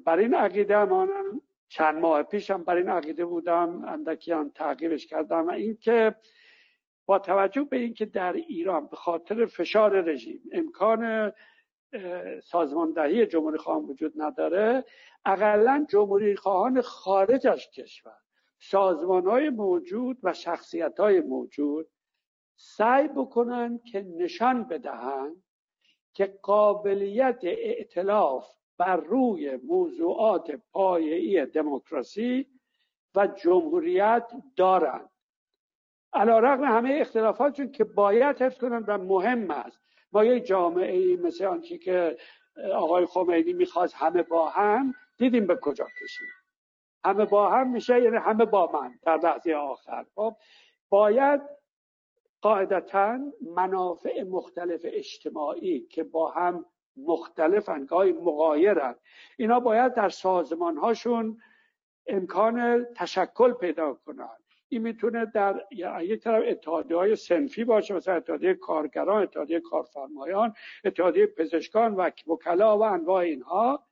بر 0.05 0.19
این 0.19 0.35
عقیده 0.35 0.85
مانم 0.85 1.41
چند 1.69 1.99
ماه 1.99 2.23
پیشم 2.23 2.65
بر 2.65 2.77
این 2.77 2.89
عقیده 2.89 3.25
بودم 3.25 3.85
اندکی 3.85 4.33
هم 4.33 4.51
تغییرش 4.55 5.07
کردم 5.07 5.47
و 5.47 5.51
اینکه 5.51 6.15
با 7.07 7.19
توجه 7.19 7.63
به 7.63 7.77
اینکه 7.77 8.07
در 8.07 8.33
ایران 8.33 8.87
به 8.87 8.97
خاطر 8.97 9.47
فشار 9.47 10.01
رژیم 10.01 10.43
امکان 10.53 11.33
سازماندهی 12.43 13.27
جمهوری 13.27 13.59
خواهان 13.59 13.85
وجود 13.85 14.13
نداره 14.17 14.85
اقلا 15.25 15.87
جمهوری 15.89 16.37
خواهان 16.37 16.81
خارج 16.81 17.47
از 17.47 17.71
کشور 17.71 18.17
سازمان 18.59 19.27
های 19.27 19.51
موجود 19.51 20.19
و 20.23 20.33
شخصیت 20.33 21.01
های 21.01 21.21
موجود 21.21 21.89
سعی 22.57 23.09
بکنن 23.09 23.81
که 23.93 24.01
نشان 24.03 24.69
بدهند 24.69 25.43
که 26.13 26.39
قابلیت 26.43 27.41
ائتلاف 27.43 28.47
بر 28.79 28.97
روی 28.97 29.57
موضوعات 29.57 30.51
پایه‌ای 30.73 31.47
دموکراسی 31.47 32.47
و 33.15 33.27
جمهوریت 33.27 34.33
دارند. 34.57 35.11
علا 36.13 36.39
رقم 36.39 36.65
همه 36.65 36.99
اختلافاتشون 37.01 37.73
که 37.73 37.85
باید 37.85 38.43
حفظ 38.43 38.59
کنند 38.59 38.85
و 38.89 38.99
مهم 38.99 39.51
است. 39.51 39.81
ما 40.13 40.25
یک 40.25 40.45
جامعه 40.45 40.97
ای 40.97 41.17
مثل 41.17 41.45
آنچه 41.45 41.79
که 41.79 42.17
آقای 42.75 43.07
خمینی 43.07 43.53
می‌خواست 43.53 43.95
همه 43.95 44.23
با 44.23 44.49
هم 44.49 44.95
دیدیم 45.19 45.47
به 45.47 45.57
کجا 45.57 45.87
کشید 46.03 46.29
همه 47.05 47.25
با 47.25 47.51
هم 47.51 47.71
میشه 47.71 48.03
یعنی 48.03 48.17
همه 48.17 48.45
با 48.45 48.71
من 48.73 48.99
در 49.03 49.17
لحظه 49.17 49.53
آخر. 49.53 50.07
خب 50.15 50.37
باید 50.89 51.41
قاعدتا 52.41 53.19
منافع 53.55 54.23
مختلف 54.23 54.81
اجتماعی 54.85 55.81
که 55.81 56.05
با 56.05 56.31
هم 56.31 56.65
مختلفن 56.97 57.85
گاهی 57.85 58.13
مقایرن 58.13 58.95
اینا 59.37 59.61
باید 59.61 59.95
در 59.95 60.09
سازمان 60.09 60.77
هاشون 60.77 61.41
امکان 62.07 62.85
تشکل 62.97 63.53
پیدا 63.53 63.95
کنن. 63.95 64.37
این 64.69 64.83
می‌تونه 64.83 65.27
در 65.27 65.65
یک 66.01 66.21
طرف 66.21 66.45
اتحادیه 66.47 66.97
های 66.97 67.17
سنفی 67.17 67.65
باشه 67.65 67.95
مثلا 67.95 68.15
اتحادیه 68.15 68.55
کارگران 68.55 69.23
اتحادیه 69.23 69.61
کارفرمایان 69.61 70.55
اتحادیه 70.85 71.27
پزشکان 71.27 71.95
و 71.95 72.11
وکلا 72.27 72.79
و 72.79 72.83
انواع 72.83 73.23
اینها 73.23 73.87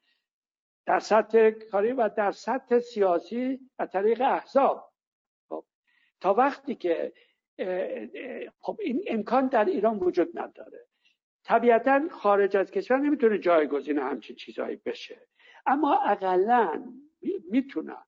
در 0.87 0.99
سطح 0.99 1.51
کاری 1.51 1.93
و 1.93 2.09
در 2.09 2.33
سطح 2.33 2.79
سیاسی 2.79 3.61
از 3.79 3.91
طریق 3.91 4.21
احزاب. 4.21 4.93
خب. 5.49 5.65
تا 6.21 6.35
وقتی 6.35 6.75
که 6.75 7.13
خب 8.61 8.79
این 8.81 9.05
امکان 9.07 9.47
در 9.47 9.65
ایران 9.65 9.99
وجود 9.99 10.39
نداره. 10.39 10.87
طبیعتا 11.45 12.09
خارج 12.11 12.57
از 12.57 12.71
کشور 12.71 12.97
نمی‌تونه 12.97 13.39
جایگزین 13.39 13.99
همچین 13.99 14.37
چیزهایی 14.37 14.77
بشه. 14.77 15.29
اما 15.67 16.01
اقلا 16.03 16.85
می‌تونن 17.51 18.05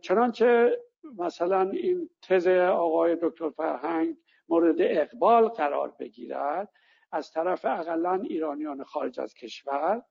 چنانچه 0.00 0.78
مثلا 1.18 1.70
این 1.70 2.10
تز 2.22 2.46
آقای 2.46 3.18
دکتر 3.22 3.50
فرهنگ 3.50 4.16
مورد 4.48 4.76
اقبال 4.78 5.48
قرار 5.48 5.90
بگیرد 5.90 6.72
از 7.12 7.30
طرف 7.30 7.64
اقلا 7.64 8.14
ایرانیان 8.14 8.84
خارج 8.84 9.20
از 9.20 9.34
کشور 9.34 10.02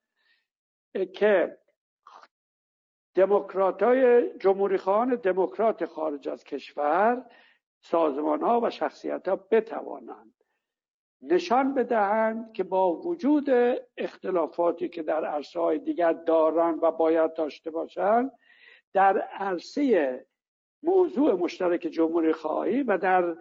که 1.13 1.57
دموکرات 3.15 3.83
های 3.83 4.29
جمهوری 4.37 4.77
خواهان 4.77 5.15
دموکرات 5.15 5.85
خارج 5.85 6.29
از 6.29 6.43
کشور 6.43 7.25
سازمان 7.81 8.41
ها 8.41 8.61
و 8.61 8.69
شخصیت 8.69 9.27
ها 9.27 9.35
بتوانند 9.35 10.42
نشان 11.23 11.73
بدهند 11.73 12.53
که 12.53 12.63
با 12.63 12.93
وجود 12.95 13.49
اختلافاتی 13.97 14.89
که 14.89 15.03
در 15.03 15.25
عرصه 15.25 15.59
های 15.59 15.79
دیگر 15.79 16.13
دارند 16.13 16.83
و 16.83 16.91
باید 16.91 17.33
داشته 17.33 17.71
باشند 17.71 18.31
در 18.93 19.17
عرصه 19.17 20.25
موضوع 20.83 21.33
مشترک 21.33 21.79
جمهوری 21.79 22.33
خواهی 22.33 22.83
و 22.83 22.97
در 22.97 23.37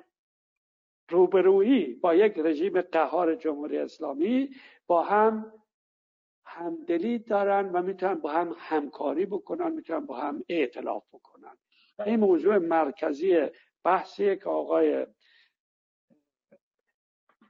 روبرویی 1.11 1.95
با 1.95 2.15
یک 2.15 2.39
رژیم 2.39 2.81
قهار 2.81 3.35
جمهوری 3.35 3.79
اسلامی 3.79 4.51
با 4.87 5.03
هم 5.03 5.53
همدلی 6.45 7.19
دارن 7.19 7.71
و 7.73 7.83
می‌تونن 7.83 8.15
با 8.15 8.31
هم 8.31 8.55
همکاری 8.59 9.27
بکنن 9.27 9.73
می‌تونن 9.73 10.07
با 10.07 10.17
هم 10.17 10.45
اعتلاف 10.49 11.05
بکنن. 11.13 11.57
و 11.99 12.03
این 12.03 12.21
موضوع 12.21 12.59
مرکزی 12.59 13.47
بحثی 13.85 14.37
که 14.37 14.49
آقای 14.49 15.07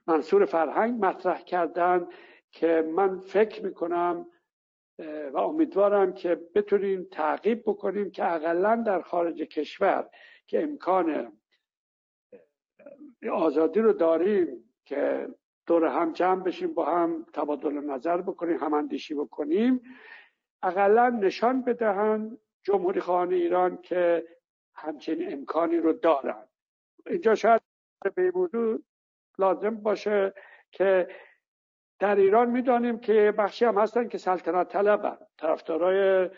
منصور 0.06 0.44
فرهنگ 0.44 1.04
مطرح 1.04 1.42
کردن 1.42 2.08
که 2.50 2.92
من 2.96 3.18
فکر 3.18 3.64
می‌کنم 3.64 4.26
و 5.32 5.38
امیدوارم 5.38 6.12
که 6.12 6.34
بتونیم 6.54 7.08
تعقیب 7.10 7.62
بکنیم 7.62 8.10
که 8.10 8.32
اقلا 8.34 8.82
در 8.86 9.02
خارج 9.02 9.42
کشور 9.42 10.10
که 10.46 10.62
امکان 10.62 11.32
آزادی 13.32 13.80
رو 13.80 13.92
داریم 13.92 14.74
که 14.84 15.28
دور 15.66 15.84
هم 15.84 16.12
جمع 16.12 16.42
بشیم 16.42 16.74
با 16.74 16.84
هم 16.84 17.26
تبادل 17.32 17.72
نظر 17.72 18.20
بکنیم 18.20 18.56
هم 18.56 18.74
اندیشی 18.74 19.14
بکنیم 19.14 19.80
اقلا 20.62 21.08
نشان 21.08 21.62
بدهند 21.62 22.38
جمهوری 22.62 23.00
خواهان 23.00 23.32
ایران 23.32 23.82
که 23.82 24.26
همچین 24.74 25.32
امکانی 25.32 25.76
رو 25.76 25.92
دارن. 25.92 26.48
اینجا 27.06 27.34
شاید 27.34 27.62
به 28.14 28.32
موضوع 28.34 28.82
لازم 29.38 29.76
باشه 29.76 30.34
که 30.70 31.08
در 31.98 32.16
ایران 32.16 32.50
می‌دانیم 32.50 32.98
که 32.98 33.34
بخشی 33.38 33.64
هم 33.64 33.78
هستن 33.78 34.08
که 34.08 34.18
سلطنت 34.18 34.68
طلبن. 34.68 35.18
طرفدارای 35.38 36.30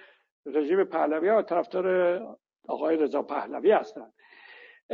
رژیم 0.46 0.84
پهلوی 0.84 1.28
و 1.28 1.42
طرفدار 1.42 2.18
آقای 2.68 2.96
رضا 2.96 3.22
پهلوی 3.22 3.72
هستن. 3.72 4.12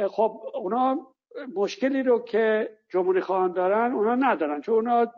خب 0.08 0.42
اونا 0.54 1.14
مشکلی 1.54 2.02
رو 2.02 2.18
که 2.18 2.76
جمهوری 2.88 3.20
خواهان 3.20 3.52
دارن 3.52 3.92
اونا 3.92 4.14
ندارن. 4.14 4.60
چون 4.60 4.74
اونا 4.74 5.12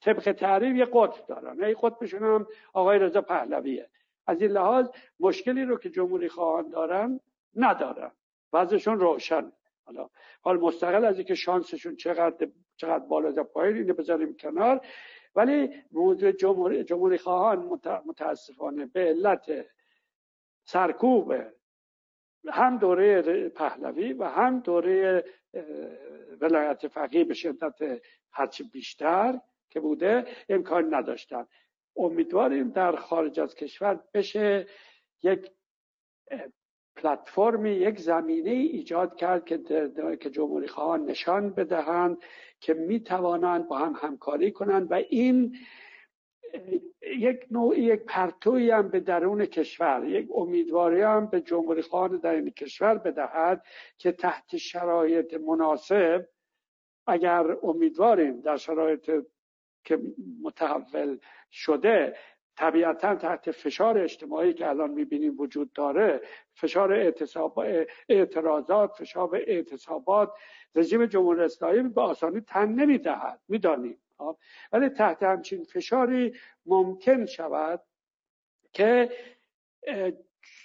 طبق 0.00 0.32
تعریف 0.32 0.76
یه 0.76 0.84
قطب 0.84 1.26
دارن. 1.26 1.64
ای 1.64 1.76
قطبشون 1.82 2.22
هم 2.22 2.46
آقای 2.72 2.98
رضا 2.98 3.20
پهلویه. 3.22 3.90
از 4.26 4.42
این 4.42 4.50
لحاظ 4.50 4.88
مشکلی 5.20 5.64
رو 5.64 5.78
که 5.78 5.90
جمهوری 5.90 6.28
خواهان 6.28 6.68
دارن 6.68 7.20
ندارن. 7.56 8.10
وضعشون 8.52 9.00
روشن 9.00 9.52
حالا. 9.88 10.08
حال 10.40 10.60
مستقل 10.60 11.04
از 11.04 11.16
اینکه 11.16 11.34
شانسشون 11.34 11.96
چقدر 11.96 12.48
چقدر 12.76 13.04
بالا 13.04 13.30
یا 13.30 13.44
پایین 13.44 13.76
اینو 13.76 13.94
بذاریم 13.94 14.36
کنار. 14.36 14.86
ولی 15.34 15.70
موضوع 15.92 16.32
جمهوری, 16.32 16.84
جمهوری 16.84 17.18
خواهان 17.18 17.80
متاسفانه 18.06 18.86
به 18.86 19.00
علت 19.00 19.66
سرکوب 20.64 21.34
هم 22.48 22.78
دوره 22.78 23.48
پهلوی 23.48 24.12
و 24.12 24.24
هم 24.24 24.60
دوره 24.60 25.24
ولایت 26.40 26.88
فقیه 26.88 27.24
به 27.24 27.34
شدت 27.34 28.00
هرچی 28.32 28.64
بیشتر 28.64 29.40
که 29.70 29.80
بوده 29.80 30.26
امکان 30.48 30.94
نداشتن. 30.94 31.46
امیدواریم 31.96 32.70
در 32.70 32.96
خارج 32.96 33.40
از 33.40 33.54
کشور 33.54 34.00
بشه 34.14 34.66
یک 35.22 35.50
پلتفرمی 37.02 37.70
یک 37.70 38.00
زمینه 38.00 38.50
ایجاد 38.50 39.16
کرد 39.16 39.44
که 39.44 39.58
که 40.20 40.30
جمهوری 40.30 40.68
خواهان 40.68 41.04
نشان 41.04 41.50
بدهند 41.50 42.18
که 42.60 42.74
می 42.74 43.00
توانند 43.00 43.68
با 43.68 43.78
هم 43.78 43.94
همکاری 44.00 44.52
کنند 44.52 44.90
و 44.90 44.94
این 44.94 45.56
یک 47.02 47.46
نوعی 47.50 47.82
یک 47.82 48.00
پرتوی 48.00 48.70
هم 48.70 48.88
به 48.88 49.00
درون 49.00 49.46
کشور 49.46 50.04
یک 50.06 50.28
امیدواری 50.34 51.00
هم 51.00 51.26
به 51.26 51.40
جمهوری 51.40 51.82
خواهان 51.82 52.16
در 52.16 52.34
این 52.34 52.50
کشور 52.50 52.98
بدهد 52.98 53.64
که 53.98 54.12
تحت 54.12 54.56
شرایط 54.56 55.34
مناسب 55.34 56.28
اگر 57.06 57.56
امیدواریم 57.62 58.40
در 58.40 58.56
شرایط 58.56 59.10
که 59.84 59.98
متحول 60.42 61.18
شده 61.50 62.16
طبیعتا 62.58 63.14
تحت 63.14 63.50
فشار 63.50 63.98
اجتماعی 63.98 64.52
که 64.54 64.68
الان 64.68 64.90
می‌بینیم 64.90 65.40
وجود 65.40 65.72
داره 65.72 66.20
فشار 66.54 66.92
اعتراضات 68.08 68.92
فشار 68.92 69.36
اعتصابات 69.36 70.32
رژیم 70.74 71.06
جمهوری 71.06 71.40
اسلامی 71.40 71.82
به 71.82 72.00
آسانی 72.00 72.40
تن 72.40 72.68
نمی‌دهد. 72.68 73.40
می‌دانیم. 73.48 73.98
ولی 74.72 74.88
تحت 74.88 75.22
همچین 75.22 75.64
فشاری 75.64 76.34
ممکن 76.66 77.26
شود 77.26 77.82
که 78.72 79.10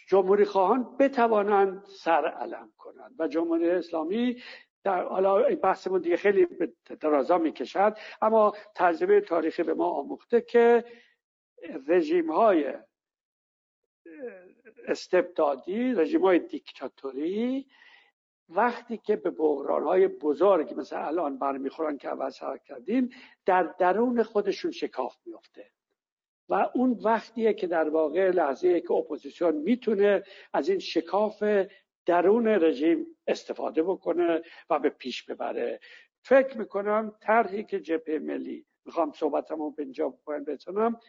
جمهوری 0.07 0.45
خواهان 0.45 0.97
بتوانند 0.99 1.85
سر 1.85 2.27
علم 2.27 2.71
کنند. 2.77 3.15
و 3.19 3.27
جمهوری 3.27 3.69
اسلامی 3.69 4.41
در 4.83 5.03
حالا 5.03 5.55
بحثمون 5.55 6.01
دیگه 6.01 6.17
خیلی 6.17 6.47
درازا 6.99 7.37
می‌کشد 7.37 7.97
اما 8.21 8.53
تجربه 8.75 9.21
تاریخی 9.21 9.63
به 9.63 9.73
ما 9.73 9.89
آموخته 9.89 10.41
که 10.41 10.83
رژیم 11.87 12.31
های 12.31 12.73
استبدادی 14.87 15.93
رژیم 15.93 16.21
های 16.21 16.39
دیکتاتوری 16.39 17.67
وقتی 18.49 18.97
که 18.97 19.15
به 19.15 19.29
بحران 19.29 19.83
های 19.83 20.07
بزرگ 20.07 20.73
مثل 20.77 21.05
الان 21.05 21.37
برمیخورن 21.37 21.97
که 21.97 22.07
اول 22.07 22.57
کردیم 22.57 23.09
در 23.45 23.63
درون 23.63 24.23
خودشون 24.23 24.71
شکاف 24.71 25.17
میفته 25.25 25.71
و 26.49 26.69
اون 26.73 26.99
وقتیه 27.03 27.53
که 27.53 27.67
در 27.67 27.89
واقع 27.89 28.31
لحظه 28.31 28.81
که 28.81 28.91
اپوزیسیون 28.91 29.55
می‌تونه 29.55 30.23
از 30.53 30.69
این 30.69 30.79
شکاف 30.79 31.43
درون 32.05 32.47
رژیم 32.47 33.05
استفاده 33.27 33.83
بکنه 33.83 34.41
و 34.69 34.79
به 34.79 34.89
پیش 34.89 35.23
ببره. 35.23 35.79
فکر 36.21 36.57
می‌کنم 36.57 37.15
طرحی 37.21 37.63
که 37.63 37.79
جبهه 37.79 38.19
ملی 38.19 38.65
می‌خوام 38.85 39.11
صحبتمو 39.11 39.71
به 39.71 39.83
اینجا 39.83 40.13
بتونم 40.47 40.99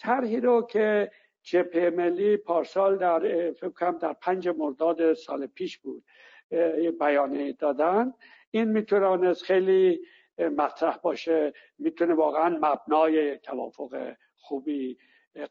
طرحی 0.00 0.40
رو 0.40 0.62
که 0.62 1.10
جبهه 1.42 1.90
ملی 1.90 2.36
پارسال 2.36 2.96
در 2.96 3.52
فکر 3.52 3.90
در 3.90 4.12
پنج 4.12 4.48
مرداد 4.48 5.14
سال 5.14 5.46
پیش 5.46 5.78
بود 5.78 6.04
یه 6.50 6.90
بیانیه 7.00 7.52
دادن. 7.52 8.14
این 8.50 8.64
می‌تونست 8.64 9.42
خیلی 9.42 10.00
مطرح 10.38 10.96
باشه 10.96 11.52
می‌تونه 11.78 12.14
واقعا 12.14 12.58
مبنای 12.62 13.38
توافق 13.38 14.14
خوبی 14.36 14.98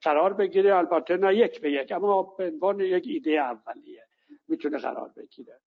قرار 0.01 0.33
بگیره. 0.33 0.75
البته 0.75 1.17
نه 1.17 1.35
یک 1.35 1.61
به 1.61 1.71
یک 1.71 1.91
اما 1.91 2.23
به 2.23 2.47
عنوان 2.47 2.79
یک 2.79 3.03
ایده 3.07 3.31
اولیه 3.31 4.07
می‌تونه 4.47 4.77
قرار 4.77 5.11
بگیره. 5.15 5.59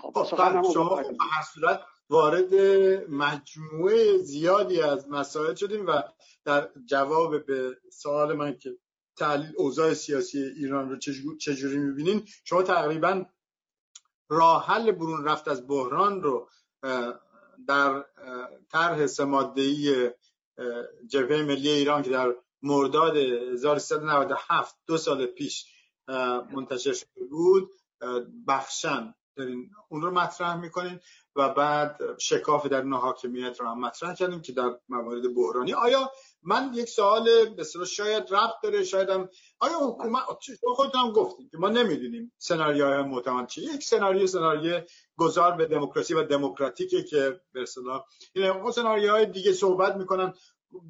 خب, 0.00 0.22
خب، 0.22 0.24
شما 0.72 0.96
خب 0.96 1.16
هر 1.32 1.42
صورت 1.54 1.80
وارد 2.10 2.54
مجموعه 3.10 4.18
زیادی 4.18 4.80
از 4.80 5.08
مسائل 5.08 5.54
شدیم 5.54 5.86
و 5.86 6.02
در 6.44 6.70
جواب 6.86 7.46
به 7.46 7.76
سوال 7.92 8.32
من 8.36 8.58
که 8.58 8.76
تحلیل 9.16 9.52
اوضاع 9.56 9.94
سیاسی 9.94 10.38
ایران 10.38 10.90
رو 10.90 10.96
چجوری 11.38 11.78
می‌بینین 11.78 12.26
شما 12.44 12.62
تقریبا 12.62 13.24
راه 14.28 14.66
حل 14.66 14.92
برون 14.92 15.24
رفت 15.24 15.48
از 15.48 15.68
بحران 15.68 16.22
رو 16.22 16.48
در 17.66 18.04
طرح 18.70 19.06
سمادهی 19.06 20.10
جبهه 21.06 21.42
ملی 21.42 21.68
ایران 21.68 22.02
که 22.02 22.10
در 22.10 22.34
مرداد 22.62 23.16
1397 23.16 24.76
دو 24.86 24.96
سال 24.96 25.26
پیش 25.26 25.66
منتشر 26.52 26.92
شده 26.92 27.24
بود 27.30 27.70
بخشن. 28.48 29.14
دارین 29.38 29.70
اون 29.88 30.02
رو 30.02 30.10
مطرح 30.10 30.56
می‌کنین 30.60 31.00
و 31.36 31.48
بعد 31.48 32.00
شکاف 32.18 32.66
در 32.66 32.82
حاکمیت 32.82 33.60
رو 33.60 33.68
هم 33.68 33.80
مطرح 33.80 34.14
کردیم 34.14 34.42
که 34.42 34.52
در 34.52 34.70
موارد 34.88 35.34
بحرانی. 35.34 35.72
آیا 35.72 36.10
من 36.42 36.70
یک 36.74 36.88
سوال 36.88 37.44
به 37.44 37.64
شاید 37.86 38.34
ربط 38.34 38.54
داره 38.62 38.84
شاید 38.84 39.10
هم 39.10 39.28
آیا 39.58 39.78
حکومت 39.78 40.22
خودتون 40.62 41.12
گفتیم 41.12 41.48
که 41.48 41.58
ما 41.58 41.68
نمی‌دونیم 41.68 42.32
سناریوهای 42.38 43.02
محتمل 43.02 43.46
چی 43.46 43.62
یک 43.62 43.82
سناریو 43.82 44.26
سناریو 44.26 44.80
گذار 45.16 45.52
به 45.52 45.66
دموکراسی 45.66 46.14
و 46.14 46.22
دموکراتیکه 46.22 47.02
که 47.02 47.40
به 47.52 47.62
اصطلاح 47.62 48.04
این 48.34 48.70
سناریوهای 48.70 49.26
دیگه 49.26 49.52
صحبت 49.52 49.96
می‌کنن 49.96 50.34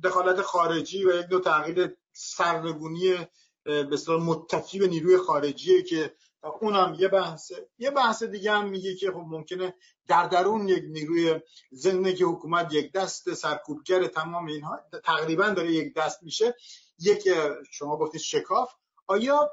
دخالت 0.05 0.43
خارجی 0.43 1.05
و 1.05 1.21
یک 1.21 1.27
نوع 1.31 1.41
تغییر 1.41 1.97
سرنگونی 2.13 3.27
به 3.65 3.97
متکی 4.09 4.79
به 4.79 4.87
نیروی 4.87 5.19
خارجیه 5.19 5.83
که 5.83 6.15
اونم 6.43 6.97
یه 6.99 7.09
بحثه 7.09 7.69
یه 7.79 7.91
بحث 7.91 8.23
دیگه 8.23 8.53
هم 8.53 8.69
میگه 8.69 8.95
که 8.95 9.11
خب 9.11 9.25
ممکنه 9.29 9.75
در 10.07 10.27
درون 10.27 10.69
یک 10.69 10.85
نیروی 10.89 11.41
ضمن 11.75 12.15
که 12.15 12.25
حکومت 12.25 12.73
یک 12.73 12.93
دست 12.93 13.35
سرکوبگر 13.35 14.07
تمام 14.07 14.47
اینها 14.47 14.81
تقریبا 15.05 15.49
داره 15.49 15.73
یک 15.73 15.95
دست 15.95 16.23
میشه 16.23 16.55
یک 16.99 17.29
شما 17.71 17.97
گفتید 17.97 18.21
شکاف. 18.21 18.73
آیا 19.07 19.51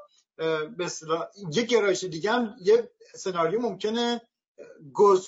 به 0.76 0.90
یک 1.52 1.66
گرایش 1.66 2.04
دیگه 2.04 2.30
هم 2.30 2.56
یه 2.60 2.90
سناریو 3.14 3.60
ممکنه 3.60 4.20
گذار 4.92 5.24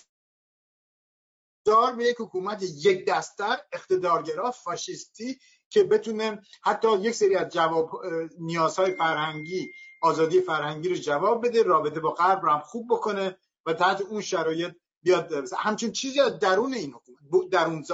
به 1.97 2.05
یک 2.05 2.17
حکومت 2.21 2.63
یک 2.63 3.07
دستر 3.07 3.59
اقتدارگرا 3.73 4.51
فاشیستی 4.51 5.39
که 5.71 5.85
بتونه 5.85 6.43
حتی 6.63 6.99
یک 6.99 7.15
سری 7.15 7.37
از 7.37 7.53
جواب 7.53 7.91
نیازهای 8.39 8.95
فرهنگی 8.95 9.73
آزادی 10.01 10.41
فرهنگی 10.41 10.89
رو 10.89 10.95
جواب 10.95 11.47
بده 11.47 11.63
رابطه 11.63 12.01
با 12.01 12.11
غرب 12.11 12.43
رو 12.43 12.51
هم 12.51 12.61
خوب 12.61 12.87
بکنه 12.91 13.39
و 13.67 13.73
تحت 13.73 14.01
اون 14.01 14.21
شرایط 14.21 14.75
بیاد 15.03 15.33
همچین 15.59 15.93
چیزی 15.93 16.21
از 16.21 16.39
درون 16.39 16.75
این 16.75 16.95
حکومت 16.95 17.51
درون 17.51 17.85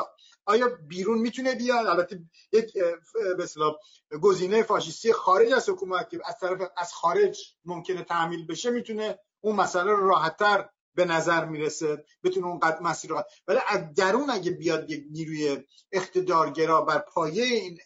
آیا 0.47 0.69
بیرون 0.89 1.19
می‌تونه 1.19 1.55
بیاد؟ 1.55 1.87
البته 1.87 2.21
یک 2.53 2.73
به 4.11 4.19
گزینه 4.19 4.63
فاشیستی 4.63 5.13
خارج 5.13 5.53
از 5.53 5.69
حکومت 5.69 6.11
که 6.11 6.21
از 6.25 6.39
طرف 6.39 6.71
از 6.77 6.93
خارج 6.93 7.57
ممکنه 7.65 8.03
تعمیل 8.03 8.47
بشه 8.47 8.71
می‌تونه 8.71 9.19
اون 9.41 9.57
مسئله 9.57 9.93
رو 9.93 10.09
راحتتر 10.09 10.69
به 10.95 11.05
نظر 11.05 11.45
می‌رسه 11.45 12.05
بتونه 12.25 12.47
اون 12.47 12.59
قد 12.59 12.83
مسیر 12.83 13.11
رو 13.11 13.23
ولی 13.49 13.59
از 13.69 13.95
درون 13.95 14.31
اگه 14.31 14.51
بیاد 14.51 14.91
یک 14.91 15.05
نیروی 15.11 15.65
اقتدارگرا 15.93 16.81
بر 16.81 16.99
پایه 16.99 17.45
این 17.45 17.79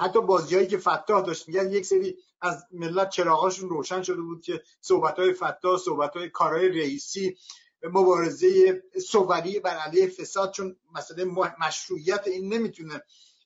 حتی 0.00 0.20
بازیایی 0.20 0.66
که 0.66 0.78
فتاح 0.78 1.24
داشت 1.24 1.48
میگن 1.48 1.70
یک 1.70 1.86
سری 1.86 2.16
از 2.40 2.64
ملت 2.70 3.10
چراغاشون 3.10 3.68
روشن 3.68 4.02
شده 4.02 4.20
بود 4.20 4.42
که 4.42 4.62
صحبت 4.80 5.18
های 5.18 5.32
فتاح 5.32 5.78
صحبت 5.78 6.16
های 6.16 6.28
کارهای 6.28 6.68
رئیسی 6.68 7.36
مبارزه 7.82 8.82
صوری 9.06 9.60
بر 9.60 9.76
علیه 9.76 10.08
فساد 10.08 10.52
چون 10.52 10.76
مسئله 10.94 11.24
مشروعیت 11.60 12.26
این 12.26 12.54
نمی‌تونه. 12.54 13.02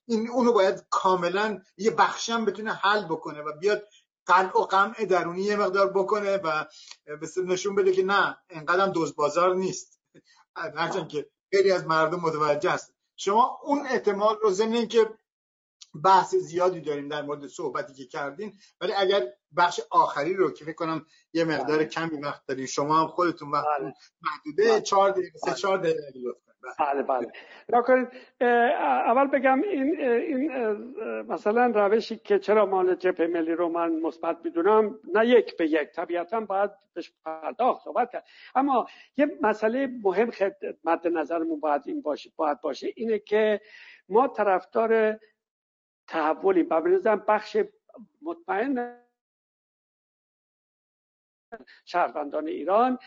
این 0.06 0.30
اونو 0.30 0.52
باید 0.52 0.84
کاملا 0.90 1.62
یه 1.76 1.90
بخشم 1.90 2.44
بتونه 2.44 2.72
حل 2.72 3.04
بکنه 3.04 3.40
و 3.40 3.52
بیاد 3.52 3.88
قلع 4.26 4.58
و 4.58 4.64
قمع 4.64 5.04
درونی 5.04 5.42
یه 5.42 5.56
مقدار 5.56 5.92
بکنه 5.92 6.36
و 6.36 6.64
نشون 7.46 7.74
بده 7.74 7.92
که 7.92 8.02
نه 8.02 8.38
اینقدر 8.50 8.86
دوز 8.86 9.16
بازار 9.16 9.54
نیست. 9.54 10.00
هرچند 10.56 11.08
که 11.08 11.30
خیلی 11.50 11.72
از 11.72 11.86
مردم 11.86 12.20
متوجه 12.20 12.70
است 12.70 12.94
شما 13.16 13.60
اون 13.62 13.86
احتمال 13.86 14.36
رو 14.42 14.50
ضمن 14.50 14.88
که 14.88 15.10
بحث 16.04 16.34
زیادی 16.34 16.80
داریم 16.80 17.08
در 17.08 17.22
مورد 17.22 17.46
صحبتی 17.46 17.94
که 17.94 18.06
کردین 18.06 18.52
ولی 18.80 18.92
اگر 18.92 19.22
بخش 19.56 19.80
آخری 19.90 20.34
رو 20.34 20.50
که 20.50 20.64
فکر 20.64 20.74
کنم 20.74 21.06
یه 21.32 21.44
مقدار 21.44 21.78
بله. 21.78 21.86
کمی 21.86 22.20
وقت 22.20 22.46
دارین 22.46 22.66
شما 22.66 23.00
هم 23.00 23.06
خودتون 23.06 23.50
وقت 23.50 23.66
بله. 23.80 23.94
محدوده 24.22 24.70
بله. 24.70 24.80
چهار 24.80 25.10
دقیقه 25.10 25.38
سه 25.38 25.54
چهار 25.54 25.78
دقیقه 25.78 26.00
بله 26.78 27.02
بله 27.02 27.26
بله 27.68 28.06
اول 29.06 29.26
بگم 29.26 29.62
این, 29.62 30.00
این 30.00 30.52
مثلا 31.22 31.66
روشی 31.66 32.16
که 32.16 32.38
چرا 32.38 32.66
مال 32.66 32.94
جبهه 32.94 33.26
ملی 33.26 33.52
رو 33.52 33.68
من 33.68 34.00
مثبت 34.00 34.38
می‌دونم 34.44 34.98
نه 35.14 35.26
یک 35.26 35.56
به 35.56 35.70
یک 35.70 35.90
طبیعتا 35.90 36.40
باید 36.40 36.70
بهش 36.94 37.12
پرداخت 37.24 37.84
صحبت 37.84 38.10
کرد 38.12 38.24
اما 38.54 38.86
یه 39.16 39.38
مسئله 39.42 39.86
مهم 40.02 40.30
مد 40.84 41.06
نظرمون 41.06 41.60
باید 41.60 41.82
این 41.86 42.02
باشه 42.02 42.30
باید 42.36 42.60
باشه 42.60 42.92
اینه 42.96 43.18
که 43.18 43.60
ما 44.08 44.28
طرفدار 44.28 45.18
تحولی. 46.08 46.62
و 46.62 47.16
بخش 47.16 47.56
مطمئن 48.22 49.00
شهروندان 51.84 52.48
ایران 52.48 52.98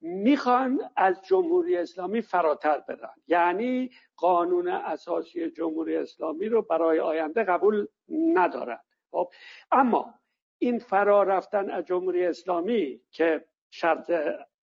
می‌خوان 0.00 0.90
از 0.96 1.22
جمهوری 1.22 1.76
اسلامی 1.76 2.22
فراتر 2.22 2.78
برن. 2.88 3.14
یعنی 3.26 3.90
قانون 4.16 4.68
اساسی 4.68 5.50
جمهوری 5.50 5.96
اسلامی 5.96 6.48
رو 6.48 6.62
برای 6.62 7.00
آینده 7.00 7.44
قبول 7.44 7.86
ندارن. 8.08 8.78
خب 9.10 9.32
اما 9.72 10.14
این 10.58 10.78
فرار 10.78 11.26
رفتن 11.26 11.70
از 11.70 11.84
جمهوری 11.84 12.26
اسلامی 12.26 13.00
که 13.10 13.44
شرط 13.70 14.12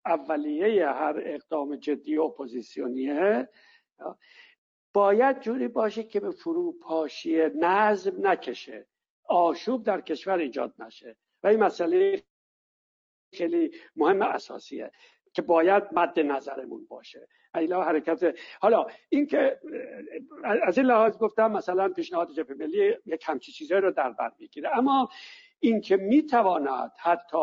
اولیه 0.07 0.89
هر 0.89 1.23
اقدام 1.25 1.77
جدی 1.77 2.19
اپوزیسیونیه 2.19 3.49
باید 4.93 5.41
جوری 5.41 5.69
باشه 5.69 6.03
که 6.03 6.21
به 6.21 6.31
فروپاشی 6.31 7.37
نظم 7.55 8.27
نکشه. 8.27 8.87
آشوب 9.25 9.85
در 9.85 10.01
کشور 10.01 10.39
ایجاد 10.39 10.75
نشه. 10.79 11.17
و 11.43 11.47
این 11.47 11.63
مسئله 11.63 12.23
خیلی 13.35 13.71
مهم 13.97 14.23
اساسیه 14.23 14.91
که 15.33 15.43
باید 15.43 15.83
مد 15.93 16.21
نظرمون 16.21 16.87
باشه. 16.87 17.29
ایلا 17.55 17.83
حرکت 17.83 18.39
حالا 18.61 18.87
این 19.09 19.27
که 19.27 19.61
از 20.63 20.79
این 20.79 20.87
لحاظ 20.87 21.19
گفتم 21.19 21.53
مثلا 21.53 21.89
پیشنهاد 21.89 22.33
جبهه 22.33 22.57
ملی 22.57 22.97
یک 23.07 23.25
همچی 23.27 23.53
چیزایی 23.53 23.81
رو 23.81 23.91
در 23.91 24.11
بر 24.11 24.33
می‌گیره. 24.39 24.79
اما 24.79 25.09
این 25.61 25.81
که 25.81 25.97
می‌تواند 25.97 26.93
حتی 26.99 27.39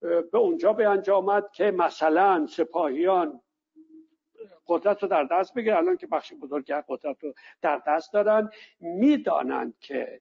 به 0.00 0.38
اونجا 0.38 0.72
به 0.72 0.88
انجامد 0.88 1.50
که 1.52 1.70
مثلا 1.70 2.46
سپاهیان 2.46 3.40
قدرت 4.66 5.02
رو 5.02 5.08
در 5.08 5.24
دست 5.24 5.54
بگیره 5.54 5.76
الان 5.76 5.96
که 5.96 6.06
بخش 6.06 6.32
بزرگی 6.32 6.74
قدرت 6.88 7.24
رو 7.24 7.34
در 7.62 7.82
دست 7.86 8.12
دارن 8.12 8.50
می‌دانند 8.80 9.78
که 9.80 10.20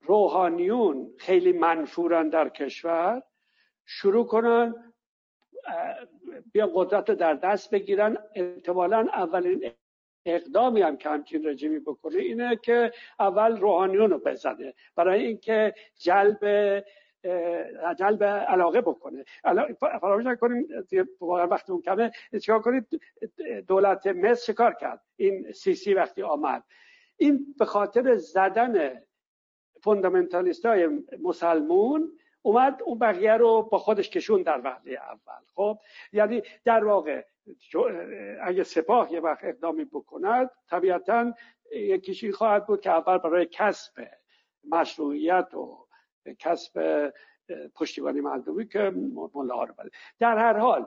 روحانیون 0.00 1.14
خیلی 1.18 1.52
منفورن 1.52 2.28
در 2.28 2.48
کشور 2.48 3.22
شروع 3.84 4.26
کنن 4.26 4.92
بیا 6.52 6.70
قدرت 6.74 7.10
رو 7.10 7.14
در 7.14 7.34
دست 7.34 7.70
بگیرن. 7.70 8.18
احتمالا 8.34 9.06
اولین 9.12 9.70
اقدامی 10.24 10.82
هم 10.82 10.96
که 10.96 11.08
همچین 11.08 11.46
رژیمی 11.46 11.78
بکنه 11.78 12.16
اینه 12.16 12.56
که 12.56 12.92
اول 13.20 13.56
روحانیون 13.56 14.10
رو 14.10 14.18
بزنه. 14.18 14.74
برای 14.96 15.26
اینکه 15.26 15.74
جلب 15.98 16.40
جلب 17.98 18.24
علاقه 18.24 18.80
بکنه. 18.80 19.24
فراموش 20.00 20.26
نکنیم 20.26 20.68
واقعا 21.20 21.46
وقتی 21.46 21.72
اون 21.72 21.82
کمه 21.82 22.10
چیکار 22.40 22.62
کنید 22.62 23.00
دولت 23.68 24.06
مصر 24.06 24.52
کار 24.52 24.74
کرد؟ 24.74 25.02
این 25.16 25.52
سی 25.52 25.94
وقتی 25.94 26.22
آمد. 26.22 26.64
این 27.16 27.54
به 27.58 27.64
خاطر 27.64 28.14
زدن 28.14 29.02
فوندامنتالیست 29.82 30.66
های 30.66 30.88
مسلمون 31.22 32.12
اومد 32.42 32.82
اون 32.84 32.98
بقیه 32.98 33.32
رو 33.32 33.62
با 33.62 33.78
خودش 33.78 34.10
کشون 34.10 34.42
در 34.42 34.60
وحله 34.64 34.92
اول. 34.92 35.44
خب؟ 35.54 35.78
یعنی 36.12 36.42
در 36.64 36.84
واقع 36.84 37.24
اگه 38.42 38.62
سپاه 38.62 39.12
یه 39.12 39.20
وقت 39.20 39.44
اقدامی 39.44 39.84
بکند 39.84 40.50
طبیعتا 40.70 41.34
یکیشی 41.72 42.32
خواهد 42.32 42.66
بود 42.66 42.80
که 42.80 42.90
اول 42.90 43.18
برای 43.18 43.48
کسب 43.50 43.92
مشروعیت 44.68 45.54
و 45.54 45.85
کسب 46.34 47.12
پشتیبانی 47.74 48.20
مردمی 48.20 48.68
که 48.68 48.92
ملا 49.34 49.64
رو 49.64 49.74
بده. 49.74 49.90
در 50.18 50.38
هر 50.38 50.58
حال 50.58 50.86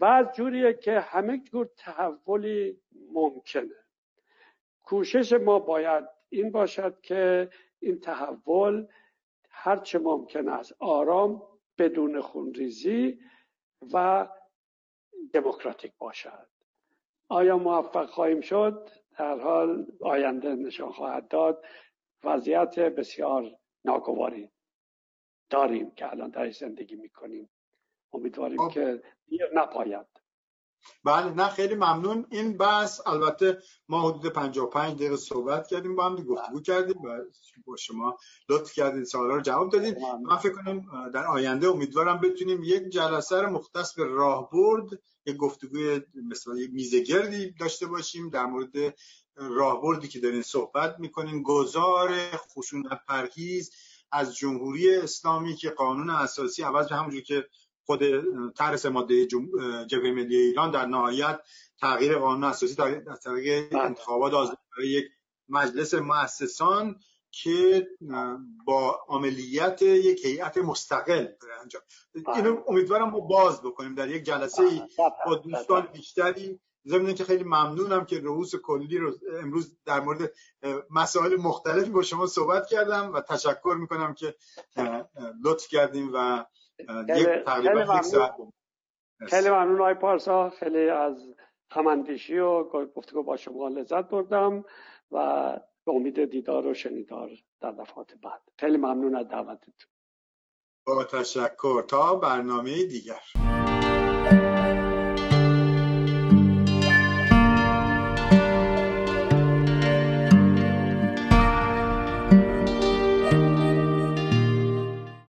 از 0.00 0.26
جوریه 0.36 0.74
که 0.74 1.00
همه 1.00 1.38
جور 1.38 1.68
تحولی 1.76 2.80
ممکنه. 3.12 3.74
کوشش 4.82 5.32
ما 5.32 5.58
باید 5.58 6.04
این 6.28 6.50
باشد 6.50 7.00
که 7.00 7.50
این 7.78 8.00
تحول 8.00 8.86
هرچه 9.50 9.98
ممکن 9.98 10.48
است 10.48 10.74
آرام 10.78 11.42
بدون 11.78 12.20
خونریزی 12.20 13.20
و 13.92 14.28
دموکراتیک 15.32 15.92
باشد. 15.98 16.48
آیا 17.28 17.58
موفق 17.58 18.06
خواهیم 18.06 18.40
شد؟ 18.40 18.90
در 19.18 19.38
حال 19.38 19.86
آینده 20.00 20.54
نشان 20.54 20.92
خواهد 20.92 21.28
داد. 21.28 21.64
وضعیت 22.24 22.78
بسیار 22.78 23.58
ناگواری. 23.84 24.50
داریم 25.50 25.90
که 25.90 26.10
الان 26.10 26.30
در 26.30 26.50
زندگی 26.50 26.96
می‌کنیم. 26.96 27.48
امیدواریم 28.12 28.68
خب. 28.68 28.74
که 28.74 29.02
دیر 29.28 29.42
نپاید. 29.54 30.06
بله 31.04 31.32
نه 31.32 31.48
خیلی 31.48 31.74
ممنون. 31.74 32.26
این 32.30 32.56
بحث 32.56 33.00
البته 33.06 33.58
ما 33.88 34.10
حدود 34.10 34.32
55 34.32 34.94
دقیقه 34.94 35.16
صحبت 35.16 35.66
کردیم 35.66 35.96
با 35.96 36.04
هم 36.04 36.16
گفتگو 36.16 36.60
کردیم 36.60 37.02
و 37.02 37.18
با 37.64 37.76
شما 37.76 38.18
لطف 38.48 38.72
کردید 38.72 39.04
سوالا 39.04 39.34
رو 39.34 39.40
جواب 39.40 39.70
دادید. 39.70 39.98
من 40.22 40.36
فکر 40.36 40.52
کنم 40.52 41.10
در 41.10 41.26
آینده 41.26 41.68
امیدوارم 41.68 42.20
بتونیم 42.20 42.62
یک 42.64 42.88
جلسه 42.88 43.40
رو 43.40 43.50
مختص 43.50 43.94
به 43.94 44.04
راهبرد 44.04 44.86
یک 45.26 45.36
گفتگوی 45.36 46.00
مثلا 46.30 46.56
یک 46.56 46.70
میزگردی 46.72 47.50
داشته 47.50 47.86
باشیم 47.86 48.30
در 48.30 48.46
مورد 48.46 48.94
راهبردی 49.36 50.08
که 50.08 50.20
دارین 50.20 50.42
صحبت 50.42 50.96
می‌کنین. 50.98 51.42
گذار 51.42 52.10
خشونت 52.36 53.00
پرهیز 53.08 53.70
از 54.16 54.36
جمهوری 54.36 54.96
اسلامی 54.96 55.56
که 55.56 55.70
قانون 55.70 56.10
اساسی 56.10 56.62
عوض 56.62 56.88
به 56.88 56.96
همونجور 56.96 57.20
که 57.20 57.46
خود 57.84 58.00
طرح 58.52 58.86
ماده 58.88 59.26
جبهه 59.86 60.10
ملی 60.12 60.36
ایران 60.36 60.70
در 60.70 60.86
نهایت 60.86 61.40
تغییر 61.80 62.18
قانون 62.18 62.44
اساسی 62.44 62.82
از 62.82 63.20
طریق 63.20 63.70
بله. 63.70 63.82
انتخابات 63.82 64.34
آزاد 64.34 64.58
یک 64.84 65.04
مجلس 65.48 65.94
مؤسسان 65.94 67.00
که 67.30 67.88
با 68.66 69.00
عملیت 69.08 69.82
یک 69.82 70.24
هیئت 70.24 70.58
مستقل 70.58 71.26
انجام. 71.62 71.82
اینو 72.36 72.62
امیدوارم 72.68 73.10
ما 73.10 73.20
باز 73.20 73.62
بکنیم 73.62 73.94
در 73.94 74.08
یک 74.08 74.22
جلسه 74.22 74.88
با 75.26 75.34
دوستان 75.34 75.88
بیشتری 75.92 76.60
ضمن 76.86 77.14
که 77.14 77.24
خیلی 77.24 77.44
ممنونم 77.44 78.04
که 78.04 78.20
رئوس 78.20 78.54
کلی 78.54 78.98
رو 78.98 79.12
امروز 79.42 79.76
در 79.84 80.00
مورد 80.00 80.32
مسائل 80.90 81.36
مختلفی 81.36 81.90
با 81.90 82.02
شما 82.02 82.26
صحبت 82.26 82.66
کردم 82.66 83.12
و 83.12 83.20
تشکر 83.20 83.76
می‌کنم 83.80 84.14
که 84.14 84.34
لطف 85.44 85.68
کردیم 85.68 86.10
و 86.14 86.44
یک 87.08 87.28
تقریبا 87.46 87.96
یک 87.96 88.02
ساعت 88.02 88.34
خیلی 89.26 89.50
ممنون 89.50 89.80
آقای 89.80 89.94
پارسا. 89.94 90.50
خیلی 90.50 90.88
از 90.88 91.34
هماندیشی 91.70 92.38
و 92.38 92.64
گفتگو 92.64 93.22
با 93.22 93.36
شما 93.36 93.68
لذت 93.68 94.08
بردم 94.08 94.64
و 95.10 95.52
به 95.86 95.92
امید 95.92 96.24
دیدار 96.30 96.66
و 96.66 96.74
شنیدار 96.74 97.30
در 97.60 97.70
دفعات 97.70 98.14
بعد. 98.22 98.42
خیلی 98.58 98.76
ممنون 98.76 99.16
از 99.16 99.28
دعوتتون. 99.28 99.90
با 100.86 101.04
تشکر. 101.04 101.82
تا 101.82 102.14
برنامه 102.14 102.84
دیگر. 102.84 103.20